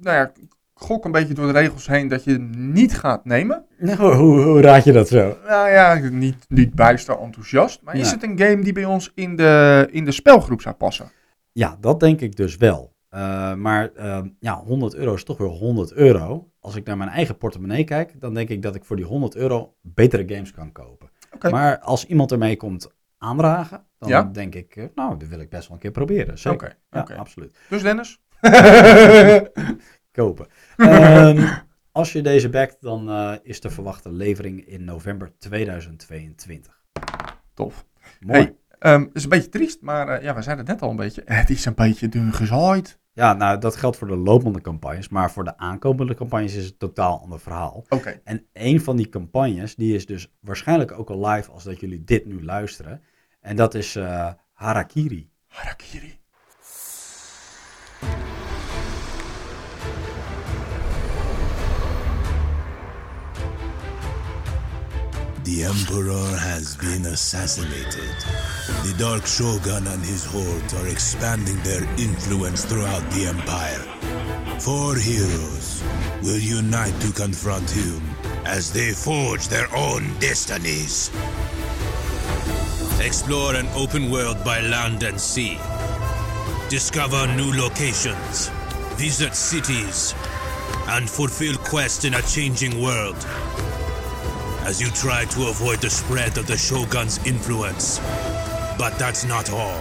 nou 0.00 0.16
ja, 0.16 0.32
gok 0.74 1.04
een 1.04 1.12
beetje 1.12 1.34
door 1.34 1.46
de 1.52 1.58
regels 1.58 1.86
heen 1.86 2.08
dat 2.08 2.24
je 2.24 2.38
niet 2.56 2.94
gaat 2.98 3.24
nemen? 3.24 3.64
Nou, 3.78 4.14
hoe, 4.14 4.40
hoe 4.42 4.60
raad 4.60 4.84
je 4.84 4.92
dat 4.92 5.08
zo? 5.08 5.36
Nou 5.46 5.68
ja, 5.70 5.94
niet, 6.10 6.44
niet 6.48 6.74
bijster 6.74 7.18
enthousiast. 7.18 7.82
Maar 7.82 7.96
is 7.96 8.10
het 8.10 8.22
een 8.22 8.38
game 8.38 8.62
die 8.62 8.72
bij 8.72 8.84
ons 8.84 9.12
in 9.14 9.36
de, 9.36 9.88
in 9.90 10.04
de 10.04 10.12
spelgroep 10.12 10.60
zou 10.60 10.74
passen? 10.74 11.10
Ja, 11.52 11.76
dat 11.80 12.00
denk 12.00 12.20
ik 12.20 12.36
dus 12.36 12.56
wel. 12.56 12.94
Eh, 13.08 13.54
maar 13.54 13.92
ehm, 13.92 14.28
ja, 14.38 14.54
100 14.62 14.94
euro 14.94 15.14
is 15.14 15.24
toch 15.24 15.38
weer 15.38 15.48
100 15.48 15.92
euro. 15.92 16.50
Als 16.60 16.74
ik 16.76 16.84
naar 16.86 16.96
mijn 16.96 17.10
eigen 17.10 17.36
portemonnee 17.38 17.84
kijk, 17.84 18.20
dan 18.20 18.34
denk 18.34 18.48
ik 18.48 18.62
dat 18.62 18.74
ik 18.74 18.84
voor 18.84 18.96
die 18.96 19.04
100 19.04 19.34
euro 19.36 19.74
betere 19.80 20.34
games 20.34 20.52
kan 20.52 20.72
kopen. 20.72 21.10
Maar 21.50 21.78
als 21.80 22.06
iemand 22.06 22.32
ermee 22.32 22.56
komt 22.56 22.88
aandragen, 23.18 23.84
dan 23.98 24.08
Ja. 24.08 24.22
denk 24.22 24.54
ik, 24.54 24.76
eh, 24.76 24.84
nou, 24.94 25.18
dat 25.18 25.28
wil 25.28 25.40
ik 25.40 25.48
best 25.50 25.66
wel 25.66 25.76
een 25.76 25.82
keer 25.82 25.90
proberen. 25.90 26.52
Oké, 26.52 26.76
Ja, 26.90 27.00
absoluut. 27.16 27.58
Dus 27.68 27.82
Dennis? 27.82 28.20
Kopen. 30.12 30.46
Ehm, 30.76 31.46
als 31.92 32.12
je 32.12 32.22
deze 32.22 32.48
backt, 32.48 32.76
dan 32.80 33.08
eh, 33.08 33.32
is 33.42 33.60
de 33.60 33.70
verwachte 33.70 34.12
levering 34.12 34.66
in 34.66 34.84
november 34.84 35.32
2022. 35.38 36.78
Tof. 37.54 37.84
Mooi. 38.20 38.40
Hey, 38.40 38.56
ehm, 38.80 39.00
het 39.00 39.14
is 39.14 39.22
een 39.22 39.28
beetje 39.28 39.48
triest, 39.48 39.80
maar 39.80 40.08
eh, 40.08 40.22
ja, 40.22 40.34
we 40.34 40.42
zeiden 40.42 40.64
het 40.64 40.74
net 40.74 40.82
al 40.82 40.90
een 40.90 40.96
beetje. 40.96 41.22
Het 41.24 41.50
is 41.50 41.64
een 41.64 41.74
beetje 41.74 42.08
dun 42.08 42.32
gezaaid. 42.32 42.98
Ja, 43.12 43.32
nou, 43.32 43.58
dat 43.58 43.76
geldt 43.76 43.96
voor 43.96 44.08
de 44.08 44.16
lopende 44.16 44.60
campagnes, 44.60 45.08
maar 45.08 45.30
voor 45.30 45.44
de 45.44 45.56
aankomende 45.56 46.14
campagnes 46.14 46.54
is 46.54 46.62
het 46.62 46.72
een 46.72 46.78
totaal 46.78 47.20
ander 47.20 47.40
verhaal. 47.40 47.84
Oké. 47.88 48.20
En 48.24 48.46
een 48.52 48.80
van 48.80 48.96
die 48.96 49.08
campagnes, 49.08 49.74
die 49.74 49.94
is 49.94 50.06
dus 50.06 50.32
waarschijnlijk 50.40 50.92
ook 50.92 51.10
al 51.10 51.26
live 51.28 51.50
als 51.50 51.64
dat 51.64 51.80
jullie 51.80 52.04
dit 52.04 52.26
nu 52.26 52.44
luisteren. 52.44 53.02
En 53.40 53.56
dat 53.56 53.74
is 53.74 53.96
eh, 53.96 54.28
Harakiri. 54.52 55.30
Harakiri. 55.46 56.18
The 65.42 65.64
Emperor 65.64 66.36
has 66.36 66.76
been 66.76 67.06
assassinated. 67.06 68.49
The 68.82 68.94
Dark 68.98 69.26
Shogun 69.26 69.86
and 69.86 70.02
his 70.04 70.24
hordes 70.24 70.74
are 70.74 70.86
expanding 70.88 71.56
their 71.62 71.84
influence 71.98 72.64
throughout 72.64 73.08
the 73.10 73.26
Empire. 73.26 73.84
Four 74.60 74.96
heroes 74.96 75.82
will 76.22 76.38
unite 76.38 76.98
to 77.00 77.12
confront 77.12 77.70
him 77.70 78.00
as 78.44 78.72
they 78.72 78.92
forge 78.92 79.48
their 79.48 79.68
own 79.74 80.18
destinies. 80.18 81.10
Explore 83.00 83.54
an 83.54 83.68
open 83.74 84.10
world 84.10 84.42
by 84.44 84.60
land 84.60 85.02
and 85.02 85.20
sea. 85.20 85.58
Discover 86.68 87.26
new 87.36 87.52
locations, 87.52 88.48
visit 88.96 89.34
cities, 89.34 90.14
and 90.88 91.08
fulfill 91.08 91.56
quests 91.56 92.04
in 92.04 92.14
a 92.14 92.22
changing 92.22 92.82
world 92.82 93.16
as 94.64 94.80
you 94.80 94.88
try 94.90 95.24
to 95.24 95.48
avoid 95.48 95.80
the 95.80 95.90
spread 95.90 96.36
of 96.36 96.46
the 96.46 96.56
Shogun's 96.56 97.18
influence. 97.26 97.98
But 98.80 98.98
that's 98.98 99.26
not 99.26 99.52
all. 99.52 99.78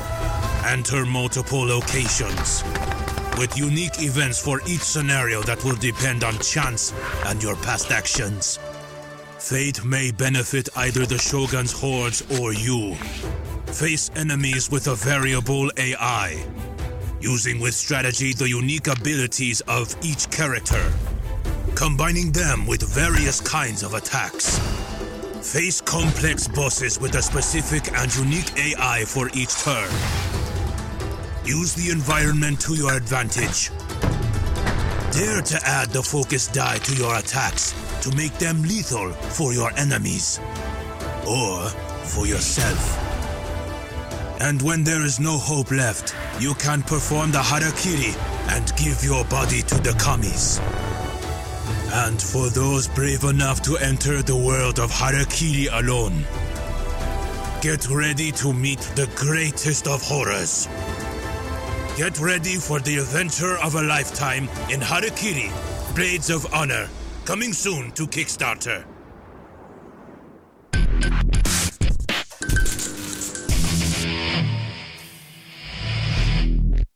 Enter 0.65 1.05
multiple 1.05 1.65
locations 1.65 2.65
with 3.37 3.57
unique 3.57 4.01
events 4.01 4.43
for 4.43 4.59
each 4.67 4.81
scenario 4.81 5.41
that 5.43 5.63
will 5.63 5.77
depend 5.77 6.25
on 6.25 6.37
chance 6.39 6.93
and 7.25 7.41
your 7.41 7.55
past 7.55 7.91
actions. 7.91 8.59
Fate 9.37 9.85
may 9.85 10.11
benefit 10.11 10.67
either 10.75 11.05
the 11.05 11.17
Shogun's 11.17 11.71
hordes 11.71 12.21
or 12.41 12.51
you. 12.51 12.95
Face 13.67 14.11
enemies 14.17 14.69
with 14.69 14.87
a 14.87 14.95
variable 14.95 15.71
AI, 15.77 16.45
using 17.21 17.61
with 17.61 17.73
strategy 17.73 18.33
the 18.33 18.49
unique 18.49 18.87
abilities 18.87 19.61
of 19.61 19.95
each 20.03 20.29
character 20.29 20.91
combining 21.79 22.29
them 22.33 22.67
with 22.67 22.81
various 22.93 23.39
kinds 23.39 23.83
of 23.83 23.93
attacks. 23.93 24.59
Face 25.41 25.79
complex 25.79 26.47
bosses 26.49 26.99
with 26.99 27.15
a 27.15 27.21
specific 27.21 27.97
and 27.97 28.13
unique 28.15 28.51
AI 28.57 29.05
for 29.05 29.29
each 29.33 29.55
turn. 29.63 29.89
Use 31.45 31.73
the 31.73 31.89
environment 31.91 32.59
to 32.61 32.75
your 32.75 32.93
advantage. 32.93 33.71
Dare 35.11 35.41
to 35.41 35.59
add 35.65 35.89
the 35.89 36.03
focus 36.03 36.47
die 36.47 36.77
to 36.79 36.95
your 36.95 37.15
attacks 37.17 37.73
to 38.01 38.15
make 38.15 38.33
them 38.33 38.61
lethal 38.63 39.11
for 39.11 39.53
your 39.53 39.71
enemies. 39.77 40.39
Or 41.25 41.69
for 42.03 42.27
yourself. 42.27 42.97
And 44.41 44.61
when 44.61 44.83
there 44.83 45.05
is 45.05 45.19
no 45.19 45.37
hope 45.37 45.71
left, 45.71 46.15
you 46.39 46.53
can 46.55 46.83
perform 46.83 47.31
the 47.31 47.39
Harakiri 47.39 48.15
and 48.49 48.71
give 48.75 49.03
your 49.03 49.23
body 49.25 49.61
to 49.63 49.75
the 49.75 49.91
Kamis. 49.91 50.59
And 51.91 52.21
for 52.21 52.49
those 52.49 52.87
brave 52.87 53.23
enough 53.23 53.61
to 53.63 53.77
enter 53.77 54.21
the 54.21 54.35
world 54.35 54.79
of 54.79 54.91
Harakiri 54.91 55.67
alone, 55.71 56.23
get 57.61 57.89
ready 57.89 58.31
to 58.33 58.53
meet 58.53 58.79
the 58.95 59.09
greatest 59.15 59.87
of 59.87 60.01
horrors. 60.01 60.67
Get 61.97 62.19
ready 62.19 62.55
for 62.55 62.79
the 62.79 62.97
adventure 62.99 63.57
of 63.57 63.75
a 63.75 63.81
lifetime 63.81 64.47
in 64.69 64.79
Harakiri 64.79 65.51
Blades 65.95 66.29
of 66.29 66.45
Honor, 66.53 66.87
coming 67.25 67.53
soon 67.53 67.91
to 67.91 68.05
Kickstarter. 68.05 68.85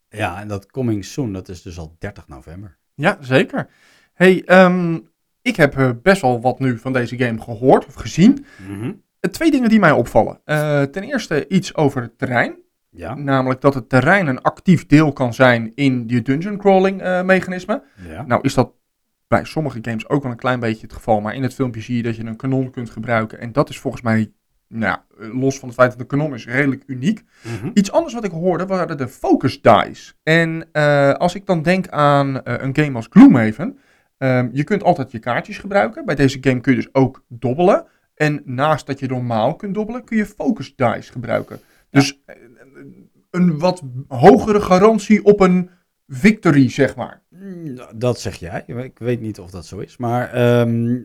Ja, 0.09 0.41
en 0.41 0.47
dat 0.47 0.71
coming 0.71 1.05
soon, 1.05 1.33
dat 1.33 1.49
is 1.49 1.61
dus 1.61 1.77
al 1.77 1.95
30 1.99 2.27
november. 2.27 2.77
Ja, 2.95 3.17
zeker. 3.21 3.69
Hey, 4.13 4.43
ehm, 4.45 4.99
ik 5.41 5.55
heb 5.55 5.77
eh, 5.77 5.89
best 6.03 6.21
wel 6.21 6.41
wat 6.41 6.59
nu 6.59 6.77
van 6.77 6.93
deze 6.93 7.17
game 7.17 7.41
gehoord 7.41 7.85
of 7.85 7.93
gezien. 7.93 8.45
Eh, 9.19 9.31
twee 9.31 9.51
dingen 9.51 9.69
die 9.69 9.79
mij 9.79 9.91
opvallen. 9.91 10.39
Eh, 10.45 10.81
ten 10.81 11.03
eerste 11.03 11.47
iets 11.47 11.75
over 11.75 12.01
het 12.01 12.17
terrein. 12.17 12.55
Ja, 12.89 13.15
Namelijk 13.15 13.61
dat 13.61 13.73
het 13.73 13.89
terrein 13.89 14.27
een 14.27 14.41
actief 14.41 14.85
deel 14.85 15.13
kan 15.13 15.33
zijn 15.33 15.71
in 15.75 16.03
je 16.07 16.21
dungeon 16.21 16.57
crawling 16.57 17.21
mechanisme. 17.25 17.83
ja. 18.07 18.23
Nou 18.27 18.41
is 18.41 18.53
dat 18.53 18.71
bij 19.27 19.45
sommige 19.45 19.79
games 19.81 20.09
ook 20.09 20.23
wel 20.23 20.31
een 20.31 20.37
klein 20.37 20.59
beetje 20.59 20.81
het 20.81 20.93
geval. 20.93 21.21
Maar 21.21 21.35
in 21.35 21.43
het 21.43 21.53
filmpje 21.53 21.81
zie 21.81 21.95
je 21.95 22.03
dat 22.03 22.15
je 22.15 22.25
een 22.25 22.35
kanon 22.35 22.69
kunt 22.71 22.89
gebruiken. 22.89 23.39
En 23.39 23.51
dat 23.51 23.69
is 23.69 23.79
volgens 23.79 24.03
mij, 24.03 24.31
nou, 24.67 24.97
ja, 25.17 25.27
los 25.33 25.59
van 25.59 25.67
het 25.67 25.77
feit 25.77 25.89
dat 25.89 25.99
de 25.99 26.05
kanon 26.05 26.33
is, 26.33 26.45
redelijk 26.45 26.83
uniek. 26.85 27.23
Mhm. 27.41 27.69
Iets 27.73 27.91
anders 27.91 28.13
wat 28.13 28.23
ik 28.23 28.31
hoorde 28.31 28.65
waren 28.65 28.97
de 28.97 29.07
focus 29.07 29.61
dice. 29.61 30.13
En 30.23 30.71
als 31.17 31.35
ik 31.35 31.45
dan 31.45 31.61
denk 31.61 31.87
aan 31.87 32.39
een 32.43 32.75
game 32.75 32.95
als 32.95 33.07
Gloomhaven. 33.09 33.77
Ehm, 34.17 34.49
je 34.51 34.63
kunt 34.63 34.83
altijd 34.83 35.11
je 35.11 35.19
kaartjes 35.19 35.57
gebruiken. 35.57 36.05
Bij 36.05 36.15
deze 36.15 36.37
game 36.41 36.61
kun 36.61 36.75
je 36.75 36.81
dus 36.81 36.93
ook 36.93 37.25
dobbelen. 37.27 37.85
En 38.15 38.41
naast 38.45 38.85
dat 38.85 38.99
je 38.99 39.07
normaal 39.07 39.55
kunt 39.55 39.73
dobbelen, 39.73 40.03
kun 40.03 40.17
je 40.17 40.25
focus 40.25 40.75
dice 40.75 41.11
gebruiken. 41.11 41.59
Dus 41.89 42.21
eh, 42.25 42.35
een 43.29 43.59
wat 43.59 43.83
hogere 44.07 44.61
garantie 44.61 45.23
op 45.23 45.39
een 45.39 45.69
victory, 46.07 46.69
zeg 46.69 46.95
maar. 46.95 47.21
Mm, 47.29 47.79
Dat 47.95 48.19
zeg 48.19 48.35
jij. 48.35 48.63
Ik 48.67 48.99
weet 48.99 49.21
niet 49.21 49.39
of 49.39 49.51
dat 49.51 49.65
zo 49.65 49.79
is. 49.79 49.97
Maar 49.97 50.29
ehm, 50.29 51.01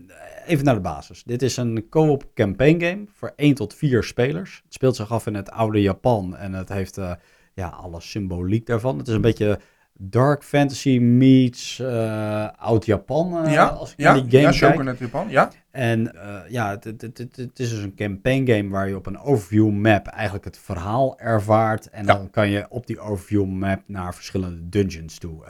even 0.46 0.64
naar 0.64 0.74
de 0.74 0.80
basis. 0.80 1.22
Dit 1.24 1.42
is 1.42 1.56
een 1.56 1.88
co-op 1.88 2.30
campaign 2.34 2.84
game 2.84 3.04
voor 3.12 3.32
1 3.36 3.54
tot 3.54 3.74
4 3.74 4.04
spelers. 4.04 4.60
Het 4.64 4.74
speelt 4.74 4.96
zich 4.96 5.12
af 5.12 5.26
in 5.26 5.34
het 5.34 5.50
oude 5.50 5.80
Japan 5.80 6.36
en 6.36 6.52
het 6.52 6.68
heeft 6.68 6.98
eh, 6.98 7.12
ja, 7.54 7.68
alle 7.68 8.00
symboliek 8.00 8.66
daarvan. 8.66 8.98
Het 8.98 9.08
is 9.08 9.14
een 9.14 9.20
beetje 9.20 9.58
dark 10.00 10.42
fantasy 10.44 10.98
meets 10.98 11.78
eh, 11.78 12.48
oud 12.58 12.84
Japan. 12.86 13.44
eh, 13.44 13.52
ja, 13.52 13.66
als 13.66 13.90
ik 13.92 13.98
ja, 14.00 14.12
die 14.20 14.22
game 14.40 14.52
ja, 14.54 14.94
Japan, 14.98 15.28
ja. 15.28 15.50
En 15.70 16.14
eh, 16.14 16.50
ja, 16.50 16.70
het, 16.70 16.84
het, 16.84 17.00
het, 17.02 17.18
het- 17.18 17.58
is 17.58 17.70
dus 17.70 17.82
een 17.82 17.94
campaign 17.94 18.50
game 18.50 18.68
waar 18.68 18.88
je 18.88 18.96
op 18.96 19.06
een 19.06 19.18
overview 19.18 19.70
map 19.70 20.06
eigenlijk 20.06 20.44
het 20.44 20.58
verhaal 20.58 21.18
ervaart. 21.18 21.90
En 21.90 22.04
Ja. 22.06 22.14
dan 22.14 22.30
kan 22.30 22.50
je 22.50 22.66
op 22.68 22.86
die 22.86 23.00
overview 23.00 23.44
map 23.46 23.80
naar 23.86 24.14
verschillende 24.14 24.68
dungeons 24.68 25.18
toe. 25.18 25.44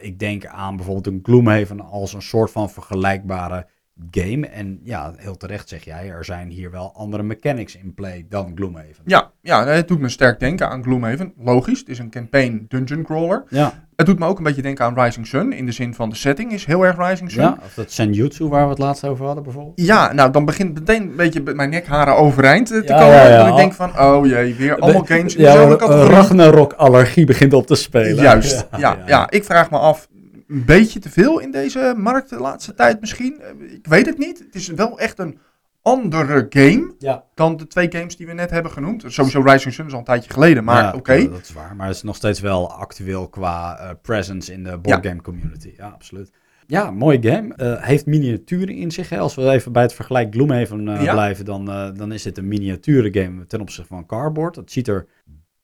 Ik 0.00 0.18
denk 0.18 0.46
aan 0.46 0.76
bijvoorbeeld 0.76 1.06
een 1.06 1.20
Gloomhaven 1.22 1.80
als 1.80 2.12
een 2.12 2.22
soort 2.22 2.50
van 2.50 2.70
vergelijkbare 2.70 3.66
game. 4.10 4.46
En 4.46 4.80
ja, 4.82 5.12
heel 5.16 5.36
terecht 5.36 5.68
zeg 5.68 5.84
jij, 5.84 6.08
er 6.10 6.24
zijn 6.24 6.48
hier 6.48 6.70
wel 6.70 6.92
andere 6.96 7.22
mechanics 7.22 7.76
in 7.76 7.94
play 7.94 8.26
dan 8.28 8.52
Gloomhaven. 8.54 9.02
Ja, 9.04 9.30
ja, 9.42 9.66
het 9.66 9.88
doet 9.88 10.00
me 10.00 10.08
sterk 10.08 10.40
denken 10.40 10.68
aan 10.68 10.82
Gloomhaven. 10.82 11.32
Logisch, 11.38 11.78
het 11.78 11.88
is 11.88 11.98
een 11.98 12.10
campaign 12.10 12.64
dungeon 12.68 13.02
crawler. 13.02 13.44
Ja, 13.48 13.72
Het 13.96 14.06
doet 14.06 14.18
me 14.18 14.26
ook 14.26 14.38
een 14.38 14.44
beetje 14.44 14.62
denken 14.62 14.84
aan 14.84 15.00
Rising 15.00 15.26
Sun. 15.26 15.52
In 15.52 15.66
de 15.66 15.72
zin 15.72 15.94
van 15.94 16.08
de 16.08 16.16
setting 16.16 16.52
is 16.52 16.64
heel 16.64 16.82
erg 16.86 16.96
Rising 17.08 17.30
Sun. 17.30 17.42
Ja, 17.42 17.58
of 17.64 17.74
dat 17.74 17.90
Senjutsu 17.92 18.48
waar 18.48 18.64
we 18.64 18.70
het 18.70 18.78
laatst 18.78 19.04
over 19.04 19.24
hadden 19.26 19.44
bijvoorbeeld. 19.44 19.80
Ja, 19.80 20.12
nou 20.12 20.30
dan 20.32 20.44
begint 20.44 20.74
meteen 20.74 21.02
een 21.02 21.16
beetje 21.16 21.42
bij 21.42 21.54
mijn 21.54 21.70
nekharen 21.70 22.16
overeind 22.16 22.72
eh, 22.72 22.80
te 22.80 22.92
Ja, 22.92 22.98
komen. 22.98 23.14
ja, 23.16 23.28
ja. 23.28 23.38
Dat 23.38 23.48
ik 23.48 23.56
denk 23.56 23.72
van, 23.72 23.98
oh 24.00 24.26
jee, 24.26 24.54
weer 24.54 24.78
allemaal 24.78 25.04
games 25.04 25.34
in 25.36 25.44
dezelfde 25.44 25.72
een 25.72 25.78
categorie. 25.78 26.10
Ragnarok-allergie 26.14 27.26
begint 27.26 27.52
op 27.52 27.66
te 27.66 27.74
spelen. 27.74 28.22
Juist, 28.22 28.66
ja, 28.76 28.96
ja, 29.06 29.30
Ik 29.30 29.44
vraag 29.44 29.70
me 29.70 29.78
af, 29.78 30.08
een 30.48 30.64
beetje 30.64 30.98
te 31.00 31.10
veel 31.10 31.38
in 31.38 31.50
deze 31.50 31.94
markt 31.96 32.30
de 32.30 32.38
laatste 32.38 32.74
tijd 32.74 33.00
misschien? 33.00 33.40
Eh, 33.40 33.72
Ik 33.72 33.86
weet 33.86 34.06
het 34.06 34.18
niet. 34.18 34.38
Het 34.38 34.54
is 34.54 34.68
wel 34.68 34.98
echt 34.98 35.18
een 35.18 35.38
andere 35.82 36.46
game 36.48 36.94
Ja. 36.98 37.24
dan 37.34 37.56
de 37.56 37.66
twee 37.66 37.86
games 37.90 38.16
die 38.16 38.26
we 38.26 38.32
net 38.32 38.50
hebben 38.50 38.72
genoemd. 38.72 39.04
Sowieso 39.06 39.40
Rising 39.40 39.74
Sun 39.74 39.86
is 39.86 39.92
al 39.92 39.98
een 39.98 40.04
tijdje 40.04 40.30
geleden, 40.30 40.64
maar 40.64 40.82
Ja, 40.82 40.92
oké. 40.94 41.12
ja, 41.12 41.28
dat 41.28 41.40
is 41.40 41.52
waar. 41.52 41.76
Maar 41.76 41.86
het 41.86 41.96
is 41.96 42.02
nog 42.02 42.16
steeds 42.16 42.40
wel 42.40 42.70
actueel 42.72 43.28
qua 43.28 43.78
eh, 43.78 43.90
presence 44.02 44.52
in 44.52 44.64
de 44.64 44.78
boardgame 44.78 45.22
community. 45.22 45.72
Ja, 45.76 45.88
absoluut. 45.88 46.30
Ja, 46.66 46.90
mooie 46.90 47.22
game. 47.22 47.54
Eh, 47.54 47.82
heeft 47.82 48.06
miniaturen 48.06 48.74
in 48.74 48.90
zich. 48.90 49.08
Hè? 49.08 49.18
Als 49.18 49.34
we 49.34 49.50
even 49.50 49.72
bij 49.72 49.82
het 49.82 49.92
vergelijk 49.94 50.34
Gloomhaven 50.34 50.82
Ja. 51.02 51.12
blijven, 51.12 51.44
dan, 51.44 51.64
dan 51.96 52.12
is 52.12 52.22
dit 52.22 52.38
een 52.38 52.48
miniature 52.48 53.22
game 53.22 53.46
ten 53.46 53.60
opzichte 53.60 53.88
van 53.88 54.06
Cardboard. 54.06 54.56
Het 54.56 54.72
ziet 54.72 54.88
er 54.88 55.06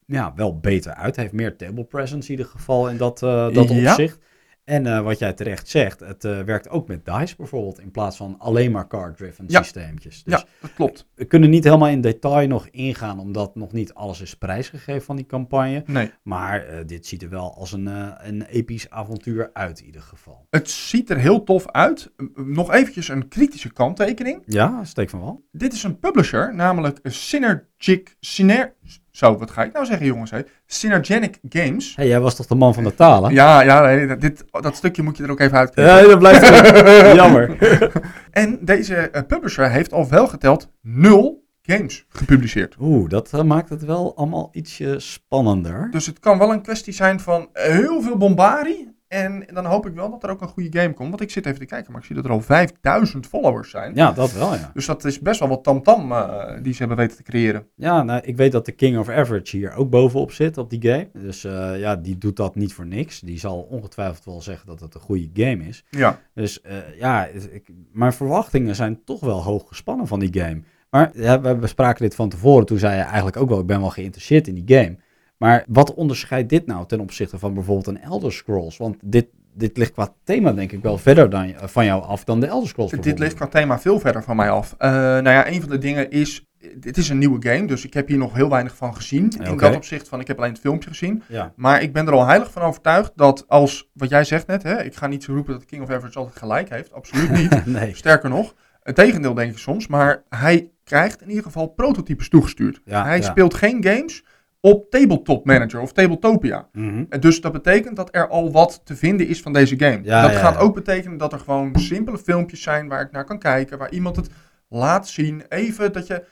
ja, 0.05 0.33
wel 0.35 0.59
beter 0.59 0.93
uit. 0.93 1.15
Heeft 1.15 1.31
meer 1.33 1.55
table 1.55 1.83
presence 1.83 2.31
in 2.31 2.37
ieder 2.37 2.51
geval 2.51 2.89
in 2.89 2.97
dat, 2.97 3.19
dat 3.19 3.69
opzicht. 3.69 4.19
En 4.65 4.85
eh, 4.85 5.01
wat 5.01 5.19
jij 5.19 5.33
terecht 5.33 5.67
zegt, 5.69 5.99
het 5.99 6.23
eh, 6.25 6.41
werkt 6.41 6.69
ook 6.69 6.87
met 6.87 7.05
dice 7.05 7.35
bijvoorbeeld, 7.35 7.79
in 7.79 7.91
plaats 7.91 8.17
van 8.17 8.35
alleen 8.39 8.71
maar 8.71 8.87
card-driven 8.87 9.45
Ja. 9.47 9.61
systeempjes. 9.61 10.23
Dus 10.23 10.33
Ja, 10.33 10.43
dat 10.61 10.73
klopt. 10.73 11.07
we 11.15 11.25
kunnen 11.25 11.49
niet 11.49 11.63
helemaal 11.63 11.87
in 11.89 12.01
detail 12.01 12.47
nog 12.47 12.67
ingaan, 12.67 13.19
omdat 13.19 13.55
nog 13.55 13.71
niet 13.71 13.93
alles 13.93 14.21
is 14.21 14.35
prijsgegeven 14.37 15.01
van 15.01 15.15
die 15.15 15.25
campagne. 15.25 15.83
Nee. 15.85 16.11
Maar 16.23 16.63
eh, 16.65 16.85
dit 16.85 17.05
ziet 17.05 17.21
er 17.23 17.29
wel 17.29 17.53
als 17.55 17.71
een, 17.71 17.85
een 18.27 18.41
episch 18.45 18.89
avontuur 18.89 19.49
uit 19.53 19.79
in 19.79 19.85
ieder 19.85 20.01
geval. 20.01 20.47
Het 20.49 20.69
ziet 20.69 21.09
er 21.09 21.17
heel 21.17 21.43
tof 21.43 21.71
uit. 21.71 22.11
Nog 22.35 22.73
eventjes 22.73 23.07
een 23.07 23.27
kritische 23.27 23.73
kanttekening. 23.73 24.43
Ja, 24.45 24.83
steek 24.83 25.09
van 25.09 25.19
wel. 25.19 25.45
Dit 25.51 25.73
is 25.73 25.83
een 25.83 25.99
publisher, 25.99 26.55
namelijk 26.55 26.99
Synergic... 27.03 28.15
Syner... 28.19 28.73
Zo, 29.15 29.37
wat 29.37 29.51
ga 29.51 29.63
ik 29.63 29.73
nou 29.73 29.85
zeggen 29.85 30.05
jongens? 30.05 30.31
Hè? 30.31 30.39
Synergenic 30.65 31.39
Games. 31.49 31.95
hey, 31.95 32.07
jij 32.07 32.19
was 32.19 32.35
toch 32.35 32.45
de 32.45 32.55
man 32.55 32.73
van 32.73 32.83
de 32.83 32.95
talen? 32.95 33.33
Ja, 33.33 33.61
ja 33.61 33.81
nee, 33.81 34.07
dat- 34.07 34.21
dit, 34.21 34.45
dat 34.51 34.75
stukje 34.75 35.03
moet 35.03 35.17
je 35.17 35.23
er 35.23 35.31
ook 35.31 35.39
even 35.39 35.57
uit. 35.57 35.71
Ja, 35.75 36.01
dat 36.01 36.19
blijft. 36.19 36.47
Jammer. 37.21 37.57
En 38.31 38.57
deze 38.61 38.95
eh, 38.95 39.21
publisher 39.27 39.69
heeft 39.71 39.93
al 39.93 40.09
wel 40.09 40.27
geteld 40.27 40.69
nul 40.81 41.47
games 41.61 42.05
gepubliceerd. 42.09 42.75
Oeh, 42.79 43.09
dat 43.09 43.33
eh, 43.33 43.41
maakt 43.43 43.69
het 43.69 43.85
wel 43.85 44.15
allemaal 44.17 44.49
ietsje 44.51 44.95
spannender. 44.99 45.87
Dus 45.91 46.05
het 46.05 46.19
kan 46.19 46.37
wel 46.37 46.51
een 46.51 46.61
kwestie 46.61 46.93
zijn 46.93 47.19
van 47.19 47.49
heel 47.53 48.01
veel 48.01 48.17
bombarie. 48.17 48.94
En 49.15 49.45
dan 49.53 49.65
hoop 49.65 49.85
ik 49.85 49.93
wel 49.93 50.09
dat 50.09 50.23
er 50.23 50.29
ook 50.29 50.41
een 50.41 50.47
goede 50.47 50.79
game 50.79 50.93
komt. 50.93 51.09
Want 51.09 51.21
ik 51.21 51.31
zit 51.31 51.45
even 51.45 51.59
te 51.59 51.65
kijken, 51.65 51.91
maar 51.91 52.01
ik 52.01 52.07
zie 52.07 52.15
dat 52.15 52.25
er 52.25 52.31
al 52.31 52.41
5000 52.41 53.27
followers 53.27 53.69
zijn. 53.69 53.95
Ja, 53.95 54.11
dat 54.11 54.33
wel, 54.33 54.53
ja. 54.53 54.71
Dus 54.73 54.85
dat 54.85 55.05
is 55.05 55.19
best 55.19 55.39
wel 55.39 55.49
wat 55.49 55.63
tamtam 55.63 56.11
eh, 56.11 56.61
die 56.61 56.73
ze 56.73 56.79
hebben 56.79 56.97
weten 56.97 57.17
te 57.17 57.23
creëren. 57.23 57.67
Ja, 57.75 58.03
nou, 58.03 58.21
ik 58.23 58.35
weet 58.35 58.51
dat 58.51 58.65
de 58.65 58.71
King 58.71 58.97
of 58.97 59.09
Average 59.09 59.57
hier 59.57 59.75
ook 59.75 59.89
bovenop 59.89 60.31
zit 60.31 60.57
op 60.57 60.69
die 60.69 60.81
game. 60.81 61.09
Dus 61.13 61.43
eh, 61.43 61.79
ja, 61.79 61.95
die 61.95 62.17
doet 62.17 62.35
dat 62.35 62.55
niet 62.55 62.73
voor 62.73 62.85
niks. 62.85 63.19
Die 63.19 63.39
zal 63.39 63.61
ongetwijfeld 63.61 64.25
wel 64.25 64.41
zeggen 64.41 64.67
dat 64.67 64.79
het 64.79 64.95
een 64.95 65.01
goede 65.01 65.29
game 65.33 65.63
is. 65.63 65.83
Ja, 65.89 66.19
Dus 66.33 66.61
eh, 66.61 66.77
ja, 66.99 67.25
ik, 67.25 67.69
mijn 67.91 68.13
verwachtingen 68.13 68.75
zijn 68.75 69.03
toch 69.03 69.19
wel 69.19 69.43
hoog 69.43 69.67
gespannen 69.67 70.07
van 70.07 70.19
die 70.19 70.41
game. 70.41 70.61
Maar 70.89 71.11
ja, 71.13 71.41
we 71.41 71.55
bespraken 71.55 72.03
dit 72.03 72.15
van 72.15 72.29
tevoren. 72.29 72.65
Toen 72.65 72.77
zei 72.77 72.95
je 72.95 73.01
eigenlijk 73.03 73.37
ook 73.37 73.49
wel, 73.49 73.59
ik 73.59 73.65
ben 73.65 73.79
wel 73.79 73.89
geïnteresseerd 73.89 74.47
in 74.47 74.63
die 74.63 74.77
game. 74.77 74.97
Maar 75.37 75.63
wat 75.67 75.93
onderscheidt 75.93 76.49
dit 76.49 76.65
nou 76.65 76.87
ten 76.87 76.99
opzichte 76.99 77.39
van 77.39 77.53
bijvoorbeeld 77.53 77.87
een 77.87 78.01
Elder 78.01 78.31
Scrolls? 78.31 78.77
Want 78.77 78.97
dit, 79.01 79.27
dit 79.53 79.77
ligt 79.77 79.91
qua 79.91 80.13
thema 80.23 80.51
denk 80.51 80.71
ik 80.71 80.81
wel 80.81 80.97
verder 80.97 81.29
dan, 81.29 81.53
van 81.55 81.85
jou 81.85 82.03
af 82.03 82.23
dan 82.23 82.39
de 82.39 82.45
Elder 82.45 82.69
Scrolls 82.69 82.91
dit 82.91 83.19
ligt 83.19 83.33
qua 83.33 83.47
thema 83.47 83.79
veel 83.79 83.99
verder 83.99 84.23
van 84.23 84.35
mij 84.35 84.49
af. 84.49 84.75
Eh, 84.77 84.91
nou 84.91 85.29
ja, 85.29 85.47
een 85.47 85.61
van 85.61 85.69
de 85.69 85.77
dingen 85.77 86.11
is, 86.11 86.45
dit 86.75 86.97
is 86.97 87.09
een 87.09 87.17
nieuwe 87.17 87.49
game. 87.49 87.67
Dus 87.67 87.85
ik 87.85 87.93
heb 87.93 88.07
hier 88.07 88.17
nog 88.17 88.33
heel 88.33 88.49
weinig 88.49 88.75
van 88.75 88.95
gezien. 88.95 89.31
In 89.43 89.57
dat 89.57 89.75
opzicht 89.75 90.07
van, 90.07 90.19
ik 90.19 90.27
heb 90.27 90.37
alleen 90.37 90.51
het 90.51 90.59
filmpje 90.59 90.89
gezien. 90.89 91.23
Ja, 91.27 91.53
Maar 91.55 91.81
ik 91.81 91.93
ben 91.93 92.07
er 92.07 92.13
al 92.13 92.25
heilig 92.25 92.51
van 92.51 92.61
overtuigd 92.61 93.11
dat 93.15 93.45
als, 93.47 93.89
wat 93.93 94.09
jij 94.09 94.23
zegt 94.23 94.47
net, 94.47 94.63
hè, 94.63 94.83
ik 94.83 94.95
ga 94.95 95.07
niet 95.07 95.23
zo 95.23 95.33
roepen 95.33 95.53
dat 95.53 95.65
King 95.65 95.81
of 95.81 95.89
Average 95.89 96.17
altijd 96.19 96.37
gelijk 96.37 96.69
heeft. 96.69 96.93
Absoluut 96.93 97.31
niet. 97.31 97.65
nee. 97.79 97.95
Sterker 97.95 98.29
nog, 98.29 98.55
het 98.83 98.95
tegendeel 98.95 99.33
denk 99.33 99.51
ik 99.51 99.57
soms. 99.57 99.87
Maar 99.87 100.23
hij 100.29 100.69
krijgt 100.83 101.21
in 101.21 101.29
ieder 101.29 101.43
geval 101.43 101.67
prototypes 101.67 102.29
toegestuurd. 102.29 102.81
Ja, 102.85 103.03
hij 103.03 103.17
ja. 103.17 103.23
speelt 103.23 103.53
geen 103.53 103.83
games 103.83 104.23
op 104.65 104.89
Tabletop 104.89 105.45
Manager 105.45 105.81
of 105.81 105.91
Tabletopia. 105.91 106.67
Mhm. 106.71 107.03
En 107.09 107.19
Dus 107.19 107.41
dat 107.41 107.51
betekent 107.51 107.95
dat 107.95 108.09
er 108.11 108.27
al 108.27 108.51
wat 108.51 108.81
te 108.83 108.95
vinden 108.95 109.27
is 109.27 109.41
van 109.41 109.53
deze 109.53 109.79
game. 109.79 109.99
Ja, 110.03 110.21
dat 110.21 110.31
ja, 110.31 110.39
gaat 110.39 110.53
ja. 110.53 110.59
ook 110.59 110.73
betekenen 110.73 111.17
dat 111.17 111.33
er 111.33 111.39
gewoon 111.39 111.75
simpele 111.75 112.17
filmpjes 112.17 112.61
zijn 112.61 112.87
waar 112.87 113.01
ik 113.01 113.11
naar 113.11 113.23
kan 113.23 113.39
kijken. 113.39 113.77
Waar 113.77 113.91
iemand 113.91 114.15
het 114.15 114.29
laat 114.69 115.07
zien. 115.07 115.43
Even 115.49 115.93
dat 115.93 116.07
je 116.07 116.23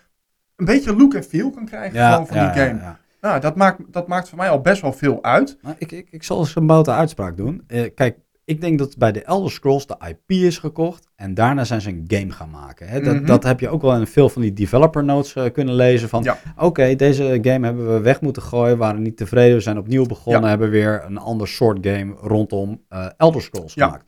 een 0.55 0.65
beetje 0.65 0.95
look 0.95 1.13
en 1.13 1.23
feel 1.23 1.49
kan 1.49 1.65
krijgen 1.65 2.05
gewoon 2.05 2.27
van 2.27 2.38
die 2.38 2.63
game. 2.63 2.79
ja. 2.79 2.99
Nou, 3.21 3.39
dat 3.39 3.55
maakt, 3.55 3.79
dat 3.88 4.07
maakt 4.07 4.29
voor 4.29 4.38
mij 4.38 4.49
al 4.49 4.61
best 4.61 4.81
wel 4.81 4.93
veel 4.93 5.23
uit. 5.23 5.57
Nou, 5.61 5.75
ik, 5.79 5.91
ik, 5.91 6.07
ik 6.11 6.23
zal 6.23 6.39
eens 6.39 6.55
een 6.55 6.67
boute 6.67 6.91
uitspraak 6.91 7.38
doen. 7.38 7.63
Eh, 7.67 7.89
kijk, 7.95 8.17
ik 8.45 8.61
denk 8.61 8.79
dat 8.79 8.97
bij 8.97 9.11
de 9.11 9.23
Elder 9.23 9.51
Scrolls 9.51 9.87
de 9.87 9.95
IP 10.07 10.31
is 10.31 10.57
gekocht 10.57 11.07
en 11.15 11.33
daarna 11.33 11.63
zijn 11.63 11.81
ze 11.81 11.89
een 11.89 12.03
game 12.07 12.31
gaan 12.31 12.49
maken. 12.49 12.87
Hè? 12.87 13.01
Dat, 13.01 13.15
Mhm. 13.15 13.25
dat 13.25 13.43
heb 13.43 13.59
je 13.59 13.69
ook 13.69 13.81
wel 13.81 13.95
in 13.95 14.07
veel 14.07 14.29
van 14.29 14.41
die 14.41 14.53
developer 14.53 15.03
notes 15.03 15.35
eh, 15.35 15.51
kunnen 15.51 15.75
lezen 15.75 16.09
van, 16.09 16.23
Ja. 16.23 16.37
oké, 16.57 16.95
deze 16.95 17.39
game 17.41 17.65
hebben 17.65 17.93
we 17.93 17.99
weg 17.99 18.21
moeten 18.21 18.41
gooien, 18.41 18.77
waren 18.77 19.01
niet 19.01 19.17
tevreden, 19.17 19.55
we 19.55 19.61
zijn 19.61 19.77
opnieuw 19.77 20.05
begonnen, 20.05 20.41
Ja. 20.41 20.47
hebben 20.49 20.69
weer 20.69 21.03
een 21.05 21.17
ander 21.17 21.47
soort 21.47 21.77
game 21.87 22.13
rondom 22.21 22.81
eh, 22.89 23.05
Elder 23.17 23.41
Scrolls 23.41 23.73
Ja. 23.73 23.85
gemaakt. 23.85 24.05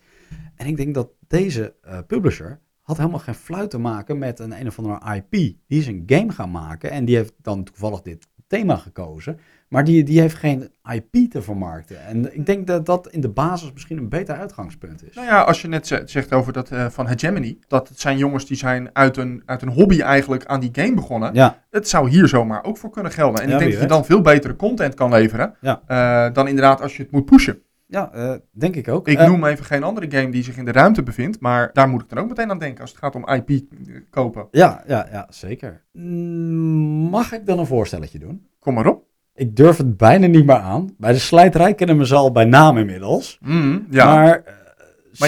En 0.55 0.65
ik 0.67 0.77
denk 0.77 0.93
dat 0.93 1.09
deze 1.27 1.73
eh, 1.81 1.97
publisher 2.07 2.59
had 2.81 2.97
helemaal 2.97 3.19
geen 3.19 3.36
fluit 3.36 3.69
te 3.69 3.77
maken 3.77 4.17
met 4.17 4.39
een 4.39 4.59
een 4.59 4.67
of 4.67 4.77
andere 4.79 5.15
IP. 5.15 5.31
Die 5.31 5.59
is 5.79 5.88
een 5.88 6.03
game 6.05 6.31
gaan 6.31 6.51
maken 6.51 6.91
en 6.91 7.05
die 7.05 7.15
heeft 7.15 7.33
dan 7.41 7.63
toevallig 7.63 8.01
dit 8.01 8.27
thema 8.47 8.75
gekozen. 8.75 9.39
Maar 9.68 9.84
die, 9.84 10.03
die 10.03 10.20
heeft 10.22 10.36
geen 10.36 10.70
IP 10.93 11.32
te 11.32 11.41
vermarkten. 11.41 12.05
En 12.05 12.36
ik 12.36 12.45
denk 12.45 12.68
dat 12.68 12.86
dat 12.86 13.07
in 13.09 13.22
de 13.22 13.30
basis 13.30 13.74
misschien 13.74 13.97
een 13.97 14.09
beter 14.09 14.36
uitgangspunt 14.36 15.03
is. 15.09 15.16
Nou 15.16 15.28
ja, 15.28 15.41
als 15.41 15.61
je 15.61 15.68
net 15.68 15.88
ze- 15.88 16.01
zegt 16.05 16.34
over 16.34 16.53
dat 16.53 16.70
eh, 16.72 16.86
van 16.89 17.07
Hegemony. 17.07 17.57
Dat 17.68 17.88
het 17.89 17.99
zijn 17.99 18.18
jongens 18.18 18.45
die 18.45 18.57
zijn 18.57 18.89
uit 18.93 19.18
een, 19.18 19.43
uit 19.45 19.61
een 19.61 19.70
hobby 19.70 19.99
eigenlijk 20.01 20.45
aan 20.45 20.59
die 20.59 20.70
game 20.72 20.93
begonnen. 20.93 21.34
Ja, 21.34 21.63
Het 21.70 21.89
zou 21.89 22.09
hier 22.09 22.28
zomaar 22.28 22.63
ook 22.63 22.78
voor 22.78 22.89
kunnen 22.89 23.11
gelden. 23.11 23.41
En 23.41 23.47
Ja, 23.47 23.53
ik 23.53 23.59
denk 23.59 23.72
dat 23.72 23.82
je 23.82 23.88
dan 23.88 24.05
veel 24.05 24.22
betere 24.22 24.55
content 24.55 24.93
kan 24.93 25.09
leveren. 25.09 25.55
Ja. 25.61 25.82
eh, 25.88 26.34
dan 26.34 26.47
inderdaad 26.47 26.82
als 26.82 26.97
je 26.97 27.03
het 27.03 27.11
moet 27.11 27.26
pushen. 27.26 27.61
ja 27.88 28.11
eh, 28.13 28.34
denk 28.51 28.76
ik 28.76 28.88
ook. 28.88 29.07
Ik 29.07 29.20
noem 29.28 29.45
even 29.45 29.66
geen 29.66 29.84
andere 29.84 30.11
game 30.20 30.30
die 30.32 30.43
zich 30.43 30.57
in 30.57 30.66
de 30.66 30.72
ruimte 30.72 31.03
bevindt. 31.03 31.39
Maar 31.39 31.70
daar 31.74 31.89
moet 31.89 32.01
ik 32.01 32.09
dan 32.09 32.18
ook 32.18 32.28
meteen 32.28 32.49
aan 32.49 32.59
denken 32.59 32.82
als 32.82 32.89
het 32.89 32.99
gaat 32.99 33.16
om 33.16 33.28
IP 33.30 33.61
kopen. 34.09 34.47
ja, 34.51 34.84
ja, 34.88 35.07
ja, 35.11 35.28
zeker. 35.30 35.84
Mm, 35.91 37.09
Mag 37.09 37.32
ik 37.34 37.45
dan 37.45 37.59
een 37.59 37.66
voorstelletje 37.66 38.20
doen? 38.20 38.47
Kom 38.59 38.74
maar 38.74 38.88
op. 38.88 39.03
Ik 39.36 39.55
durf 39.55 39.77
het 39.77 39.97
bijna 39.97 40.27
niet 40.27 40.45
meer 40.45 40.55
aan. 40.55 40.95
Bij 40.97 41.11
de 41.11 41.19
slijterij 41.19 41.73
kennen 41.73 41.97
we 41.97 42.05
ze 42.07 42.15
al 42.15 42.31
bij 42.31 42.45
naam 42.45 42.77
inmiddels. 42.77 43.38
Mm, 43.41 43.88
ja. 43.89 44.05
Maar, 44.05 44.23
Maar, 44.23 44.41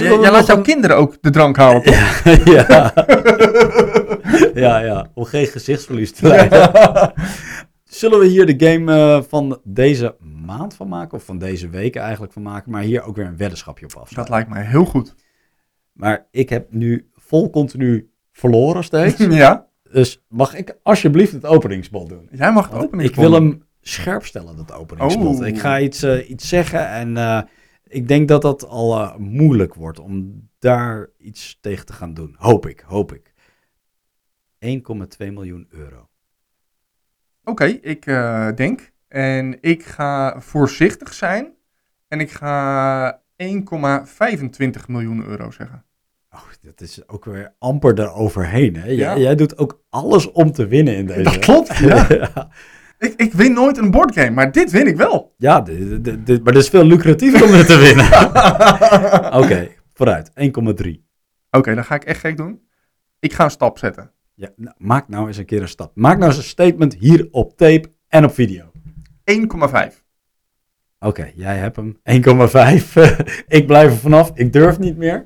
eh, 0.01 0.07
zullen 0.09 0.21
jij, 0.21 0.31
laat 0.31 0.45
jouw 0.47 0.57
een- 0.57 0.63
kinderen 0.63 0.97
ook 0.97 1.17
de 1.21 1.29
drank 1.29 1.57
halen, 1.57 1.83
toch? 1.83 2.23
ja. 2.55 2.93
ja, 4.53 4.79
ja, 4.79 5.07
om 5.13 5.23
geen 5.23 5.45
gezichtsverlies 5.47 6.11
te 6.11 6.27
lijden. 6.27 6.71
Zullen 7.83 8.19
we 8.19 8.25
hier 8.25 8.57
de 8.57 8.65
game 8.67 8.93
eh, 8.93 9.21
van 9.29 9.59
deze 9.63 10.15
maand 10.45 10.73
van 10.73 10.87
maken? 10.87 11.17
Of 11.17 11.23
van 11.23 11.37
deze 11.37 11.69
weken 11.69 12.01
eigenlijk 12.01 12.33
van 12.33 12.41
maken. 12.41 12.71
Maar 12.71 12.81
hier 12.81 13.03
ook 13.03 13.15
weer 13.15 13.25
een 13.25 13.37
weddenschapje 13.37 13.85
op 13.85 13.91
Dat 13.91 14.01
afsluiten. 14.01 14.35
lijkt 14.35 14.49
mij 14.49 14.63
heel 14.63 14.85
goed. 14.85 15.15
Maar 15.93 16.27
ik 16.31 16.49
heb 16.49 16.71
nu 16.71 17.09
vol 17.15 17.49
continu 17.49 18.09
verloren 18.31 18.83
steeds. 18.83 19.17
ja, 19.29 19.67
dus 19.91 20.23
mag 20.27 20.55
ik 20.55 20.77
alsjeblieft 20.83 21.31
het 21.31 21.45
openingsbod 21.45 22.09
doen? 22.09 22.27
jij 22.31 22.51
mag 22.51 22.69
het 22.69 22.81
openen. 22.81 23.05
ik 23.05 23.15
wil 23.15 23.31
hem 23.33 23.65
scherp 23.87 24.25
stellen, 24.25 24.55
dat 24.55 24.71
openingsbod. 24.71 25.39
Oh. 25.39 25.47
Ik 25.47 25.59
ga 25.59 25.79
iets, 25.79 26.03
eh, 26.03 26.29
iets 26.29 26.47
zeggen 26.47 26.89
en 26.89 27.17
eh, 27.17 27.41
ik 27.87 28.07
denk 28.07 28.27
dat 28.27 28.41
dat 28.41 28.67
al 28.67 28.99
eh, 28.99 29.15
moeilijk 29.15 29.73
wordt 29.73 29.99
om 29.99 30.47
daar 30.59 31.09
iets 31.17 31.57
tegen 31.61 31.85
te 31.85 31.93
gaan 31.93 32.13
doen. 32.13 32.35
Hoop 32.37 32.67
ik, 32.67 32.83
hoop 32.87 33.13
ik. 33.13 33.33
1,2 34.59 35.31
miljoen 35.31 35.67
euro. 35.69 36.09
Oké, 37.43 37.65
ik 37.65 38.05
denk. 38.55 38.91
En 39.07 39.57
ik 39.61 39.85
ga 39.85 40.41
voorzichtig 40.41 41.13
zijn. 41.13 41.53
En 42.07 42.19
ik 42.19 42.31
ga 42.31 43.21
1,25 43.37 44.87
miljoen 44.87 45.25
euro 45.25 45.51
zeggen. 45.51 45.85
Oh, 46.31 46.43
dat 46.61 46.81
is 46.81 47.07
ook 47.07 47.25
weer 47.25 47.53
amper 47.59 47.99
eroverheen. 47.99 48.75
Hè? 48.75 48.85
Jij, 48.85 48.95
Ja. 48.95 49.17
jij 49.17 49.35
doet 49.35 49.57
ook 49.57 49.83
alles 49.89 50.31
om 50.31 50.51
te 50.51 50.67
winnen 50.67 50.95
in 50.95 51.05
deze. 51.05 51.21
Dat 51.23 51.39
klopt, 51.39 51.77
ja. 51.77 52.05
ja, 52.09 52.49
Ik, 52.99 53.13
ik 53.15 53.33
win 53.33 53.53
nooit 53.53 53.77
een 53.77 53.91
boardgame, 53.91 54.29
maar 54.29 54.51
dit 54.51 54.71
win 54.71 54.87
ik 54.87 54.95
wel. 54.97 55.33
ja 55.37 55.61
dit- 55.61 56.03
dit- 56.03 56.25
dit- 56.25 56.43
maar 56.43 56.53
dat 56.53 56.61
is 56.63 56.69
veel 56.69 56.83
lucratiever 56.85 57.43
om 57.43 57.51
dit 57.51 57.67
te 57.67 57.77
winnen. 57.77 58.05
Oké, 59.43 59.67
vooruit. 59.93 60.31
1,3. 60.85 61.05
Oké, 61.51 61.75
dan 61.75 61.83
ga 61.85 61.95
ik 61.95 62.03
echt 62.03 62.19
gek 62.19 62.37
doen. 62.37 62.61
Ik 63.19 63.33
ga 63.33 63.43
een 63.43 63.51
stap 63.51 63.77
zetten. 63.77 64.05
1,5. 64.09 64.11
Ja, 64.33 64.49
nou, 64.55 64.75
maak 64.77 65.07
nou 65.07 65.27
eens 65.27 65.37
een 65.37 65.45
keer 65.45 65.61
een 65.61 65.67
stap. 65.67 65.91
Maak 65.95 66.17
nou 66.17 66.29
eens 66.29 66.37
een 66.37 66.43
statement 66.43 66.93
hier 66.99 67.27
op 67.31 67.57
tape 67.57 67.91
en 68.07 68.23
op 68.25 68.33
video. 68.33 68.71
Oké, 70.99 71.31
jij 71.35 71.57
hebt 71.57 71.75
hem. 71.75 71.97
1,5. 72.03 72.93
ik 73.57 73.67
blijf 73.67 73.91
er 73.91 73.97
vanaf. 73.97 74.31
Ik 74.33 74.53
durf 74.53 74.79
niet 74.79 74.97
meer. 74.97 75.25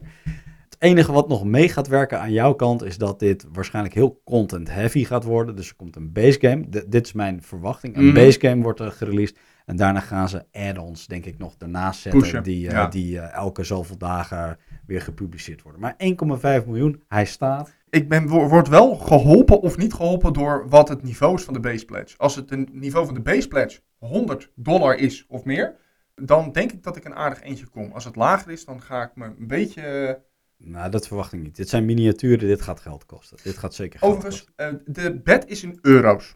Het 0.82 0.90
enige 0.90 1.12
wat 1.12 1.28
nog 1.28 1.44
mee 1.44 1.70
gaat 1.70 1.88
werken 1.88 2.20
aan 2.20 2.32
jouw 2.32 2.54
kant 2.54 2.84
is 2.84 2.98
dat 2.98 3.20
dit 3.20 3.46
waarschijnlijk 3.52 3.96
heel 3.96 4.22
content 4.26 4.70
heavy 4.70 5.04
gaat 5.06 5.24
worden. 5.24 5.56
Dus 5.56 5.70
er 5.70 5.76
komt 5.76 5.96
een 5.96 6.12
base 6.12 6.40
game. 6.40 6.70
D- 6.70 6.92
dit 6.92 7.06
is 7.06 7.14
mijn 7.14 7.44
verwachting. 7.44 7.98
Een 7.98 8.06
Mhm. 8.06 8.14
base 8.14 8.40
game 8.40 8.62
wordt 8.64 8.80
er 8.80 8.92
gereleased. 8.92 9.38
En 9.66 9.76
daarna 9.76 10.00
gaan 10.00 10.30
ze 10.30 10.46
add-ons, 10.52 11.08
denk 11.08 11.26
ik, 11.26 11.38
nog 11.38 11.56
ernaast 11.58 12.02
zetten. 12.02 12.22
Pushen, 12.22 12.44
Die, 12.44 12.70
eh, 12.70 12.90
die 12.92 13.20
eh, 13.20 13.34
elke 13.34 13.64
zoveel 13.64 13.98
dagen 13.98 14.58
weer 14.86 15.02
gepubliceerd 15.02 15.62
worden. 15.62 15.82
Maar 15.82 15.94
1,5 15.98 16.66
miljoen, 16.66 17.04
hij 17.08 17.26
staat. 17.26 17.74
Ik 17.90 18.10
ben, 18.10 18.28
wo- 18.28 18.48
word 18.48 18.68
wel 18.68 18.96
geholpen 18.96 19.62
of 19.62 19.78
niet 19.78 19.94
geholpen 19.94 20.34
door 20.34 20.66
wat 20.70 20.90
het 20.90 21.04
niveau 21.04 21.36
is 21.36 21.44
van 21.44 21.54
de 21.54 21.60
base 21.60 21.86
pledge. 21.86 22.18
Als 22.18 22.36
het 22.36 22.52
een 22.52 22.70
niveau 22.72 23.06
van 23.06 23.14
de 23.16 23.22
base 23.22 23.48
pledge 23.48 23.80
100 23.98 24.52
dollar 24.56 24.98
is 24.98 25.26
of 25.28 25.44
meer, 25.44 25.76
dan 26.16 26.52
denk 26.52 26.72
ik 26.72 26.84
dat 26.84 26.96
ik 26.96 27.06
een 27.06 27.16
aardig 27.16 27.42
eentje 27.42 27.68
kom. 27.68 27.92
Als 27.92 28.06
het 28.06 28.16
lager 28.16 28.52
is, 28.52 28.66
dan 28.66 28.82
ga 28.82 29.04
ik 29.04 29.12
me 29.16 29.26
een 29.26 29.48
beetje... 29.48 30.20
Nou, 30.64 30.90
dat 30.92 31.08
verwacht 31.08 31.34
ik 31.34 31.42
niet. 31.42 31.56
Dit 31.56 31.70
zijn 31.70 31.86
miniaturen, 31.86 32.48
dit 32.48 32.62
gaat 32.62 32.80
geld 32.80 33.06
kosten. 33.06 33.38
Dit 33.44 33.58
gaat 33.58 33.74
zeker 33.74 34.00
geld 34.00 34.12
Overigens, 34.12 34.46
kosten. 34.46 34.80
eh, 34.80 34.94
de 34.94 35.20
bed 35.24 35.48
is 35.48 35.64
in 35.64 35.80
euro's. 35.82 36.36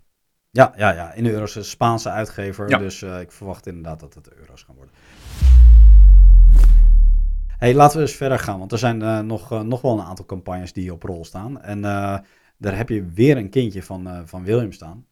Ja, 0.52 0.74
ja, 0.78 0.92
ja. 0.94 1.14
In 1.14 1.24
de 1.24 1.32
euro's 1.32 1.56
een 1.56 1.66
Spaanse 1.66 2.10
uitgever. 2.10 2.70
Ja. 2.70 2.78
Dus 2.78 3.02
eh, 3.02 3.20
ik 3.20 3.32
verwacht 3.32 3.68
inderdaad 3.68 4.00
dat 4.00 4.14
het 4.14 4.34
euro's 4.34 4.64
gaan 4.64 4.76
worden. 4.76 4.94
hey, 7.58 7.74
laten 7.74 7.98
we 7.98 8.04
eens 8.04 8.16
verder 8.16 8.40
gaan. 8.40 8.60
Want 8.60 8.72
er 8.72 8.78
zijn 8.78 9.02
eh, 9.02 9.20
nog, 9.20 9.64
nog 9.64 9.82
wel 9.82 10.00
een 10.00 10.06
aantal 10.06 10.26
campagnes 10.26 10.74
die 10.74 10.94
op 10.94 11.04
rol 11.04 11.26
staan. 11.26 11.62
En 11.62 11.82
daar 12.58 12.78
heb 12.78 12.90
je 12.90 13.06
weer 13.06 13.38
een 13.38 13.50
kindje 13.50 13.84
van, 13.84 14.28
van 14.28 14.44
William 14.44 14.72
staan. 14.72 15.06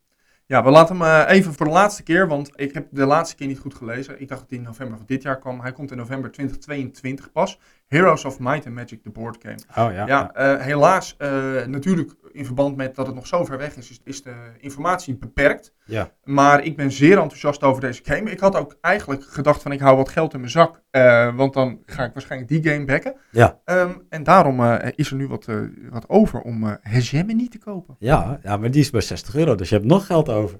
Ja, 0.53 0.63
we 0.63 0.69
laten 0.69 1.01
hem 1.01 1.27
eh, 1.27 1.35
even 1.35 1.53
voor 1.53 1.65
de 1.65 1.71
laatste 1.71 2.03
keer, 2.03 2.27
want 2.27 2.51
ik 2.55 2.73
heb 2.73 2.87
de 2.91 3.05
laatste 3.05 3.35
keer 3.35 3.47
niet 3.47 3.59
goed 3.59 3.73
gelezen. 3.73 4.21
Ik 4.21 4.27
dacht 4.27 4.41
dat 4.41 4.49
hij 4.49 4.57
in 4.57 4.63
november 4.63 4.97
van 4.97 5.05
dit 5.05 5.23
jaar 5.23 5.39
kwam. 5.39 5.61
Hij 5.61 5.71
komt 5.71 5.91
in 5.91 5.97
november 5.97 6.31
2022 6.31 7.31
pas. 7.31 7.59
Heroes 7.87 8.25
of 8.25 8.39
Might 8.39 8.65
and 8.65 8.75
Magic, 8.75 9.03
the 9.03 9.09
board 9.09 9.37
game. 9.41 9.87
Oh 9.87 9.93
ja. 9.93 10.05
Ja, 10.05 10.33
eh, 10.33 10.61
helaas, 10.61 11.15
eh, 11.17 11.65
natuurlijk 11.65 12.13
in 12.33 12.45
verband 12.45 12.75
met 12.75 12.95
dat 12.95 13.05
het 13.05 13.15
nog 13.15 13.27
zo 13.27 13.45
ver 13.45 13.57
weg 13.57 13.75
is, 13.75 13.89
is, 13.89 13.99
is 14.03 14.23
de 14.23 14.35
informatie 14.59 15.15
beperkt. 15.15 15.73
Ja. 15.85 16.11
Maar 16.23 16.63
ik 16.63 16.75
ben 16.75 16.91
zeer 16.91 17.17
enthousiast 17.17 17.63
over 17.63 17.81
deze 17.81 18.01
game. 18.03 18.31
Ik 18.31 18.39
had 18.39 18.55
ook 18.55 18.77
eigenlijk 18.81 19.23
gedacht 19.23 19.61
van 19.61 19.71
ik 19.71 19.79
hou 19.79 19.97
wat 19.97 20.09
geld 20.09 20.33
in 20.33 20.39
mijn 20.39 20.51
zak, 20.51 20.81
eh, 20.89 21.35
want 21.35 21.53
dan 21.53 21.79
ga 21.85 22.03
ik 22.03 22.13
waarschijnlijk 22.13 22.51
die 22.51 22.71
game 22.71 22.85
backen. 22.85 23.15
Ja. 23.31 23.59
Ehm, 23.65 23.91
en 24.09 24.23
daarom 24.23 24.63
eh, 24.63 24.91
is 24.95 25.09
er 25.09 25.15
nu 25.15 25.27
wat, 25.27 25.47
eh, 25.47 25.57
wat 25.89 26.09
over 26.09 26.41
om 26.41 26.63
eh 26.63 26.73
Hegemony 26.81 27.47
te 27.47 27.57
kopen. 27.57 27.95
Ja, 27.99 28.39
ja, 28.43 28.57
maar 28.57 28.71
die 28.71 28.81
is 28.81 28.89
bij 28.89 29.01
60 29.01 29.35
euro. 29.35 29.55
Dus 29.55 29.69
je 29.69 29.75
hebt 29.75 29.87
nog 29.87 30.05
geld 30.05 30.29
over. 30.29 30.59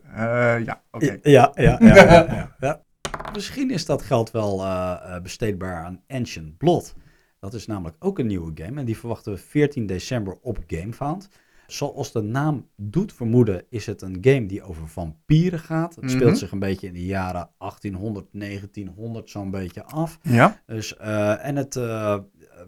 Ja, 0.66 0.82
oké. 0.92 1.18
Ja, 1.22 1.52
ja, 1.54 1.78
ja. 1.80 1.96
ja, 1.96 1.96
ja, 1.96 2.56
ja. 2.60 2.82
Misschien 3.34 3.72
is 3.72 3.86
dat 3.86 4.02
geld 4.02 4.32
wel 4.32 4.64
besteedbaar 5.22 5.84
aan 5.84 6.02
Ancient 6.08 6.58
Blood. 6.58 6.96
Dat 7.44 7.54
is 7.54 7.66
namelijk 7.66 7.96
ook 8.00 8.20
een 8.20 8.28
nieuwe 8.28 8.52
game 8.56 8.80
en 8.80 8.86
die 8.86 8.98
verwachten 8.98 9.34
we 9.34 9.38
14 9.38 9.86
december 9.86 10.38
op 10.42 10.58
GameFound. 10.68 11.30
Zoals 11.74 12.12
de 12.12 12.22
naam 12.22 12.70
doet 12.76 13.14
vermoeden 13.14 13.64
is 13.70 13.86
het 13.86 14.02
een 14.02 14.18
game 14.22 14.46
die 14.46 14.62
over 14.64 14.88
vampieren 14.88 15.60
gaat. 15.60 15.96
Het 15.96 16.10
speelt 16.12 16.30
Mhm. 16.30 16.36
zich 16.40 16.52
een 16.52 16.60
beetje 16.60 16.88
in 16.88 16.94
de 16.94 17.06
jaren 17.06 17.50
1800, 17.58 18.28
1900 18.32 19.30
zo'n 19.30 19.52
beetje 19.52 19.84
af. 19.84 20.20
Ja, 20.22 20.62
Dus, 20.66 20.98
eh, 20.98 21.46
en 21.46 21.56
het, 21.56 21.76
eh, 21.76 22.20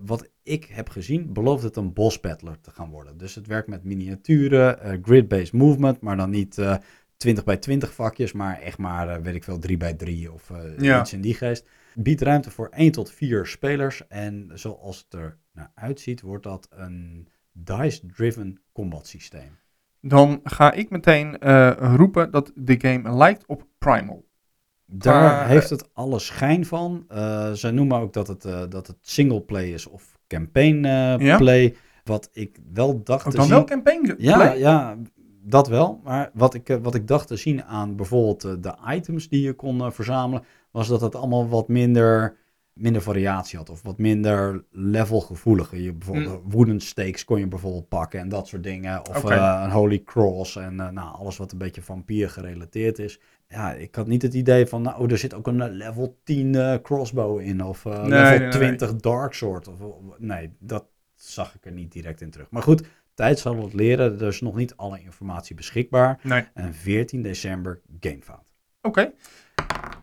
wat 0.06 0.30
ik 0.44 0.66
heb 0.66 0.90
gezien, 0.90 1.34
belooft 1.34 1.64
het 1.64 1.76
een 1.76 1.94
boss 1.94 2.20
battler 2.20 2.62
te 2.62 2.72
gaan 2.72 2.90
worden. 2.90 3.18
Dus 3.18 3.36
het 3.36 3.48
werkt 3.48 3.68
met 3.68 3.84
miniaturen, 3.84 4.80
eh, 4.82 4.98
grid-based 5.02 5.54
movement, 5.54 6.00
maar 6.02 6.18
dan 6.18 6.30
niet 6.30 6.58
eh 6.58 6.76
20 7.18 7.44
bij 7.44 7.58
20 7.58 7.94
vakjes, 7.94 8.32
maar 8.32 8.60
echt 8.62 8.78
maar, 8.78 9.22
weet 9.22 9.36
ik 9.36 9.44
veel, 9.44 9.60
3 9.60 9.78
bij 9.78 9.94
3 9.94 10.32
of 10.32 10.52
Ja. 10.78 11.02
iets 11.02 11.14
in 11.14 11.22
die 11.22 11.34
geest. 11.34 11.68
Biedt 11.94 12.22
ruimte 12.22 12.52
voor 12.52 12.70
1 12.72 12.92
tot 12.92 13.12
4 13.12 13.46
spelers 13.46 14.08
en 14.08 14.52
zoals 14.54 14.98
het 14.98 15.20
er 15.20 15.38
naar 15.54 15.72
uitziet, 15.76 16.22
wordt 16.22 16.44
dat 16.44 16.68
een 16.70 17.28
dice-driven 17.58 18.62
combat 18.74 19.08
systeem. 19.08 19.58
dan 20.02 20.40
ga 20.44 20.72
ik 20.72 20.90
meteen 20.90 21.40
eh, 21.40 21.72
roepen 21.96 22.32
dat 22.32 22.52
de 22.56 22.76
game 22.80 23.16
lijkt 23.16 23.46
op 23.46 23.66
Primal. 23.78 24.26
Daar 24.86 25.48
heeft 25.48 25.70
het 25.70 25.90
alle 25.94 26.20
schijn 26.20 26.66
van. 26.66 27.06
Eh, 27.08 27.52
ze 27.52 27.72
noemen 27.72 28.00
ook 28.00 28.14
dat 28.14 28.28
het, 28.28 28.46
eh, 28.46 28.62
dat 28.70 28.88
het 28.88 28.98
single 29.02 29.42
play 29.42 29.70
is 29.74 29.88
of 29.88 30.18
campaign 30.28 30.84
Ja? 31.24 31.38
play. 31.38 31.76
Wat 32.04 32.30
ik 32.32 32.60
wel 32.74 33.04
dacht 33.04 33.26
Ook 33.26 33.32
te 33.32 33.38
dan 33.38 33.46
zien. 33.46 33.56
wel 33.56 33.66
campaign 33.66 34.14
ja, 34.18 34.36
play? 34.36 34.58
ja, 34.60 34.98
dat 35.42 35.68
wel. 35.68 36.02
Maar 36.04 36.30
wat 36.34 36.54
ik, 36.54 36.78
wat 36.82 36.96
ik 36.96 37.08
dacht 37.08 37.28
te 37.28 37.36
zien 37.36 37.64
aan 37.64 37.96
bijvoorbeeld 37.96 38.64
de 38.64 38.74
items 38.88 39.30
die 39.30 39.42
je 39.42 39.54
kon 39.54 39.92
verzamelen, 39.94 40.44
was 40.72 40.88
dat 40.88 41.02
het 41.02 41.16
allemaal 41.16 41.48
wat 41.50 41.68
minder, 41.68 42.38
minder 42.76 43.02
variatie 43.02 43.58
had. 43.58 43.70
Of 43.70 43.82
wat 43.82 43.98
minder 43.98 44.64
levelgevoeliger. 44.72 45.80
Je 45.80 45.94
bijvoorbeeld 45.94 46.42
wooden 46.48 46.80
stakes 46.80 47.24
kon 47.24 47.40
je 47.40 47.48
bijvoorbeeld 47.48 47.88
pakken 47.88 48.20
en 48.20 48.30
dat 48.30 48.48
soort 48.48 48.64
dingen. 48.64 49.10
Of 49.10 49.24
eh, 49.30 49.62
een 49.64 49.72
holy 49.72 50.04
cross 50.04 50.56
en 50.56 50.80
eh, 50.80 50.90
nou, 50.90 51.16
alles 51.16 51.38
wat 51.38 51.52
een 51.52 51.58
beetje 51.58 51.82
vampier 51.82 52.30
gerelateerd 52.30 53.00
is. 53.00 53.20
Ja, 53.48 53.74
ik 53.74 53.96
had 53.96 54.08
niet 54.08 54.22
het 54.22 54.34
idee 54.34 54.68
van, 54.68 54.82
nou, 54.82 55.12
er 55.12 55.18
zit 55.18 55.34
ook 55.34 55.48
een 55.48 55.62
eh, 55.62 55.72
level 55.72 56.20
10 56.24 56.56
eh, 56.56 56.76
crossbow 56.82 57.40
in. 57.40 57.64
Of 57.64 57.84
Nee, 57.84 57.94
level 57.94 58.30
nee, 58.30 58.40
nee. 58.40 58.50
20 58.50 58.96
dark 58.96 59.34
sword. 59.34 59.68
Of, 59.68 59.76
nee, 60.18 60.56
dat 60.60 60.86
zag 61.14 61.56
ik 61.56 61.66
er 61.66 61.72
niet 61.72 61.92
direct 61.92 62.22
in 62.22 62.30
terug. 62.30 62.50
Maar 62.50 62.62
goed, 62.62 62.84
tijd 63.14 63.40
zal 63.40 63.64
het 63.64 63.74
leren. 63.74 64.20
Er 64.20 64.28
is 64.28 64.42
nog 64.42 64.56
niet 64.56 64.76
alle 64.76 65.02
informatie 65.02 65.56
beschikbaar. 65.56 66.20
En 66.54 66.74
14 66.74 67.22
december 67.22 67.82
Gamefound. 68.00 68.54
Oké. 68.82 69.12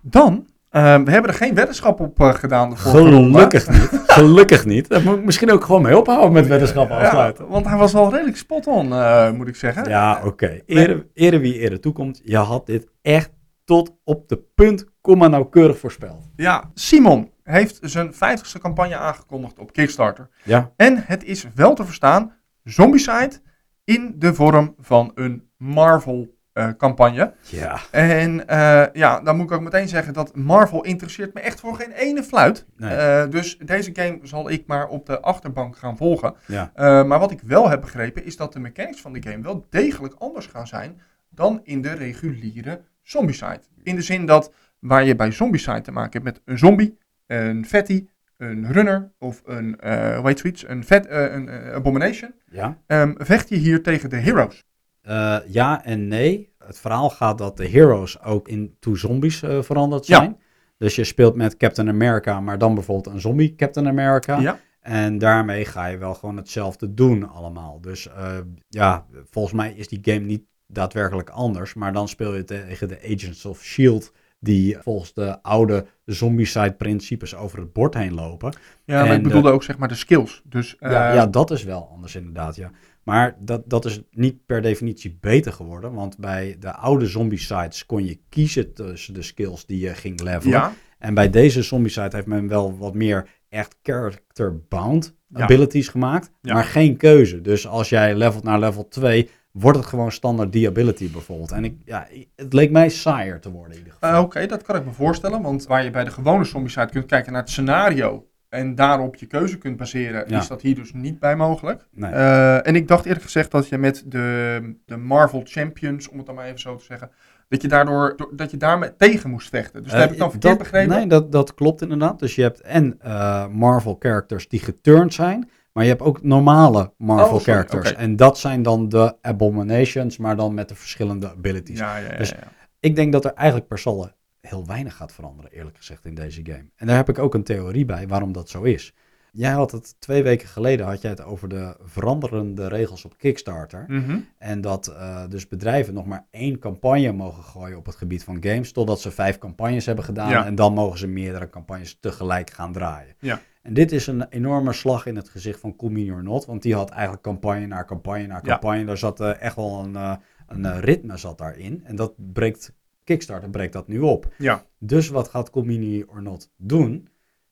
Dan, 0.01 0.47
eh, 0.73 0.83
we 0.83 1.11
hebben 1.11 1.31
er 1.31 1.35
geen 1.35 1.55
weddenschap 1.55 2.01
op 2.01 2.21
eh, 2.21 2.35
gedaan. 2.35 2.71
de 2.71 2.77
vorige 2.77 3.11
ronde. 3.11 3.39
Gelukkig 3.39 3.69
niet. 3.69 4.03
Gelukkig 4.07 4.65
niet. 4.65 4.89
Daar 4.89 5.03
moet 5.03 5.17
ik 5.17 5.25
misschien 5.25 5.51
ook 5.51 5.65
gewoon 5.65 5.83
mee 5.83 5.99
ophouden 5.99 6.33
met 6.33 6.47
weddenschappen 6.47 6.97
afsluiten. 6.97 7.45
Ja, 7.45 7.51
want 7.51 7.67
hij 7.67 7.77
was 7.77 7.93
wel 7.93 8.11
redelijk 8.11 8.37
spot 8.37 8.67
on, 8.67 8.93
eh, 8.93 9.31
moet 9.31 9.49
ik 9.49 9.57
zeggen. 9.57 9.89
Ja, 9.89 10.21
oké. 10.25 10.61
Ere, 10.67 11.07
ere 11.15 11.39
wie 11.39 11.59
ere 11.59 11.79
toekomt. 11.79 12.21
Je 12.25 12.37
had 12.37 12.67
dit 12.67 12.87
echt 13.03 13.31
tot 13.65 13.97
op 14.05 14.29
de 14.29 14.43
punt, 14.55 14.85
komma 15.01 15.29
nauwkeurig 15.29 15.79
voorspeld. 15.79 16.31
Ja, 16.37 16.71
Simon 16.75 17.31
heeft 17.43 17.79
zijn 17.81 18.13
50ste 18.15 18.61
campagne 18.61 18.97
aangekondigd 18.97 19.59
op 19.59 19.73
Kickstarter. 19.73 20.29
Ja. 20.45 20.73
En 20.77 21.03
het 21.07 21.25
is 21.25 21.47
wel 21.55 21.75
te 21.75 21.85
verstaan, 21.85 22.33
Zombicide 22.65 23.41
in 23.85 24.15
de 24.19 24.35
vorm 24.35 24.75
van 24.79 25.11
een 25.15 25.51
Marvel 25.57 26.21
eh, 26.21 26.29
campagne. 26.79 27.33
Ja. 27.41 27.81
En 27.91 28.49
eh, 28.49 28.85
ja, 28.93 29.21
dan 29.21 29.37
moet 29.37 29.45
ik 29.51 29.53
ook 29.53 29.61
meteen 29.63 29.89
zeggen 29.89 30.13
dat 30.13 30.37
Marvel 30.37 30.85
interesseert 30.85 31.35
me 31.35 31.41
echt 31.41 31.61
voor 31.61 31.77
geen 31.77 31.93
ene 31.93 32.23
fluit. 32.23 32.67
Nee. 32.77 32.95
Eh, 32.95 33.31
dus 33.31 33.59
deze 33.59 33.91
game 33.93 34.19
zal 34.23 34.51
ik 34.51 34.67
maar 34.67 34.89
op 34.89 35.07
de 35.07 35.21
achterbank 35.21 35.77
gaan 35.77 35.97
volgen. 35.97 36.35
Ja. 36.47 36.71
Eh, 36.75 37.05
maar 37.05 37.19
wat 37.19 37.31
ik 37.31 37.41
wel 37.41 37.69
heb 37.69 37.81
begrepen 37.81 38.25
is 38.25 38.37
dat 38.37 38.53
de 38.53 38.59
mechanics 38.61 39.01
van 39.01 39.13
de 39.13 39.23
game 39.23 39.43
wel 39.43 39.67
degelijk 39.71 40.15
anders 40.19 40.47
gaan 40.47 40.67
zijn 40.67 41.01
dan 41.31 41.61
in 41.65 41.83
de 41.83 41.93
reguliere 41.93 42.81
Zombicide. 43.03 43.61
In 43.83 43.95
de 43.97 44.03
zin 44.03 44.27
dat 44.27 44.53
waar 44.79 45.05
je 45.05 45.17
bij 45.17 45.31
Zombicide 45.31 45.81
te 45.81 45.93
maken 45.93 46.13
hebt 46.13 46.25
met 46.25 46.41
een 46.45 46.59
zombie, 46.59 46.99
een 47.27 47.67
fatty, 47.67 48.07
een 48.37 48.73
runner 48.73 49.11
of 49.19 49.43
een, 49.45 49.81
eh 49.81 50.17
hoe 50.19 50.27
heet 50.27 50.39
zoiets, 50.39 50.69
een, 50.69 50.85
vet, 50.85 51.07
eh, 51.07 51.33
een 51.33 51.49
eh, 51.49 51.73
abomination, 51.75 52.35
Ja. 52.51 52.79
ehm, 52.87 53.13
vecht 53.17 53.49
je 53.49 53.57
hier 53.57 53.83
tegen 53.83 54.11
de 54.11 54.17
heroes. 54.17 54.65
Eh, 55.03 55.37
ja 55.47 55.85
en 55.85 56.09
nee. 56.09 56.51
Het 56.67 56.79
verhaal 56.79 57.11
gaat 57.11 57.39
dat 57.39 57.57
de 57.57 57.69
heroes 57.69 58.23
ook 58.23 58.49
into 58.49 58.95
zombies 58.95 59.43
eh, 59.43 59.63
veranderd 59.63 60.07
Ja. 60.07 60.17
zijn. 60.17 60.37
Dus 60.77 60.95
je 60.95 61.05
speelt 61.05 61.37
met 61.37 61.57
Captain 61.57 61.89
America, 61.89 62.41
maar 62.41 62.59
dan 62.59 62.75
bijvoorbeeld 62.75 63.15
een 63.15 63.21
zombie 63.21 63.55
Captain 63.55 63.89
America. 63.89 64.39
Ja. 64.41 64.59
En 64.81 65.19
daarmee 65.19 65.65
ga 65.65 65.87
je 65.87 65.97
wel 65.99 66.15
gewoon 66.15 66.37
hetzelfde 66.37 66.95
doen 66.95 67.29
allemaal. 67.29 67.81
Dus 67.81 68.09
eh, 68.09 68.39
ja, 68.69 69.07
volgens 69.31 69.55
mij 69.55 69.73
is 69.73 69.89
die 69.89 69.99
game 70.03 70.27
niet 70.27 70.43
daadwerkelijk 70.67 71.31
anders. 71.31 71.75
Maar 71.75 71.93
dan 71.93 72.09
speel 72.09 72.35
je 72.35 72.45
tegen 72.45 72.89
de 72.89 72.99
Agents 73.15 73.45
of 73.45 73.59
S.H.I.E.L.D. 73.63 74.13
die 74.41 74.77
volgens 74.81 75.13
de 75.15 75.43
oude 75.43 75.87
zombicide 76.05 76.73
principes 76.73 77.35
over 77.35 77.59
het 77.59 77.73
bord 77.73 77.95
heen 77.95 78.15
lopen. 78.15 78.55
Ja, 78.85 79.01
maar 79.01 79.11
En 79.11 79.17
ik 79.17 79.23
bedoelde 79.23 79.51
ook 79.51 79.63
zeg 79.63 79.79
maar 79.79 79.89
de 79.89 79.95
skills. 79.95 80.43
Dus 80.45 80.77
Ja, 80.81 81.13
ja, 81.13 81.27
dat 81.27 81.51
is 81.51 81.65
wel 81.65 81.89
anders 81.93 82.15
inderdaad, 82.17 82.57
ja. 82.57 82.71
Maar 83.05 83.37
dat, 83.39 83.63
dat 83.71 83.85
is 83.85 84.01
niet 84.11 84.47
per 84.47 84.63
definitie 84.63 85.19
beter 85.21 85.53
geworden. 85.53 85.93
Want 85.95 86.19
bij 86.19 86.57
de 86.61 86.73
oude 86.75 87.07
zombie-sites 87.07 87.87
kon 87.87 88.05
je 88.05 88.21
kiezen 88.29 88.75
tussen 88.75 89.15
de 89.15 89.23
skills 89.23 89.67
die 89.67 89.79
je 89.81 89.95
ging 89.95 90.21
levelen. 90.21 90.51
ja, 90.59 90.73
En 90.99 91.15
bij 91.15 91.31
deze 91.31 91.63
zombie-site 91.63 92.17
heeft 92.17 92.27
men 92.29 92.49
wel 92.49 92.79
wat 92.79 92.95
meer 92.95 93.29
echt 93.49 93.77
character-bound 93.83 95.15
Ja. 95.29 95.43
abilities 95.43 95.89
gemaakt. 95.89 96.31
Ja. 96.41 96.55
Maar 96.55 96.65
geen 96.65 96.97
keuze. 96.97 97.41
Dus 97.41 97.67
als 97.67 97.89
jij 97.89 98.15
levelt 98.15 98.43
naar 98.45 98.59
level 98.59 98.89
2, 98.89 99.29
wordt 99.53 99.79
het 99.79 99.87
gewoon 99.87 100.13
standaard 100.13 100.53
die 100.53 100.69
ability 100.69 101.11
bijvoorbeeld. 101.11 101.53
En 101.53 101.65
ik, 101.65 101.77
ja, 101.85 102.09
het 102.37 102.53
leek 102.53 102.71
mij 102.71 102.89
saaier 102.89 103.41
te 103.41 103.51
worden 103.51 103.73
in 103.73 103.79
ieder 103.79 103.93
geval. 103.93 104.11
Eh, 104.15 104.21
Oké, 104.21 104.47
dat 104.47 104.63
kan 104.63 104.77
ik 104.77 104.85
me 104.85 104.93
voorstellen. 104.93 105.43
Want 105.43 105.67
waar 105.67 105.85
je 105.85 105.91
bij 105.91 106.05
de 106.05 106.11
gewone 106.11 106.45
Zombicide 106.45 106.87
kunt 106.91 107.07
kijken 107.07 107.33
naar 107.33 107.41
het 107.41 107.51
scenario 107.51 108.27
en 108.53 108.75
daarop 108.75 109.17
je 109.17 109.27
keuze 109.27 109.59
kunt 109.59 109.77
baseren, 109.77 110.25
Ja. 110.29 110.39
is 110.39 110.47
dat 110.49 110.63
hier 110.63 110.75
dus 110.75 110.93
niet 110.93 111.19
bij 111.19 111.37
mogelijk. 111.37 111.87
Nee. 111.91 112.11
Eh, 112.13 112.67
en 112.67 112.75
ik 112.77 112.89
dacht 112.89 113.05
eerlijk 113.05 113.25
gezegd 113.25 113.51
dat 113.51 113.69
je 113.69 113.79
met 113.79 114.03
de, 114.07 114.75
de 114.87 114.97
Marvel 114.97 115.41
Champions, 115.45 116.09
om 116.09 116.17
het 116.17 116.27
dan 116.27 116.35
maar 116.35 116.45
even 116.45 116.59
zo 116.61 116.77
te 116.77 116.85
zeggen, 116.85 117.11
dat 117.49 117.63
je, 117.63 117.69
daardoor, 117.69 118.15
do- 118.17 118.31
dat 118.35 118.51
je 118.51 118.57
daarmee 118.57 118.97
tegen 118.97 119.31
moest 119.31 119.49
vechten. 119.49 119.83
Dus 119.83 119.91
dat 119.91 120.01
Eh, 120.01 120.05
heb 120.07 120.13
ik 120.15 120.19
dan 120.19 120.31
verkeerd 120.31 120.59
dat- 120.59 120.63
begrepen? 120.71 120.97
Nee, 120.97 121.07
dat, 121.07 121.33
dat 121.33 121.55
klopt 121.55 121.83
inderdaad. 121.83 122.19
Dus 122.19 122.35
je 122.35 122.43
hebt 122.43 122.61
en 122.61 122.95
eh, 123.01 123.47
Marvel 123.49 123.97
characters 123.99 124.49
die 124.49 124.61
geturnd 124.61 125.15
zijn, 125.15 125.51
maar 125.73 125.85
je 125.85 125.91
hebt 125.91 126.03
ook 126.03 126.23
normale 126.23 126.93
Marvel 126.99 127.37
Oh, 127.37 127.43
characters. 127.43 127.95
En 127.95 128.17
dat 128.17 128.39
zijn 128.39 128.63
dan 128.63 128.89
de 128.89 129.15
Abominations, 129.23 130.17
maar 130.19 130.37
dan 130.37 130.55
met 130.55 130.69
de 130.69 130.75
verschillende 130.75 131.31
abilities. 131.31 131.79
Ja, 131.79 131.97
ja. 131.97 132.17
Dus- 132.17 132.29
ja. 132.29 132.37
Ik 132.81 132.97
denk 132.97 133.13
dat 133.13 133.25
er 133.25 133.33
eigenlijk 133.35 133.69
per 133.69 133.79
saldo 133.79 134.11
heel 134.49 134.67
weinig 134.67 134.97
gaat 134.97 135.13
veranderen, 135.13 135.51
eerlijk 135.51 135.77
gezegd, 135.77 136.05
in 136.05 136.15
deze 136.15 136.41
game. 136.45 136.71
En 136.77 136.87
daar 136.87 136.97
heb 136.97 137.09
ik 137.09 137.19
ook 137.19 137.35
een 137.35 137.45
theorie 137.45 137.85
bij 137.85 138.09
waarom 138.09 138.33
dat 138.33 138.49
zo 138.49 138.63
is. 138.63 138.95
Jij 139.33 139.51
had 139.53 139.71
het 139.71 140.01
twee 140.01 140.23
weken 140.23 140.49
geleden 140.49 140.87
had 140.87 141.01
jij 141.01 141.11
het 141.11 141.25
over 141.25 141.49
de 141.49 141.77
veranderende 141.83 142.69
regels 142.69 143.05
op 143.05 143.19
Kickstarter. 143.19 143.85
Mhm. 143.89 144.19
En 144.39 144.61
dat 144.61 144.87
eh, 144.87 145.29
dus 145.29 145.49
bedrijven 145.49 145.95
nog 145.95 146.07
maar 146.07 146.27
één 146.31 146.59
campagne 146.59 147.13
mogen 147.13 147.43
gooien 147.43 147.77
op 147.79 147.87
het 147.87 147.95
gebied 147.97 148.25
van 148.25 148.37
games. 148.41 148.73
Totdat 148.73 149.01
ze 149.01 149.11
vijf 149.11 149.39
campagnes 149.39 149.87
hebben 149.87 150.05
gedaan. 150.05 150.31
Ja. 150.31 150.45
En 150.47 150.55
dan 150.55 150.73
mogen 150.75 150.99
ze 150.99 151.07
meerdere 151.07 151.51
campagnes 151.51 151.97
tegelijk 152.01 152.51
gaan 152.51 152.73
draaien. 152.73 153.15
Ja. 153.19 153.41
En 153.63 153.75
dit 153.75 153.93
is 153.93 154.07
een 154.07 154.29
enorme 154.29 154.73
slag 154.73 155.07
in 155.07 155.17
het 155.17 155.29
gezicht 155.29 155.61
van 155.61 155.77
Cool 155.77 156.11
or 156.11 156.23
Not. 156.23 156.45
Want 156.45 156.63
die 156.63 156.75
had 156.75 156.91
eigenlijk 156.91 157.23
campagne 157.23 157.67
na 157.67 157.85
campagne 157.85 158.27
na 158.27 158.35
Ja. 158.35 158.41
campagne. 158.41 158.85
Daar 158.85 158.99
zat 158.99 159.21
eh, 159.21 159.41
echt 159.41 159.57
wel 159.57 159.85
een, 159.85 159.97
eh, 159.97 160.17
een 160.47 160.81
ritme 160.81 161.17
zat 161.17 161.39
daarin. 161.39 161.81
En 161.85 161.97
dat 161.97 162.13
breekt, 162.17 162.73
Kickstarter 163.13 163.51
breekt 163.51 163.73
dat 163.73 163.89
nu 163.89 164.01
op. 164.01 164.35
Ja. 164.39 164.65
Dus 164.79 165.09
wat 165.09 165.29
gaat 165.29 165.51
Cool 165.51 165.65
Mini 165.65 166.03
or 166.03 166.23
Not 166.23 166.53
doen? 166.57 167.09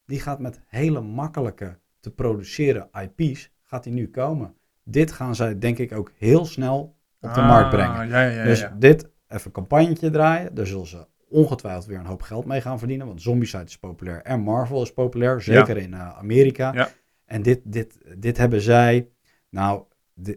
Die 0.06 0.20
gaat 0.20 0.40
met 0.40 0.60
hele 0.66 1.00
makkelijke 1.00 1.78
te 2.00 2.10
produceren 2.10 2.88
IP's, 3.16 3.52
gaat 3.62 3.84
die 3.84 3.92
nu 3.92 4.08
komen. 4.08 4.54
Dit 4.84 5.12
gaan 5.12 5.34
zij 5.34 5.58
denk 5.58 5.78
ik 5.78 5.92
ook 5.92 6.12
heel 6.18 6.44
snel 6.44 6.96
op 7.20 7.34
de 7.34 7.40
Ah, 7.40 7.48
markt 7.48 7.70
brengen. 7.70 8.08
Ja, 8.08 8.22
ja, 8.22 8.30
ja. 8.30 8.44
dus 8.44 8.66
dit 8.78 9.02
even 9.28 9.46
een 9.46 9.52
campagnetje 9.52 10.10
draaien. 10.10 10.54
Daar 10.54 10.66
zullen 10.66 10.86
ze 10.86 11.06
ongetwijfeld 11.28 11.86
weer 11.86 11.98
een 11.98 12.06
hoop 12.06 12.22
geld 12.22 12.44
mee 12.44 12.60
gaan 12.60 12.78
verdienen. 12.78 13.06
Want 13.06 13.22
Zombicide 13.22 13.64
is 13.64 13.78
populair 13.78 14.22
en 14.22 14.40
Marvel 14.40 14.82
is 14.82 14.92
populair. 14.92 15.42
Zeker 15.42 15.76
in 15.76 15.94
eh, 15.94 16.18
Amerika. 16.18 16.72
Ja. 16.72 16.88
En 17.24 17.42
dit, 17.42 17.60
dit, 17.64 17.98
dit 18.16 18.36
hebben 18.36 18.60
zij... 18.60 19.08
Nou, 19.48 19.82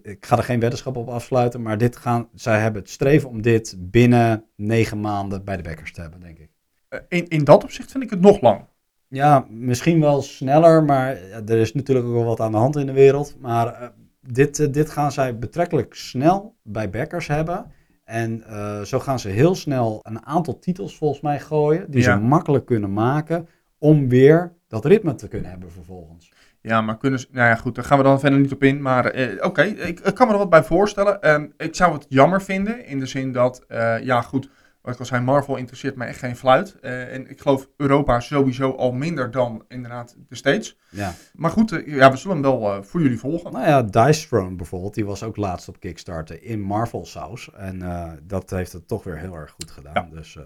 ik 0.02 0.26
ga 0.26 0.38
er 0.38 0.44
geen 0.44 0.60
weddenschap 0.60 0.96
op 0.98 1.10
afsluiten. 1.10 1.62
Maar 1.62 1.78
dit 1.78 1.96
gaan, 1.96 2.28
zij 2.34 2.60
hebben 2.60 2.82
het 2.82 2.92
streven 2.92 3.30
om 3.30 3.42
dit 3.42 3.76
binnen 3.80 4.44
negen 4.56 5.00
maanden 5.02 5.44
bij 5.44 5.58
de 5.58 5.64
backers 5.64 5.94
te 5.94 6.02
hebben, 6.02 6.20
denk 6.20 6.38
ik. 6.40 6.50
Eh, 6.88 7.00
In, 7.08 7.28
in 7.28 7.44
dat 7.44 7.64
opzicht 7.64 7.92
vind 7.92 8.04
ik 8.04 8.10
het 8.10 8.22
nog 8.22 8.42
lang. 8.42 8.62
Ja, 9.08 9.46
misschien 9.50 10.00
wel 10.00 10.22
sneller, 10.22 10.84
maar 10.84 11.18
er 11.46 11.58
is 11.58 11.74
natuurlijk 11.74 12.08
ook 12.08 12.14
wel 12.14 12.24
wat 12.24 12.40
aan 12.40 12.52
de 12.52 12.58
hand 12.58 12.76
in 12.76 12.86
de 12.86 12.92
wereld. 12.92 13.36
Maar 13.40 13.68
eh, 13.68 13.88
dit, 14.22 14.60
eh, 14.60 14.72
dit 14.72 14.90
gaan 14.90 15.12
zij 15.12 15.38
betrekkelijk 15.38 15.94
snel 15.94 16.56
bij 16.64 16.90
backers 16.90 17.28
hebben. 17.28 17.72
En 18.04 18.44
zo 18.86 19.00
gaan 19.00 19.20
ze 19.20 19.30
heel 19.30 19.56
snel 19.56 20.00
een 20.04 20.26
aantal 20.26 20.60
titels 20.60 20.98
volgens 20.98 21.22
mij 21.22 21.40
gooien, 21.40 21.92
die 21.92 22.02
Ja. 22.02 22.14
ze 22.14 22.24
makkelijk 22.24 22.66
kunnen 22.66 22.94
maken 22.94 23.48
om 23.78 24.10
weer 24.10 24.54
dat 24.68 24.86
ritme 24.86 25.16
te 25.16 25.28
kunnen 25.28 25.50
hebben 25.50 25.72
vervolgens. 25.72 26.32
Ja, 26.66 26.82
maar 26.82 26.98
kunnen 26.98 27.20
ze... 27.20 27.28
Nou 27.32 27.48
ja, 27.48 27.56
goed, 27.56 27.76
daar 27.76 27.84
gaan 27.84 27.98
we 27.98 28.04
dan 28.04 28.20
verder 28.20 28.40
niet 28.40 28.54
op 28.54 28.64
in. 28.64 28.82
Maar 28.82 29.06
eh, 29.06 29.46
oké, 29.46 29.62
ik, 29.62 30.00
ik 30.00 30.16
kan 30.16 30.28
me 30.28 30.34
er 30.34 30.40
wat 30.40 30.50
bij 30.50 30.64
voorstellen. 30.64 31.22
Ehm, 31.22 31.48
ik 31.58 31.76
zou 31.76 31.94
het 31.94 32.06
jammer 32.10 32.42
vinden, 32.42 32.86
in 32.86 33.00
de 33.00 33.06
zin 33.06 33.32
dat... 33.32 33.64
eh, 33.68 34.00
ja, 34.00 34.22
goed, 34.22 34.50
wat 34.82 34.94
ik 34.94 35.00
al 35.00 35.06
zei, 35.06 35.24
Marvel 35.24 35.56
interesseert 35.56 35.96
mij 35.96 36.08
echt 36.08 36.20
geen 36.20 36.36
fluit. 36.36 36.80
Eh, 36.80 37.14
en 37.14 37.30
ik 37.30 37.42
geloof 37.42 37.70
Europa 37.78 38.20
sowieso 38.20 38.72
al 38.72 38.92
minder 38.92 39.32
dan 39.32 39.66
inderdaad 39.68 40.16
de 40.28 40.36
States. 40.36 40.78
Ja. 40.90 41.14
Maar 41.34 41.52
goed, 41.52 41.82
ja, 41.86 42.12
we 42.12 42.18
zullen 42.18 42.44
hem 42.44 42.60
wel 42.60 42.84
voor 42.84 43.02
jullie 43.02 43.20
volgen. 43.20 43.52
Nou 43.52 43.66
ja, 43.66 43.84
Dice 43.84 44.28
Throne 44.28 44.56
bijvoorbeeld, 44.56 44.94
die 44.94 45.06
was 45.06 45.24
ook 45.24 45.38
laatst 45.38 45.68
op 45.68 45.80
Kickstarter 45.80 46.44
in 46.44 46.62
Marvel 46.62 47.06
saus. 47.06 47.50
En 47.54 47.82
dat 48.24 48.50
heeft 48.50 48.74
het 48.74 48.88
toch 48.88 49.04
weer 49.04 49.18
heel 49.18 49.36
erg 49.36 49.52
goed 49.52 49.72
gedaan. 49.72 49.94
Ja. 49.94 50.16
Dus 50.16 50.38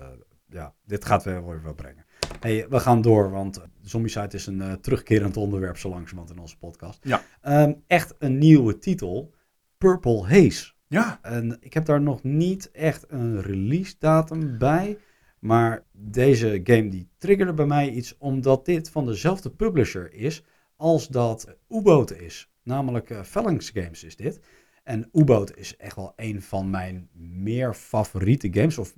ja, 0.49 0.73
dit 0.85 1.05
gaat 1.05 1.23
weer 1.23 1.45
weer 1.45 1.61
wat 1.61 1.75
brengen. 1.75 2.05
Hey, 2.39 2.65
we 2.69 2.79
gaan 2.79 3.01
door, 3.01 3.31
want 3.31 3.61
Zombicide 3.81 4.35
is 4.35 4.45
een 4.45 4.61
eh, 4.61 4.73
terugkerend 4.73 5.37
onderwerp 5.37 5.77
zo 5.77 5.89
langzamerhand 5.89 6.35
in 6.35 6.39
onze 6.39 6.57
podcast. 6.57 6.99
Ja. 7.03 7.23
Ehm, 7.41 7.73
echt 7.87 8.15
een 8.19 8.37
nieuwe 8.37 8.77
titel, 8.77 9.33
Purple 9.77 10.23
Haze. 10.27 10.71
Ja, 10.87 11.19
En 11.21 11.57
ik 11.59 11.73
heb 11.73 11.85
daar 11.85 12.01
nog 12.01 12.23
niet 12.23 12.71
echt 12.71 13.05
een 13.07 13.41
release 13.41 13.95
datum 13.99 14.57
bij. 14.57 14.97
Maar 15.39 15.85
deze 15.91 16.61
game 16.63 16.89
die 16.89 17.09
triggerde 17.17 17.53
bij 17.53 17.65
mij 17.65 17.89
iets 17.89 18.17
omdat 18.17 18.65
dit 18.65 18.89
van 18.89 19.05
dezelfde 19.05 19.49
publisher 19.49 20.13
is 20.13 20.43
als 20.75 21.07
dat 21.07 21.57
U-Boat 21.69 22.11
is. 22.11 22.51
Namelijk 22.63 23.09
eh 23.09 23.21
Phalanx 23.21 23.71
Games 23.73 24.03
is 24.03 24.15
dit. 24.15 24.39
En 24.83 25.09
U-Boat 25.13 25.57
is 25.57 25.77
echt 25.77 25.95
wel 25.95 26.13
een 26.15 26.41
van 26.41 26.69
mijn 26.69 27.09
meer 27.13 27.73
favoriete 27.73 28.47
games. 28.51 28.77
Of 28.77 28.93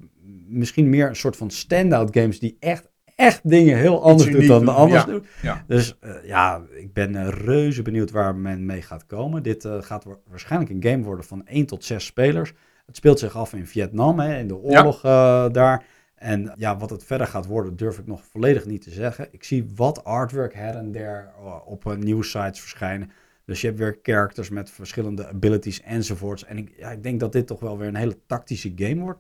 misschien 0.48 0.90
meer 0.90 1.08
een 1.08 1.16
soort 1.16 1.36
van 1.36 1.50
standout 1.52 2.16
games 2.18 2.40
die 2.40 2.58
echt, 2.60 2.89
echt 3.20 3.50
dingen 3.50 3.78
heel 3.78 4.04
anders 4.04 4.32
doet 4.32 4.48
dan 4.48 4.66
de 4.66 4.72
anders 4.72 5.04
ja. 5.04 5.08
doen. 5.08 5.26
Ja. 5.42 5.64
Dus 5.68 5.98
eh, 6.00 6.12
ja, 6.24 6.62
ik 6.70 6.94
ben 6.94 7.16
eh, 7.16 7.28
reuze 7.28 7.82
benieuwd 7.82 8.12
waar 8.12 8.36
men 8.36 8.66
mee 8.66 8.82
gaat 8.82 9.06
komen. 9.06 9.44
Dit 9.44 9.66
eh, 9.66 9.82
gaat 9.82 10.04
wa- 10.04 10.20
waarschijnlijk 10.30 10.72
een 10.72 10.92
game 10.92 11.04
worden 11.04 11.26
van 11.26 11.46
1 11.46 11.66
tot 11.66 11.84
6 11.84 12.06
spelers. 12.06 12.54
Het 12.86 12.96
speelt 12.96 13.20
zich 13.20 13.36
af 13.36 13.54
in 13.54 13.68
Vietnam, 13.68 14.20
hè, 14.20 14.38
in 14.40 14.48
de 14.48 14.58
oorlog 14.58 15.02
daar. 15.52 15.86
En 16.16 16.54
ja, 16.56 16.78
wat 16.78 16.90
het 16.90 17.04
verder 17.04 17.28
gaat 17.28 17.46
worden, 17.46 17.76
durf 17.76 17.98
ik 17.98 18.08
nog 18.08 18.22
volledig 18.32 18.66
niet 18.66 18.82
te 18.82 18.92
zeggen. 18.92 19.28
Ik 19.32 19.44
zie 19.44 19.72
wat 19.76 20.04
artwork 20.04 20.54
her 20.54 20.76
en 20.76 20.92
der 20.92 21.32
op 21.66 21.96
nieuwsites 21.98 22.60
verschijnen. 22.60 23.12
Dus 23.46 23.62
je 23.62 23.68
hebt 23.68 23.80
weer 23.80 24.00
characters 24.04 24.50
met 24.50 24.72
verschillende 24.72 25.28
abilities 25.28 25.82
enzovoorts. 25.82 26.46
En 26.46 26.58
ik, 26.58 26.74
ja, 26.78 26.92
ik 26.92 27.04
denk 27.04 27.20
dat 27.20 27.32
dit 27.32 27.48
toch 27.48 27.60
wel 27.60 27.78
weer 27.78 27.88
een 27.88 27.96
hele 27.96 28.18
tactische 28.26 28.72
game 28.76 29.02
wordt. 29.02 29.20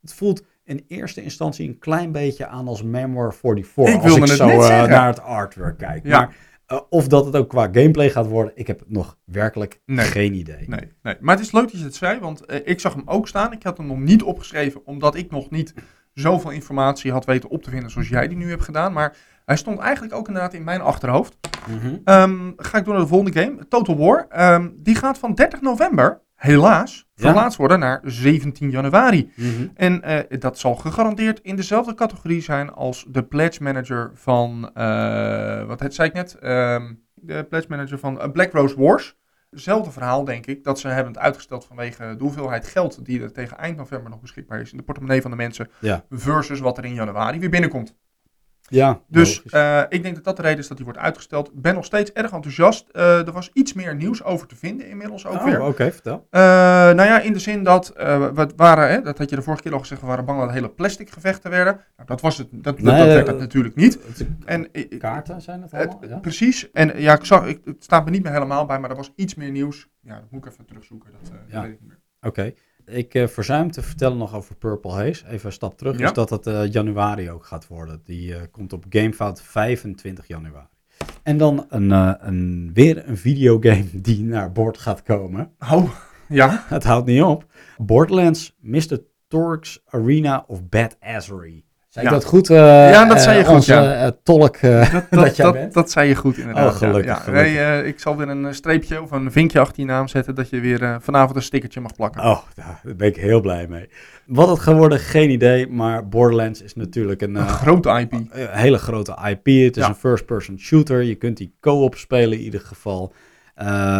Het 0.00 0.14
voelt 0.14 0.42
in 0.70 0.84
eerste 0.88 1.22
instantie 1.22 1.68
een 1.68 1.78
klein 1.78 2.12
beetje 2.12 2.46
aan 2.46 2.68
als 2.68 2.82
Memoir 2.82 3.34
44. 3.34 3.94
Ik 3.94 4.02
als 4.02 4.30
ik 4.30 4.36
zo 4.36 4.46
net 4.46 4.60
eh, 4.60 4.84
naar 4.84 5.06
het 5.06 5.20
artwork 5.20 5.78
kijk. 5.78 6.06
Ja. 6.06 6.18
Maar 6.18 6.36
eh, 6.66 6.80
of 6.88 7.08
dat 7.08 7.24
het 7.24 7.36
ook 7.36 7.48
qua 7.48 7.68
gameplay 7.72 8.10
gaat 8.10 8.26
worden, 8.26 8.52
ik 8.54 8.66
heb 8.66 8.82
nog 8.86 9.16
werkelijk 9.24 9.80
Nee. 9.86 10.06
geen 10.06 10.34
idee. 10.34 10.68
Nee, 10.68 10.92
nee. 11.02 11.16
Maar 11.20 11.36
het 11.36 11.44
is 11.44 11.52
leuk 11.52 11.70
dat 11.70 11.78
je 11.78 11.84
het 11.84 11.94
zei, 11.94 12.18
want 12.18 12.44
eh, 12.44 12.58
ik 12.64 12.80
zag 12.80 12.94
hem 12.94 13.02
ook 13.06 13.28
staan. 13.28 13.52
Ik 13.52 13.62
had 13.62 13.76
hem 13.76 13.86
nog 13.86 13.98
niet 13.98 14.22
opgeschreven, 14.22 14.86
omdat 14.86 15.14
ik 15.14 15.30
nog 15.30 15.50
niet 15.50 15.74
zoveel 16.14 16.50
informatie 16.50 17.12
had 17.12 17.24
weten 17.24 17.50
op 17.50 17.62
te 17.62 17.70
vinden 17.70 17.90
zoals 17.90 18.08
jij 18.08 18.28
die 18.28 18.36
nu 18.36 18.48
hebt 18.48 18.64
gedaan. 18.64 18.92
Maar 18.92 19.16
hij 19.44 19.56
stond 19.56 19.78
eigenlijk 19.78 20.14
ook 20.14 20.26
inderdaad 20.28 20.54
in 20.54 20.64
mijn 20.64 20.80
achterhoofd. 20.80 21.36
Mhm. 21.68 21.96
Ehm, 22.04 22.52
ga 22.56 22.78
ik 22.78 22.84
door 22.84 22.94
naar 22.94 23.02
de 23.02 23.08
volgende 23.08 23.40
game, 23.40 23.68
Total 23.68 23.96
War. 23.96 24.26
Ehm, 24.28 24.68
die 24.76 24.94
gaat 24.94 25.18
van 25.18 25.34
30 25.34 25.60
november, 25.60 26.20
helaas, 26.40 27.06
Ja. 27.14 27.24
verplaatst 27.24 27.58
worden 27.58 27.78
naar 27.78 28.00
17 28.04 28.70
januari. 28.70 29.32
Mhm. 29.36 29.66
En 29.74 30.02
eh, 30.02 30.38
dat 30.40 30.58
zal 30.58 30.74
gegarandeerd 30.74 31.40
in 31.40 31.56
dezelfde 31.56 31.94
categorie 31.94 32.42
zijn 32.42 32.70
als 32.72 33.04
de 33.08 33.22
pledge 33.22 33.62
manager 33.62 34.10
van, 34.14 34.70
eh, 34.74 35.64
wat 35.66 35.80
het, 35.80 35.94
zei 35.94 36.08
ik 36.08 36.14
net, 36.14 36.34
Ehm, 36.34 36.92
de 37.14 37.44
pledge 37.48 37.68
manager 37.68 37.98
van 37.98 38.20
eh, 38.20 38.30
Black 38.30 38.52
Rose 38.52 38.76
Wars. 38.80 39.18
Hetzelfde 39.50 39.90
verhaal, 39.90 40.24
denk 40.24 40.46
ik, 40.46 40.64
dat 40.64 40.78
ze 40.78 40.88
hebben 40.88 41.12
het 41.12 41.22
uitgesteld 41.22 41.64
vanwege 41.64 42.14
de 42.16 42.22
hoeveelheid 42.24 42.66
geld 42.66 43.04
die 43.04 43.22
er 43.22 43.32
tegen 43.32 43.58
eind 43.58 43.76
november 43.76 44.10
nog 44.10 44.20
beschikbaar 44.20 44.60
is 44.60 44.70
in 44.70 44.76
de 44.76 44.82
portemonnee 44.84 45.22
van 45.22 45.30
de 45.30 45.36
mensen, 45.36 45.68
Ja. 45.80 46.04
versus 46.10 46.60
wat 46.60 46.78
er 46.78 46.84
in 46.84 46.94
januari 46.94 47.38
weer 47.38 47.50
binnenkomt. 47.50 47.96
Ja, 48.70 49.00
Dus 49.08 49.42
eh, 49.42 49.82
ik 49.88 50.02
denk 50.02 50.14
dat 50.14 50.24
dat 50.24 50.36
de 50.36 50.42
reden 50.42 50.58
is 50.58 50.68
dat 50.68 50.76
die 50.76 50.86
wordt 50.86 51.00
uitgesteld. 51.00 51.48
Ik 51.48 51.62
ben 51.62 51.74
nog 51.74 51.84
steeds 51.84 52.12
erg 52.12 52.32
enthousiast. 52.32 52.88
Eh, 52.92 53.26
er 53.26 53.32
was 53.32 53.50
iets 53.52 53.72
meer 53.72 53.94
nieuws 53.96 54.22
over 54.22 54.46
te 54.46 54.56
vinden 54.56 54.88
inmiddels 54.88 55.26
ook 55.26 55.34
Oh, 55.34 55.44
weer. 55.44 55.62
oké, 55.62 55.92
vertel. 55.92 56.26
Eh, 56.30 56.40
nou 56.40 57.02
ja, 57.02 57.20
in 57.20 57.32
de 57.32 57.38
zin 57.38 57.62
dat 57.64 57.92
we 57.96 58.48
waren, 58.56 58.88
hè, 58.90 59.00
dat 59.02 59.18
had 59.18 59.30
je 59.30 59.36
de 59.36 59.42
vorige 59.42 59.62
keer 59.62 59.72
al 59.72 59.78
gezegd, 59.78 60.00
we 60.00 60.06
waren 60.06 60.24
bang 60.24 60.40
dat 60.40 60.50
hele 60.50 60.68
plastic 60.70 61.10
gevechten 61.10 61.50
werden. 61.50 61.74
Nou, 61.96 62.08
dat 62.08 62.20
was 62.20 62.38
het, 62.38 62.48
dat, 62.52 62.80
Nee, 62.80 62.96
dat 62.96 63.06
werd 63.06 63.26
het 63.26 63.38
natuurlijk 63.38 63.74
niet. 63.74 63.98
Het- 64.06 64.26
En, 64.44 64.68
Kaarten 64.98 65.40
zijn 65.42 65.62
het 65.62 65.72
allemaal? 65.74 66.00
Ja? 66.08 66.16
Precies. 66.18 66.70
En 66.70 66.92
ja, 67.00 67.14
ik 67.14 67.24
zag, 67.24 67.46
ik, 67.46 67.60
het 67.64 67.84
staat 67.84 68.04
me 68.04 68.10
niet 68.10 68.22
meer 68.22 68.32
helemaal 68.32 68.66
bij, 68.66 68.78
maar 68.78 68.90
er 68.90 68.96
was 68.96 69.12
iets 69.16 69.34
meer 69.34 69.50
nieuws. 69.50 69.88
Ja, 70.00 70.14
dat 70.14 70.30
moet 70.30 70.44
ik 70.44 70.52
even 70.52 70.64
terugzoeken. 70.66 71.10
Dat, 71.22 71.32
Ja. 71.48 71.62
weet 71.62 71.70
ik 71.72 71.80
niet 71.80 71.88
meer. 71.88 71.98
Oké. 72.20 72.52
Ik 72.90 73.14
eh 73.14 73.26
verzuim 73.26 73.70
te 73.70 73.82
vertellen 73.82 74.18
nog 74.18 74.34
over 74.34 74.54
Purple 74.54 74.90
Haze. 74.90 75.26
Even 75.28 75.46
een 75.46 75.52
stap 75.52 75.78
terug. 75.78 75.98
Ja. 75.98 76.06
Is 76.06 76.12
dat 76.12 76.30
het 76.30 76.46
eh, 76.46 76.72
januari 76.72 77.30
ook 77.30 77.44
gaat 77.44 77.66
worden. 77.66 78.00
Die 78.04 78.34
eh, 78.34 78.42
komt 78.50 78.72
op 78.72 78.84
Gamefout 78.88 79.42
25 79.42 80.26
januari. 80.26 80.66
En 81.22 81.38
dan 81.38 81.66
een, 81.68 81.90
een, 82.26 82.70
weer 82.74 83.08
een 83.08 83.16
videogame 83.16 83.88
die 83.92 84.24
naar 84.24 84.52
bord 84.52 84.78
gaat 84.78 85.02
komen. 85.02 85.52
Oh, 85.72 85.90
ja. 86.28 86.64
Het 86.68 86.84
houdt 86.84 87.06
niet 87.06 87.22
op. 87.22 87.44
Borderlands 87.76 88.56
Mr. 88.60 88.98
Torx 89.28 89.82
Arena 89.86 90.44
of 90.46 90.68
Bad 90.68 90.96
Assery. 91.00 91.64
Zei 91.90 92.04
ik 92.06 92.10
Ja. 92.12 92.18
dat 92.18 92.26
goed? 92.28 92.50
eh, 92.50 92.56
Ja, 92.90 93.04
dat 93.04 93.20
zei 93.20 93.34
je 93.36 93.40
eh, 93.42 93.46
goed, 93.48 93.56
onze, 93.56 93.72
ja. 93.74 94.04
eh, 94.04 94.10
tolk 94.22 94.60
Dat, 94.60 94.90
dat, 94.92 95.04
dat, 95.24 95.36
jij 95.36 95.44
dat, 95.44 95.54
bent. 95.54 95.72
dat 95.74 95.90
zei 95.90 96.08
je 96.08 96.14
goed 96.14 96.36
inderdaad. 96.38 96.66
Oh, 96.72 96.76
gelukkig, 96.76 97.04
ja. 97.04 97.14
Gelukkig. 97.14 97.52
Nee, 97.52 97.84
ik 97.86 98.00
zal 98.00 98.16
weer 98.16 98.28
een 98.28 98.54
streepje 98.54 99.02
of 99.02 99.10
een 99.10 99.32
vinkje 99.32 99.60
achter 99.60 99.80
je 99.80 99.86
naam 99.88 100.08
zetten 100.08 100.34
dat 100.34 100.50
je 100.50 100.60
weer 100.60 100.98
vanavond 101.00 101.36
een 101.36 101.42
stickertje 101.42 101.80
mag 101.80 101.94
plakken. 101.94 102.22
Oh, 102.24 102.38
daar 102.54 102.80
ben 102.96 103.08
ik 103.08 103.16
heel 103.16 103.40
blij 103.40 103.66
mee. 103.68 103.88
Wat 104.26 104.48
het 104.48 104.58
gaat 104.58 104.76
worden, 104.76 104.98
geen 104.98 105.30
idee. 105.30 105.68
Maar 105.68 106.08
Borderlands 106.08 106.62
is 106.62 106.74
natuurlijk 106.74 107.22
een, 107.22 107.34
Een 107.34 107.48
grote 107.48 107.88
IP. 108.00 108.12
een 108.12 108.28
hele 108.50 108.78
grote 108.78 109.18
IP. 109.28 109.46
Het 109.64 109.76
is 109.76 109.86
een 109.86 109.94
first-person 109.94 110.58
shooter. 110.58 111.02
Je 111.02 111.14
kunt 111.14 111.36
die 111.36 111.54
co-op 111.60 111.94
spelen 111.94 112.38
in 112.38 112.44
ieder 112.44 112.60
geval. 112.60 113.12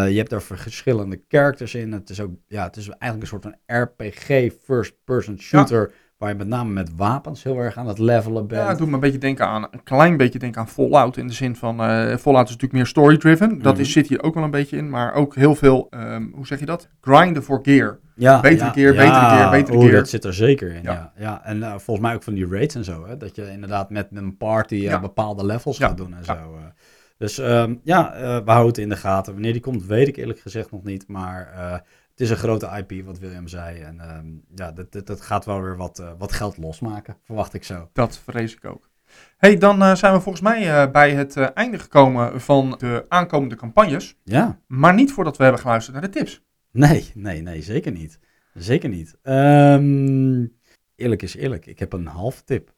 Je 0.08 0.14
hebt 0.16 0.30
daar 0.30 0.42
verschillende 0.42 1.20
characters 1.28 1.74
in. 1.74 1.92
Het 1.92 2.10
is 2.10 2.20
ook, 2.20 2.30
ja, 2.46 2.64
het 2.64 2.76
is 2.76 2.88
eigenlijk 2.88 3.22
een 3.32 3.40
soort 3.40 3.42
van 3.66 3.78
RPG 3.82 4.52
first-person 4.64 5.40
shooter. 5.40 5.92
Waar 6.20 6.28
je 6.28 6.34
met 6.34 6.46
name 6.48 6.70
met 6.72 6.96
wapens 6.96 7.42
heel 7.42 7.56
erg 7.58 7.76
aan 7.76 7.86
het 7.88 7.98
levelen 7.98 8.46
bent. 8.46 8.60
Ja, 8.62 8.68
het 8.68 8.78
doet 8.78 8.88
me 8.88 8.94
een 8.94 9.00
beetje 9.00 9.18
denken 9.18 9.46
aan, 9.46 9.66
een 9.70 9.82
klein 9.82 10.16
beetje 10.16 10.38
denken 10.38 10.60
aan 10.60 10.68
Fallout. 10.68 11.16
In 11.16 11.26
de 11.26 11.32
zin 11.32 11.56
van, 11.56 11.80
eh, 11.80 11.86
Fallout 12.16 12.44
is 12.44 12.50
natuurlijk 12.50 12.72
meer 12.72 12.86
story-driven. 12.86 13.62
Dat 13.62 13.72
Mhm. 13.72 13.82
is, 13.82 13.92
zit 13.92 14.08
hier 14.08 14.22
ook 14.22 14.34
wel 14.34 14.44
een 14.44 14.50
beetje 14.50 14.76
in. 14.76 14.90
Maar 14.90 15.12
ook 15.14 15.34
heel 15.34 15.54
veel, 15.54 15.86
ehm, 15.90 16.26
hoe 16.32 16.46
zeg 16.46 16.58
je 16.58 16.66
dat? 16.66 16.88
Grinden 17.00 17.42
voor 17.42 17.60
gear. 17.62 17.98
Ja, 18.14 18.40
Betere 18.40 18.70
keer, 18.70 18.94
betere 18.94 19.36
keer, 19.36 19.50
betere 19.50 19.76
oeh, 19.76 19.84
keer. 19.86 19.94
dat 19.94 20.08
zit 20.08 20.24
er 20.24 20.34
zeker 20.34 20.74
in, 20.74 20.82
ja. 20.82 20.92
Ja. 20.92 21.12
ja. 21.16 21.44
En 21.44 21.62
eh, 21.62 21.68
volgens 21.70 22.06
mij 22.06 22.14
ook 22.14 22.22
van 22.22 22.34
die 22.34 22.46
raids 22.50 22.74
en 22.74 22.84
zo, 22.84 23.06
hè. 23.06 23.16
Dat 23.16 23.36
je 23.36 23.50
inderdaad 23.52 23.90
met 23.90 24.08
een 24.12 24.36
party 24.36 24.74
eh, 24.74 24.82
Ja. 24.82 25.00
bepaalde 25.00 25.46
levels 25.46 25.78
Ja, 25.78 25.86
gaat 25.86 25.96
doen 25.96 26.12
en 26.14 26.22
ja. 26.24 26.34
zo. 26.34 26.58
Dus 27.18 27.38
ehm, 27.38 27.74
ja, 27.82 28.12
we 28.44 28.50
houden 28.50 28.66
het 28.68 28.78
in 28.78 28.88
de 28.88 28.96
gaten. 28.96 29.32
Wanneer 29.32 29.52
die 29.52 29.60
komt, 29.62 29.86
weet 29.86 30.08
ik 30.08 30.16
eerlijk 30.16 30.40
gezegd 30.40 30.70
nog 30.70 30.82
niet. 30.84 31.08
Maar 31.08 31.48
het 32.20 32.28
is 32.28 32.34
een 32.34 32.42
grote 32.42 32.84
IP, 32.86 33.04
wat 33.04 33.18
William 33.18 33.48
zei. 33.48 33.80
En 33.80 34.00
ehm, 34.00 34.26
ja, 34.54 34.72
dat, 34.72 34.92
dat, 34.92 35.06
dat 35.06 35.20
gaat 35.20 35.44
wel 35.44 35.62
weer 35.62 35.76
wat, 35.76 35.98
eh, 35.98 36.10
wat 36.18 36.32
geld 36.32 36.56
losmaken, 36.56 37.16
verwacht 37.24 37.54
ik 37.54 37.64
zo. 37.64 37.88
Dat 37.92 38.18
vrees 38.24 38.54
ik 38.54 38.64
ook. 38.64 38.90
hey, 39.36 39.56
dan 39.56 39.82
eh, 39.82 39.94
zijn 39.94 40.12
we 40.12 40.20
volgens 40.20 40.44
mij 40.44 40.82
eh, 40.82 40.90
bij 40.90 41.10
het 41.10 41.36
einde 41.36 41.78
gekomen 41.78 42.40
van 42.40 42.74
de 42.78 43.04
aankomende 43.08 43.54
campagnes. 43.54 44.16
Ja, 44.24 44.58
Maar 44.66 44.94
niet 44.94 45.12
voordat 45.12 45.36
we 45.36 45.42
hebben 45.42 45.60
geluisterd 45.60 45.96
naar 45.96 46.10
de 46.10 46.18
tips. 46.18 46.42
nee, 46.70 47.10
nee, 47.14 47.42
nee, 47.42 47.62
zeker 47.62 47.92
niet. 47.92 48.18
Zeker 48.54 48.88
niet. 48.88 49.16
Ehm, 49.22 50.46
eerlijk 50.96 51.22
is 51.22 51.36
eerlijk, 51.36 51.66
ik 51.66 51.78
heb 51.78 51.92
een 51.92 52.06
halve 52.06 52.44
tip. 52.44 52.72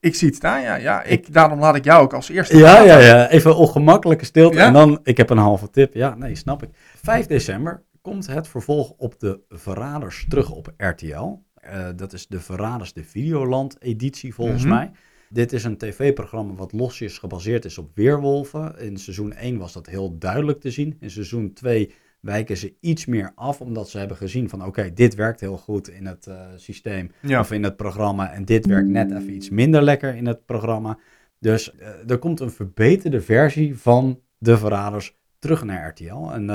Ik 0.00 0.14
zie 0.14 0.28
het 0.28 0.36
staan, 0.36 0.62
ja. 0.62 0.74
ja 0.74 1.02
ik, 1.02 1.32
daarom 1.32 1.58
laat 1.58 1.76
ik 1.76 1.84
jou 1.84 2.02
ook 2.02 2.12
als 2.12 2.28
eerste 2.28 2.56
Ja, 2.56 2.82
ja, 2.82 2.98
ja. 2.98 3.28
Even 3.28 3.56
ongemakkelijke 3.56 4.24
stilte. 4.24 4.56
Ja? 4.56 4.66
En 4.66 4.72
dan, 4.72 5.00
ik 5.02 5.16
heb 5.16 5.30
een 5.30 5.38
halve 5.38 5.70
tip. 5.70 5.94
Ja, 5.94 6.14
nee, 6.14 6.34
snap 6.34 6.62
ik. 6.62 6.68
5 7.02 7.26
december 7.26 7.82
komt 8.08 8.26
het 8.26 8.48
vervolg 8.48 8.90
op 8.96 9.20
de 9.20 9.40
Verraders 9.48 10.26
terug 10.28 10.50
op 10.50 10.72
RTL. 10.76 11.42
Eh, 11.54 11.88
dat 11.96 12.12
is 12.12 12.26
de 12.26 12.40
Verraders 12.40 12.92
de 12.92 13.04
Videoland 13.04 13.82
editie 13.82 14.34
volgens 14.34 14.62
Mhm. 14.64 14.72
mij. 14.74 14.90
Dit 15.30 15.52
is 15.52 15.64
een 15.64 15.76
tv-programma 15.76 16.54
wat 16.54 16.72
losjes 16.72 17.18
gebaseerd 17.18 17.64
is 17.64 17.78
op 17.78 17.90
weerwolven. 17.94 18.78
In 18.78 18.96
seizoen 18.98 19.32
1 19.36 19.58
was 19.58 19.72
dat 19.72 19.86
heel 19.86 20.18
duidelijk 20.18 20.60
te 20.60 20.70
zien. 20.70 20.96
In 21.00 21.10
seizoen 21.10 21.52
2 21.52 21.92
wijken 22.20 22.56
ze 22.56 22.74
iets 22.80 23.06
meer 23.06 23.32
af, 23.34 23.60
omdat 23.60 23.88
ze 23.90 23.98
hebben 23.98 24.16
gezien 24.16 24.48
van 24.48 24.64
oké, 24.64 24.92
dit 24.94 25.14
werkt 25.14 25.40
heel 25.40 25.56
goed 25.58 25.88
in 25.88 26.06
het 26.06 26.26
eh, 26.26 26.46
systeem 26.56 27.10
Ja. 27.22 27.40
of 27.40 27.52
in 27.52 27.62
het 27.62 27.76
programma. 27.76 28.32
En 28.32 28.44
dit 28.44 28.66
werkt 28.66 28.88
net 28.88 29.10
even 29.10 29.34
iets 29.34 29.50
minder 29.50 29.82
lekker 29.82 30.14
in 30.14 30.26
het 30.26 30.46
programma. 30.46 30.98
Dus 31.38 31.74
eh, 31.76 32.10
er 32.10 32.18
komt 32.18 32.40
een 32.40 32.50
verbeterde 32.50 33.20
versie 33.20 33.78
van 33.78 34.20
De 34.38 34.58
Verraders 34.58 35.16
terug 35.38 35.64
naar 35.64 35.88
RTL. 35.88 36.30
En 36.32 36.50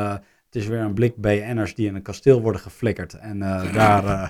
het 0.53 0.61
is 0.61 0.67
weer 0.67 0.79
een 0.79 0.93
blik 0.93 1.15
BN'ers 1.15 1.75
die 1.75 1.87
in 1.87 1.95
een 1.95 2.01
kasteel 2.01 2.41
worden 2.41 2.61
geflikkerd. 2.61 3.13
En 3.13 3.41
eh, 3.41 3.73
daar, 3.73 4.05
eh, 4.05 4.27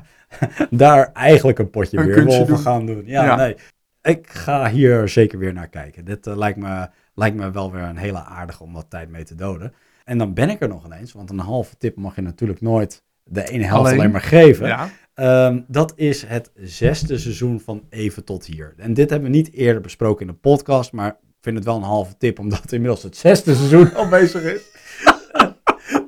daar 0.69 1.11
eigenlijk 1.13 1.59
een 1.59 1.69
potje 1.69 1.97
Een 1.97 2.05
weer 2.05 2.45
doen. 2.47 2.57
gaan 2.57 2.85
doen. 2.85 3.03
Ja, 3.05 3.23
Ja. 3.23 3.35
nee. 3.35 3.55
Ik 4.01 4.29
ga 4.29 4.69
hier 4.69 5.07
zeker 5.07 5.39
weer 5.39 5.53
naar 5.53 5.67
kijken. 5.69 6.05
Dit 6.05 6.27
eh, 6.27 6.37
lijkt, 6.37 6.57
me, 6.57 6.87
lijkt 7.15 7.35
me 7.35 7.51
wel 7.51 7.71
weer 7.71 7.81
een 7.81 7.97
hele 7.97 8.23
aardige 8.23 8.63
om 8.63 8.73
wat 8.73 8.89
tijd 8.89 9.09
mee 9.09 9.23
te 9.23 9.35
doden. 9.35 9.73
En 10.05 10.17
dan 10.17 10.33
ben 10.33 10.49
ik 10.49 10.61
er 10.61 10.67
nog 10.67 10.85
ineens, 10.85 11.11
want 11.11 11.29
een 11.29 11.39
halve 11.39 11.77
tip 11.77 11.95
mag 11.95 12.15
je 12.15 12.21
natuurlijk 12.21 12.61
nooit 12.61 13.03
de 13.23 13.49
ene 13.49 13.63
helft 13.65 13.85
alleen, 13.85 13.99
Alleen. 13.99 14.11
maar 14.11 14.21
geven. 14.21 14.67
Ja. 14.67 14.89
Ehm, 15.13 15.61
dat 15.67 15.93
is 15.95 16.21
het 16.25 16.51
zesde 16.55 17.17
seizoen 17.17 17.59
van 17.59 17.83
Even 17.89 18.23
tot 18.23 18.45
hier. 18.45 18.73
En 18.77 18.93
dit 18.93 19.09
hebben 19.09 19.29
we 19.31 19.35
niet 19.35 19.53
eerder 19.53 19.81
besproken 19.81 20.25
in 20.27 20.31
de 20.33 20.39
podcast, 20.39 20.91
maar 20.91 21.07
ik 21.09 21.15
vind 21.41 21.55
het 21.55 21.65
wel 21.65 21.75
een 21.75 21.81
halve 21.81 22.17
tip, 22.17 22.39
omdat 22.39 22.71
inmiddels 22.71 23.03
het 23.03 23.17
zesde 23.17 23.55
seizoen 23.55 23.93
al 23.93 24.07
bezig 24.07 24.43
is. 24.43 24.61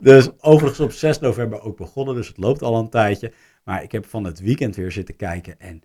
Dus 0.02 0.30
overigens 0.40 0.80
op 0.80 0.92
6 0.92 1.20
november 1.20 1.62
ook 1.62 1.78
begonnen, 1.78 2.16
dus 2.16 2.28
het 2.28 2.38
loopt 2.38 2.62
al 2.62 2.76
een 2.80 2.90
tijdje. 2.90 3.32
Maar 3.64 3.84
ik 3.84 3.92
heb 3.92 4.06
van 4.06 4.24
het 4.24 4.40
weekend 4.40 4.76
weer 4.76 4.92
zitten 4.92 5.16
kijken 5.16 5.60
en 5.60 5.82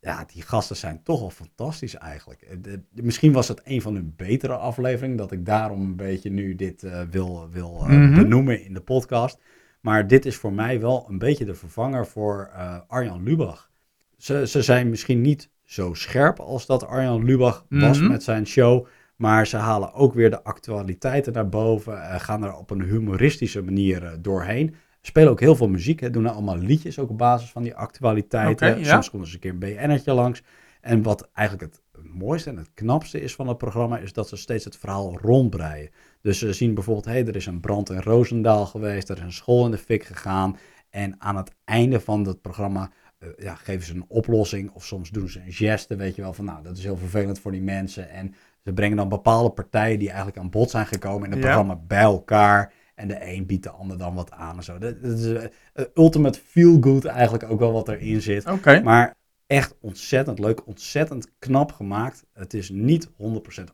ja, 0.00 0.24
die 0.32 0.42
gasten 0.42 0.76
zijn 0.76 1.00
toch 1.02 1.20
wel 1.20 1.30
fantastisch 1.30 1.94
eigenlijk. 1.94 2.42
Eh, 2.42 2.56
de- 2.62 2.82
misschien 3.02 3.32
was 3.32 3.48
het 3.48 3.60
een 3.64 3.82
van 3.82 3.94
hun 3.94 4.12
betere 4.16 4.56
afleveringen, 4.56 5.16
dat 5.16 5.32
ik 5.32 5.46
daarom 5.46 5.80
een 5.80 5.96
beetje 5.96 6.30
nu 6.30 6.54
dit 6.54 6.82
eh, 6.82 7.00
wil, 7.10 7.48
wil 7.50 7.76
eh, 7.80 7.86
Mhm. 7.88 8.14
benoemen 8.14 8.64
in 8.64 8.74
de 8.74 8.80
podcast. 8.80 9.38
Maar 9.80 10.06
dit 10.06 10.26
is 10.26 10.36
voor 10.36 10.52
mij 10.52 10.80
wel 10.80 11.06
een 11.08 11.18
beetje 11.18 11.44
de 11.44 11.54
vervanger 11.54 12.06
voor 12.06 12.50
Arjan 12.88 13.22
Lubach. 13.22 13.70
Ze, 14.18 14.46
ze 14.46 14.62
zijn 14.62 14.88
misschien 14.90 15.20
niet 15.20 15.50
zo 15.64 15.94
scherp 15.94 16.40
als 16.40 16.66
dat 16.66 16.86
Arjan 16.86 17.24
Lubach 17.24 17.64
was 17.68 17.98
Mhm. 18.00 18.08
met 18.08 18.22
zijn 18.22 18.46
show. 18.46 18.86
Maar 19.16 19.46
ze 19.46 19.56
halen 19.56 19.92
ook 19.92 20.14
weer 20.14 20.30
de 20.30 20.42
actualiteiten 20.42 21.32
naar 21.32 21.48
boven. 21.48 22.02
eh, 22.02 22.20
gaan 22.20 22.44
er 22.44 22.54
op 22.54 22.70
een 22.70 22.82
humoristische 22.82 23.62
manier 23.62 24.04
eh, 24.04 24.12
doorheen. 24.20 24.74
Spelen 25.00 25.30
ook 25.30 25.40
heel 25.40 25.56
veel 25.56 25.68
muziek. 25.68 26.00
Hè, 26.00 26.10
doen 26.10 26.26
allemaal 26.26 26.58
liedjes 26.58 26.98
ook 26.98 27.10
op 27.10 27.18
basis 27.18 27.50
van 27.50 27.62
die 27.62 27.74
actualiteiten. 27.74 28.78
Ja. 28.78 28.84
Soms 28.84 29.10
komt 29.10 29.22
er 29.22 29.28
eens 29.28 29.34
een 29.34 29.40
keer 29.40 29.50
een 29.50 29.58
BN'ertje 29.58 30.12
langs. 30.12 30.42
En 30.80 31.02
wat 31.02 31.28
eigenlijk 31.32 31.72
het 31.72 31.82
mooiste 32.12 32.50
en 32.50 32.56
het 32.56 32.70
knapste 32.74 33.20
is 33.20 33.34
van 33.34 33.48
het 33.48 33.58
programma... 33.58 33.98
is 33.98 34.12
dat 34.12 34.28
ze 34.28 34.36
steeds 34.36 34.64
het 34.64 34.76
verhaal 34.76 35.18
rondbreien. 35.18 35.90
Dus 36.20 36.38
ze 36.38 36.52
zien 36.52 36.74
bijvoorbeeld, 36.74 37.06
hé, 37.06 37.24
er 37.24 37.36
is 37.36 37.46
een 37.46 37.60
brand 37.60 37.90
in 37.90 38.00
Roosendaal 38.00 38.66
geweest, 38.66 39.08
er 39.08 39.16
is 39.16 39.22
een 39.22 39.32
school 39.32 39.64
in 39.64 39.70
de 39.70 39.78
fik 39.78 40.04
gegaan. 40.04 40.56
En 40.90 41.14
aan 41.18 41.36
het 41.36 41.54
einde 41.64 42.00
van 42.00 42.26
het 42.26 42.40
programma 42.40 42.90
eh, 43.18 43.28
ja, 43.36 43.54
geven 43.54 43.86
ze 43.86 43.94
een 43.94 44.04
oplossing 44.08 44.70
of 44.70 44.84
soms 44.84 45.10
doen 45.10 45.28
ze 45.28 45.40
een 45.40 45.52
geste, 45.52 45.96
weet 45.96 46.16
je 46.16 46.22
wel, 46.22 46.32
van 46.32 46.44
nou, 46.44 46.62
dat 46.62 46.76
is 46.76 46.84
heel 46.84 46.96
vervelend 46.96 47.38
voor 47.38 47.52
die 47.52 47.62
mensen. 47.62 48.10
En 48.10 48.34
ze 48.66 48.72
brengen 48.72 48.96
dan 48.96 49.08
bepaalde 49.08 49.50
partijen 49.50 49.98
die 49.98 50.08
eigenlijk 50.08 50.38
aan 50.38 50.50
bod 50.50 50.70
zijn 50.70 50.86
gekomen 50.86 51.24
in 51.24 51.30
het 51.30 51.38
Ja. 51.42 51.44
programma 51.46 51.80
bij 51.86 52.00
elkaar. 52.00 52.72
En 52.94 53.08
de 53.08 53.32
een 53.32 53.46
biedt 53.46 53.62
de 53.62 53.70
ander 53.70 53.98
dan 53.98 54.14
wat 54.14 54.30
aan 54.30 54.56
en 54.56 54.62
zo. 54.62 54.78
Dat, 54.78 55.02
dat 55.02 55.18
is 55.18 55.32
eh, 55.32 55.84
ultimate 55.94 56.38
feel 56.46 56.76
good 56.80 57.04
eigenlijk 57.04 57.50
ook 57.50 57.58
wel 57.58 57.72
wat 57.72 57.88
erin 57.88 58.22
zit. 58.22 58.46
Oké. 58.46 58.80
Maar 58.82 59.14
echt 59.46 59.74
ontzettend 59.80 60.38
leuk, 60.38 60.66
ontzettend 60.66 61.30
knap 61.38 61.72
gemaakt. 61.72 62.24
Het 62.32 62.54
is 62.54 62.70
niet 62.70 63.08
100% 63.08 63.12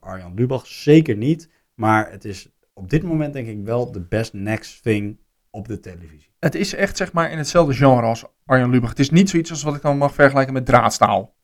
Arjan 0.01 0.34
Lubach, 0.34 0.66
zeker 0.66 1.16
niet. 1.16 1.49
Maar 1.74 2.11
het 2.11 2.24
is 2.24 2.49
op 2.72 2.90
dit 2.90 3.03
moment 3.03 3.32
denk 3.32 3.47
ik 3.49 3.64
wel 3.64 3.93
de 3.93 4.01
best 4.01 4.32
next 4.32 4.82
thing 4.82 5.18
op 5.51 5.68
de 5.68 5.80
televisie. 5.80 6.30
Het 6.38 6.55
is 6.55 6.74
echt 6.74 6.97
zeg 6.97 7.12
maar 7.12 7.30
in 7.30 7.38
hetzelfde 7.38 7.74
genre 7.74 8.07
als 8.07 8.24
Arjan 8.45 8.70
Lubach. 8.70 8.90
Het 8.90 8.99
is 8.99 9.11
niet 9.11 9.30
zoiets 9.30 9.51
als 9.51 9.62
wat 9.62 9.76
ik 9.76 9.82
dan 9.82 9.99
mag 9.99 10.14
vergelijken 10.14 10.53
met 10.53 10.66
draadstaal. 10.66 11.34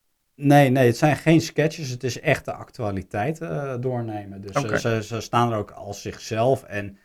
Nee, 0.40 0.70
nee, 0.70 0.86
het 0.86 0.96
zijn 0.96 1.16
geen 1.16 1.40
sketches. 1.40 1.88
Het 1.90 2.04
is 2.04 2.20
echt 2.20 2.44
de 2.44 2.52
actualiteit 2.52 3.40
eh, 3.40 3.74
doornemen. 3.80 4.40
Dus 4.40 4.50
eh, 4.64 4.74
ze, 4.76 5.02
ze 5.02 5.20
staan 5.20 5.52
er 5.52 5.58
ook 5.58 5.70
als 5.70 6.02
zichzelf. 6.02 6.62
En 6.62 6.98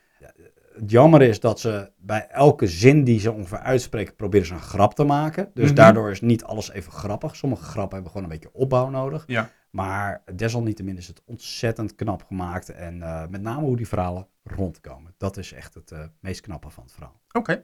het 0.75 0.91
jammer 0.91 1.21
is 1.21 1.39
dat 1.39 1.59
ze 1.59 1.91
bij 1.97 2.27
elke 2.27 2.67
zin 2.67 3.03
die 3.03 3.19
ze 3.19 3.31
ongeveer 3.31 3.59
uitspreken, 3.59 4.15
proberen 4.15 4.47
ze 4.47 4.53
een 4.53 4.59
grap 4.59 4.93
te 4.93 5.03
maken. 5.03 5.51
Dus 5.53 5.65
Mhm. 5.65 5.75
daardoor 5.75 6.11
is 6.11 6.21
niet 6.21 6.43
alles 6.43 6.71
even 6.71 6.91
grappig. 6.91 7.35
Sommige 7.35 7.63
grappen 7.63 7.93
hebben 7.93 8.11
gewoon 8.11 8.23
een 8.27 8.33
beetje 8.33 8.53
opbouw 8.53 8.89
nodig. 8.89 9.23
Ja. 9.27 9.49
Maar 9.69 10.23
desalniettemin 10.35 10.97
is 10.97 11.07
het 11.07 11.21
ontzettend 11.25 11.95
knap 11.95 12.23
gemaakt. 12.23 12.69
En 12.69 13.01
eh, 13.01 13.23
met 13.29 13.41
name 13.41 13.65
hoe 13.65 13.77
die 13.77 13.87
verhalen 13.87 14.27
rondkomen. 14.43 15.13
Dat 15.17 15.37
is 15.37 15.53
echt 15.53 15.73
het 15.73 15.93
meest 16.19 16.41
knappe 16.41 16.69
van 16.69 16.83
het 16.83 16.93
verhaal. 16.93 17.21
Oké. 17.31 17.63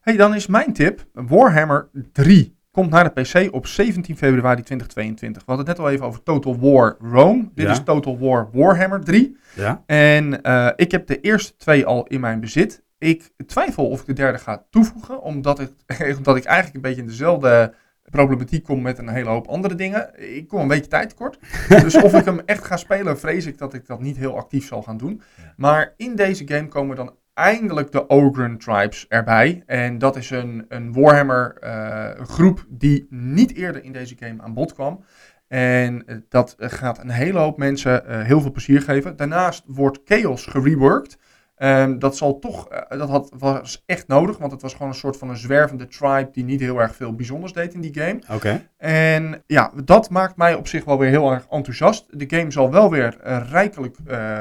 Hey, 0.00 0.16
dan 0.16 0.34
is 0.34 0.46
mijn 0.46 0.72
tip. 0.72 1.06
Warhammer 1.12 1.88
3 2.12 2.57
komt 2.70 2.90
naar 2.90 3.14
de 3.14 3.20
PC 3.22 3.54
op 3.54 3.66
17 3.66 4.16
februari 4.16 4.62
2022. 4.62 5.44
We 5.44 5.48
hadden 5.52 5.66
het 5.66 5.76
net 5.76 5.86
al 5.86 5.92
even 5.92 6.06
over 6.06 6.22
Total 6.22 6.58
War 6.58 6.96
Rome. 7.00 7.48
Dit 7.54 7.66
Ja. 7.66 7.72
is 7.72 7.82
Total 7.84 8.18
War 8.18 8.48
Warhammer 8.52 9.04
3. 9.04 9.36
Ja? 9.54 9.82
En 9.86 10.42
eh, 10.42 10.68
ik 10.76 10.90
heb 10.90 11.06
de 11.06 11.20
eerste 11.20 11.56
twee 11.56 11.86
al 11.86 12.06
in 12.06 12.20
mijn 12.20 12.40
bezit. 12.40 12.82
Ik 12.98 13.30
twijfel 13.46 13.88
of 13.88 14.00
ik 14.00 14.06
de 14.06 14.12
derde 14.12 14.38
ga 14.38 14.66
toevoegen, 14.70 15.22
omdat 15.22 15.60
ik, 15.60 15.70
omdat 16.18 16.36
ik 16.36 16.44
eigenlijk 16.44 16.74
een 16.76 16.82
beetje 16.82 17.00
in 17.00 17.06
dezelfde 17.08 17.74
problematiek 18.10 18.64
kom 18.64 18.82
met 18.82 18.98
een 18.98 19.08
hele 19.08 19.28
hoop 19.28 19.46
andere 19.46 19.74
dingen. 19.74 20.10
Ik 20.36 20.48
kom 20.48 20.60
een 20.60 20.68
beetje 20.68 20.88
tijd 20.90 21.08
tekort. 21.08 21.38
Dus 21.82 22.02
of 22.02 22.14
ik 22.14 22.24
hem 22.24 22.40
echt 22.44 22.64
ga 22.64 22.76
spelen, 22.76 23.18
vrees 23.18 23.46
ik 23.46 23.58
dat 23.58 23.74
ik 23.74 23.86
dat 23.86 24.00
niet 24.00 24.16
heel 24.16 24.36
actief 24.36 24.66
zal 24.66 24.82
gaan 24.82 24.96
doen. 24.96 25.22
Ja. 25.36 25.52
Maar 25.56 25.94
in 25.96 26.16
deze 26.16 26.46
game 26.48 26.68
komen 26.68 26.96
dan 26.96 27.14
eindelijk 27.38 27.92
de 27.92 28.08
Ogren 28.08 28.58
Tribes 28.58 29.06
erbij. 29.08 29.62
En 29.66 29.98
dat 29.98 30.16
is 30.16 30.30
een, 30.30 30.64
een 30.68 30.92
Warhammer 30.92 31.56
eh, 31.60 32.24
groep 32.24 32.64
die 32.68 33.06
niet 33.10 33.54
eerder 33.54 33.84
in 33.84 33.92
deze 33.92 34.16
game 34.18 34.42
aan 34.42 34.54
bod 34.54 34.74
kwam. 34.74 35.04
En 35.48 36.06
eh, 36.06 36.16
dat 36.28 36.54
gaat 36.58 36.98
een 36.98 37.10
hele 37.10 37.38
hoop 37.38 37.58
mensen 37.58 38.06
eh, 38.06 38.22
heel 38.22 38.40
veel 38.40 38.50
plezier 38.50 38.82
geven. 38.82 39.16
Daarnaast 39.16 39.62
wordt 39.66 40.00
Chaos 40.04 40.46
gereworked. 40.46 41.18
Ehm, 41.56 41.98
dat 41.98 42.16
zal 42.16 42.38
toch, 42.38 42.68
dat 42.88 43.08
had, 43.08 43.32
was 43.38 43.82
echt 43.86 44.08
nodig, 44.08 44.38
want 44.38 44.52
het 44.52 44.62
was 44.62 44.72
gewoon 44.72 44.88
een 44.88 44.94
soort 44.94 45.16
van 45.16 45.28
een 45.28 45.36
zwervende 45.36 45.86
tribe 45.86 46.28
die 46.32 46.44
niet 46.44 46.60
heel 46.60 46.80
erg 46.80 46.94
veel 46.94 47.14
bijzonders 47.14 47.52
deed 47.52 47.74
in 47.74 47.80
die 47.80 47.94
game. 47.94 48.20
Oké. 48.32 48.68
En 48.76 49.42
ja, 49.46 49.72
dat 49.84 50.10
maakt 50.10 50.36
mij 50.36 50.54
op 50.54 50.68
zich 50.68 50.84
wel 50.84 50.98
weer 50.98 51.08
heel 51.08 51.32
erg 51.32 51.46
enthousiast. 51.50 52.18
De 52.18 52.36
game 52.36 52.50
zal 52.50 52.70
wel 52.70 52.90
weer 52.90 53.16
rijkelijk 53.50 53.96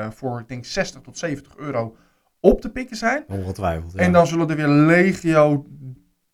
voor, 0.09 0.39
ik 0.39 0.47
denk, 0.47 0.65
60 0.65 1.01
tot 1.01 1.17
70 1.17 1.57
euro 1.57 1.95
op 2.51 2.61
te 2.61 2.69
pikken 2.69 2.97
zijn. 2.97 3.23
Ongetwijfeld. 3.27 3.91
Ja. 3.93 3.99
En 3.99 4.11
dan 4.11 4.27
zullen 4.27 4.49
er 4.49 4.55
weer 4.55 4.67
legio 4.67 5.65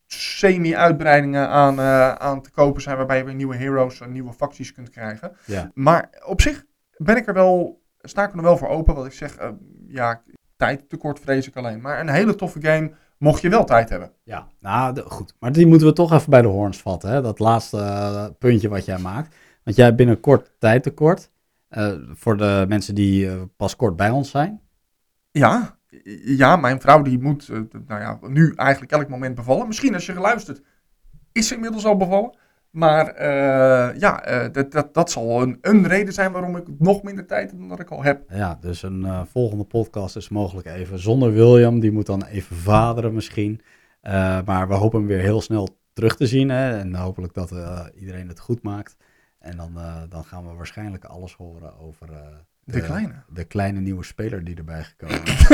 semi-uitbreidingen 0.08 1.48
aan, 1.50 1.80
eh, 1.80 2.12
aan 2.14 2.42
te 2.42 2.52
kopen 2.52 2.82
zijn, 2.82 2.98
waarbij 2.98 3.18
je 3.18 3.24
weer 3.24 3.36
nieuwe 3.36 3.56
heroes 3.56 4.02
en 4.02 4.12
nieuwe 4.12 4.34
facties 4.34 4.74
kunt 4.74 4.90
krijgen. 4.90 5.32
Ja. 5.46 5.72
Maar 5.74 6.10
op 6.26 6.42
zich 6.42 6.64
ben 6.98 7.18
ik 7.18 7.28
er 7.28 7.34
wel, 7.34 7.82
sta 8.02 8.24
ik 8.28 8.34
er 8.34 8.42
wel 8.42 8.58
voor 8.58 8.68
open, 8.68 8.96
wat 8.96 9.06
ik 9.06 9.12
zeg, 9.14 9.36
eh, 9.36 9.50
ja, 9.88 10.22
tijd 10.58 10.90
tekort 10.90 11.20
vrees 11.20 11.48
ik 11.48 11.56
alleen. 11.56 11.82
Maar 11.82 12.00
een 12.00 12.10
hele 12.10 12.36
toffe 12.36 12.62
game, 12.62 12.92
mocht 13.18 13.42
je 13.42 13.50
wel 13.50 13.66
tijd 13.66 13.90
hebben. 13.90 14.12
Ja, 14.24 14.48
nou 14.60 14.94
de- 14.94 15.04
goed. 15.08 15.36
Maar 15.40 15.52
die 15.52 15.68
moeten 15.68 15.88
we 15.88 15.94
toch 15.94 16.14
even 16.14 16.30
bij 16.30 16.42
de 16.42 16.48
horns 16.48 16.82
vatten. 16.82 17.10
Hè? 17.10 17.22
Dat 17.22 17.40
laatste 17.40 17.78
eh, 17.78 18.26
puntje 18.40 18.70
wat 18.70 18.86
jij 18.86 18.98
maakt. 18.98 19.36
Want 19.64 19.76
jij 19.76 19.86
hebt 19.86 19.98
binnenkort 19.98 20.52
tijd 20.60 20.84
tekort. 20.84 21.32
Eh, 21.68 21.92
voor 22.10 22.38
de 22.38 22.66
mensen 22.68 22.96
die 22.96 23.30
pas 23.58 23.76
kort 23.76 23.96
bij 23.96 24.10
ons 24.10 24.30
zijn. 24.32 24.62
Ja, 25.32 25.78
ja, 26.24 26.56
mijn 26.56 26.82
vrouw 26.82 27.02
die 27.02 27.20
moet, 27.20 27.50
eh, 27.50 27.60
nou 27.88 28.02
ja, 28.02 28.20
nu 28.22 28.54
eigenlijk 28.56 28.92
elk 28.92 29.10
moment 29.10 29.36
bevallen. 29.36 29.68
Misschien 29.68 29.94
als 29.94 30.06
je 30.06 30.14
geluisterd, 30.14 30.62
is 31.32 31.48
ze 31.48 31.56
inmiddels 31.56 31.86
al 31.86 31.98
bevallen. 31.98 32.38
Maar 32.70 33.08
eh, 33.08 34.00
ja, 34.00 34.24
eh, 34.24 34.52
dat, 34.52 34.72
dat, 34.72 34.94
dat 34.94 35.12
zal 35.12 35.42
een, 35.42 35.58
een 35.62 35.88
reden 35.88 36.14
zijn 36.14 36.32
waarom 36.32 36.58
ik 36.58 36.68
nog 36.80 37.04
minder 37.04 37.26
tijd 37.26 37.50
heb 37.50 37.60
dan 37.60 37.70
dat 37.70 37.80
ik 37.80 37.90
al 37.90 38.04
heb. 38.04 38.24
Ja, 38.30 38.58
dus 38.62 38.84
een 38.84 39.28
volgende 39.28 39.64
podcast 39.64 40.16
is 40.16 40.30
mogelijk 40.30 40.68
even 40.68 41.00
zonder 41.00 41.34
William. 41.34 41.80
Die 41.80 41.92
moet 41.92 42.06
dan 42.06 42.24
even 42.24 42.56
vaderen 42.56 43.14
misschien. 43.14 43.62
Maar 44.46 44.68
we 44.68 44.74
hopen 44.74 45.00
hem 45.00 45.08
weer 45.08 45.20
heel 45.20 45.42
snel 45.42 45.68
terug 45.94 46.16
te 46.16 46.28
zien. 46.28 46.50
Hè? 46.50 46.78
En 46.78 46.96
hopelijk 46.96 47.34
dat 47.34 47.54
iedereen 47.96 48.28
het 48.28 48.40
goed 48.40 48.64
maakt. 48.64 48.96
En 49.40 49.58
dan, 49.58 49.78
dan 50.10 50.24
gaan 50.24 50.48
we 50.48 50.54
waarschijnlijk 50.54 51.06
alles 51.06 51.34
horen 51.34 51.80
over 51.80 52.10
eh, 52.66 52.74
De 52.74 52.82
kleine. 52.82 53.14
de 53.30 53.44
kleine 53.44 53.80
nieuwe 53.80 54.04
speler 54.04 54.44
die 54.44 54.56
erbij 54.56 54.84
gekomen 54.84 55.24
is. 55.24 55.48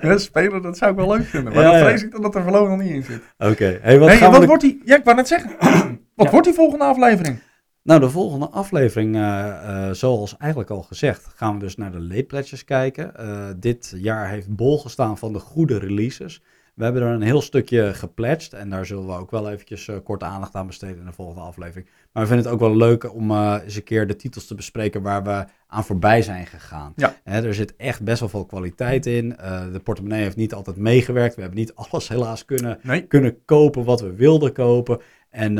Ja, 0.08 0.18
Spelen, 0.18 0.62
dat 0.62 0.76
zou 0.76 0.90
ik 0.90 0.96
wel 0.96 1.16
leuk 1.16 1.24
vinden. 1.24 1.52
Maar 1.52 1.62
Ja, 1.62 1.70
dan 1.70 1.80
vrees 1.80 2.02
ik 2.02 2.10
dan 2.10 2.22
dat 2.22 2.34
er 2.34 2.42
voorlopig 2.42 2.68
nog 2.68 2.78
niet 2.78 2.90
in 2.90 3.02
zit. 3.02 3.22
Oké, 3.38 3.78
hey, 3.82 3.98
wat 3.98 4.10
gaan 4.10 4.32
wat 4.32 4.44
wordt 4.44 4.62
die, 4.62 4.80
ja, 4.84 4.96
ik 4.96 5.04
wou 5.04 5.16
net 5.16 5.28
zeggen. 5.28 5.50
wat 6.14 6.30
wordt 6.30 6.46
die 6.46 6.54
volgende 6.54 6.84
aflevering? 6.84 7.38
Nou, 7.84 8.00
de 8.00 8.10
volgende 8.10 8.48
aflevering, 8.48 9.16
eh, 9.16 9.88
eh, 9.88 9.94
zoals 9.94 10.36
eigenlijk 10.36 10.70
al 10.70 10.82
gezegd, 10.82 11.26
gaan 11.36 11.54
we 11.54 11.58
dus 11.58 11.76
naar 11.76 11.92
de 11.92 12.00
late 12.00 12.22
pledges 12.24 12.64
kijken. 12.64 13.16
Eh, 13.16 13.48
dit 13.56 13.94
jaar 13.96 14.28
heeft 14.28 14.56
bol 14.56 14.78
gestaan 14.78 15.18
van 15.18 15.32
de 15.32 15.38
goede 15.38 15.78
releases. 15.78 16.42
We 16.74 16.84
hebben 16.84 17.02
er 17.02 17.08
een 17.08 17.22
heel 17.22 17.40
stukje 17.42 17.94
gepledged 17.94 18.52
en 18.52 18.70
daar 18.70 18.86
zullen 18.86 19.06
we 19.06 19.12
ook 19.12 19.30
wel 19.30 19.50
eventjes 19.50 19.88
eh, 19.88 19.96
kort 20.04 20.22
aandacht 20.22 20.54
aan 20.54 20.66
besteden 20.66 20.98
in 20.98 21.04
de 21.04 21.12
volgende 21.12 21.40
aflevering. 21.40 21.86
Maar 22.12 22.22
we 22.22 22.28
vinden 22.28 22.44
het 22.46 22.54
ook 22.54 22.60
wel 22.60 22.76
leuk 22.76 23.14
om 23.14 23.30
eh, 23.30 23.56
eens 23.64 23.76
een 23.76 23.84
keer 23.84 24.06
de 24.06 24.16
titels 24.16 24.46
te 24.46 24.54
bespreken 24.54 25.02
waar 25.02 25.22
we 25.24 25.44
aan 25.66 25.84
voorbij 25.84 26.22
zijn 26.22 26.46
gegaan. 26.46 26.92
Ja. 26.96 27.16
Hè, 27.24 27.46
er 27.46 27.54
zit 27.54 27.76
echt 27.76 28.02
best 28.02 28.20
wel 28.20 28.28
veel 28.28 28.44
kwaliteit 28.46 29.06
in. 29.06 29.36
Eh, 29.36 29.72
de 29.72 29.78
portemonnee 29.80 30.22
heeft 30.22 30.36
niet 30.36 30.54
altijd 30.54 30.76
meegewerkt. 30.76 31.34
We 31.34 31.40
hebben 31.40 31.58
niet 31.60 31.74
alles 31.90 32.08
helaas 32.08 32.44
kunnen 32.44 32.78
Nee. 32.82 33.06
kunnen 33.06 33.44
kopen 33.44 33.84
wat 33.84 34.00
we 34.00 34.14
wilden 34.14 34.52
kopen. 34.52 35.00
En 35.30 35.54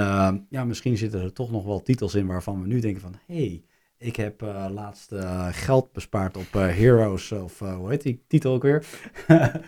ja, 0.51 0.65
misschien 0.65 0.97
zitten 0.97 1.21
er 1.23 1.33
toch 1.33 1.51
nog 1.51 1.65
wel 1.65 1.83
titels 1.83 2.15
in 2.15 2.27
waarvan 2.27 2.61
we 2.61 2.67
nu 2.67 2.81
denken 2.81 3.01
van... 3.01 3.15
hey, 3.27 3.63
ik 3.99 4.17
heb 4.17 4.41
laatst 4.71 5.13
geld 5.51 5.93
bespaard 5.93 6.37
op 6.37 6.53
Heroes 6.53 7.33
of 7.33 7.59
hoe 7.59 7.89
heet 7.91 8.03
die 8.03 8.25
titel 8.29 8.53
ook 8.53 8.63
weer? 8.63 8.85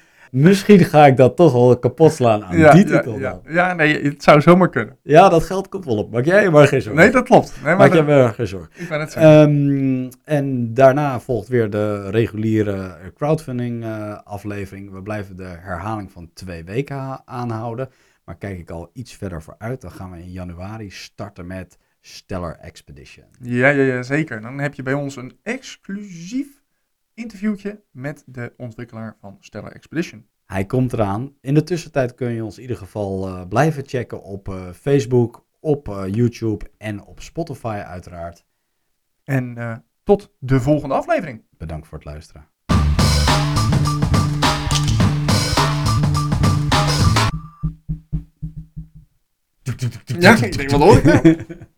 misschien 0.43 0.78
ga 0.84 1.07
ik 1.07 1.16
dat 1.16 1.37
toch 1.37 1.53
wel 1.53 1.78
kapot 1.78 2.12
slaan 2.12 2.45
aan 2.45 2.59
Ja, 2.59 2.72
die 2.72 2.87
ja, 2.89 2.97
titel 2.97 3.18
ja, 3.18 3.30
dan. 3.30 3.55
ja, 3.55 3.74
nee, 3.74 4.03
het 4.03 4.22
zou 4.22 4.41
zomaar 4.41 4.68
kunnen. 4.70 4.97
Ja, 5.03 5.28
dat 5.28 5.45
geld 5.45 5.68
komt 5.68 5.84
wel 5.84 5.97
op. 5.97 6.12
Maak 6.12 6.24
jij 6.24 6.43
je 6.43 6.51
maar 6.51 6.66
geen 6.66 6.82
zorgen. 6.82 7.03
Nee, 7.03 7.11
dat 7.12 7.24
klopt. 7.24 7.53
Nee, 7.55 7.62
maar 7.64 7.76
Maak 7.76 7.93
jij 7.93 8.05
dat, 8.05 8.26
me 8.28 8.32
geen 8.34 8.47
zorgen. 8.47 8.70
ik 8.74 8.89
ben 8.89 9.01
het 9.01 9.12
zeggen. 9.12 9.32
Ehm, 9.32 10.11
en 10.24 10.74
daarna 10.74 11.20
volgt 11.20 11.49
weer 11.49 11.70
de 11.70 12.11
reguliere 12.11 12.97
crowdfunding 13.14 13.84
eh, 13.84 14.18
aflevering. 14.24 14.93
We 14.93 15.03
blijven 15.03 15.37
de 15.37 15.57
herhaling 15.59 16.12
van 16.12 16.30
twee 16.34 16.64
weken 16.64 17.22
aanhouden. 17.24 17.89
Maar 18.24 18.37
kijk 18.37 18.59
ik 18.59 18.70
al 18.70 18.91
iets 18.93 19.12
verder 19.14 19.43
vooruit, 19.43 19.80
dan 19.80 19.91
gaan 19.91 20.11
we 20.11 20.18
in 20.18 20.30
januari 20.32 20.91
starten 20.91 21.47
met 21.47 21.78
Stellar 22.01 22.57
Expedition. 22.61 23.24
Ja, 23.41 23.68
ja, 23.68 23.82
ja, 23.82 24.03
zeker. 24.03 24.41
Dan 24.41 24.59
heb 24.59 24.74
je 24.74 24.82
bij 24.82 24.95
ons 24.95 25.16
een 25.16 25.39
exclusief 25.43 26.47
interviewtje 27.17 27.83
met 27.91 28.23
de 28.27 28.53
ontwikkelaar 28.57 29.17
van 29.21 29.37
Stellar 29.41 29.73
Expedition. 29.73 30.27
Hij 30.45 30.67
komt 30.67 30.93
eraan. 30.93 31.35
In 31.41 31.55
de 31.55 31.62
tussentijd 31.62 32.14
kun 32.14 32.31
je 32.31 32.45
ons 32.45 32.57
in 32.57 32.62
ieder 32.62 32.77
geval 32.77 33.27
eh, 33.27 33.49
blijven 33.49 33.87
checken 33.87 34.23
op 34.23 34.49
eh, 34.49 34.71
Facebook, 34.73 35.47
op 35.61 35.89
eh, 35.89 36.05
YouTube 36.11 36.71
en 36.79 37.05
op 37.05 37.21
Spotify 37.21 37.83
uiteraard. 37.87 38.45
En 39.25 39.85
tot 40.03 40.35
de 40.39 40.61
volgende 40.61 40.95
aflevering. 40.95 41.43
Bedankt 41.51 41.87
voor 41.87 41.99
het 41.99 42.07
luisteren. 42.07 42.49
Ja, 50.19 50.43
ik 50.43 50.57
denk, 50.57 50.71
wat 50.71 50.81
hoor? 50.81 51.03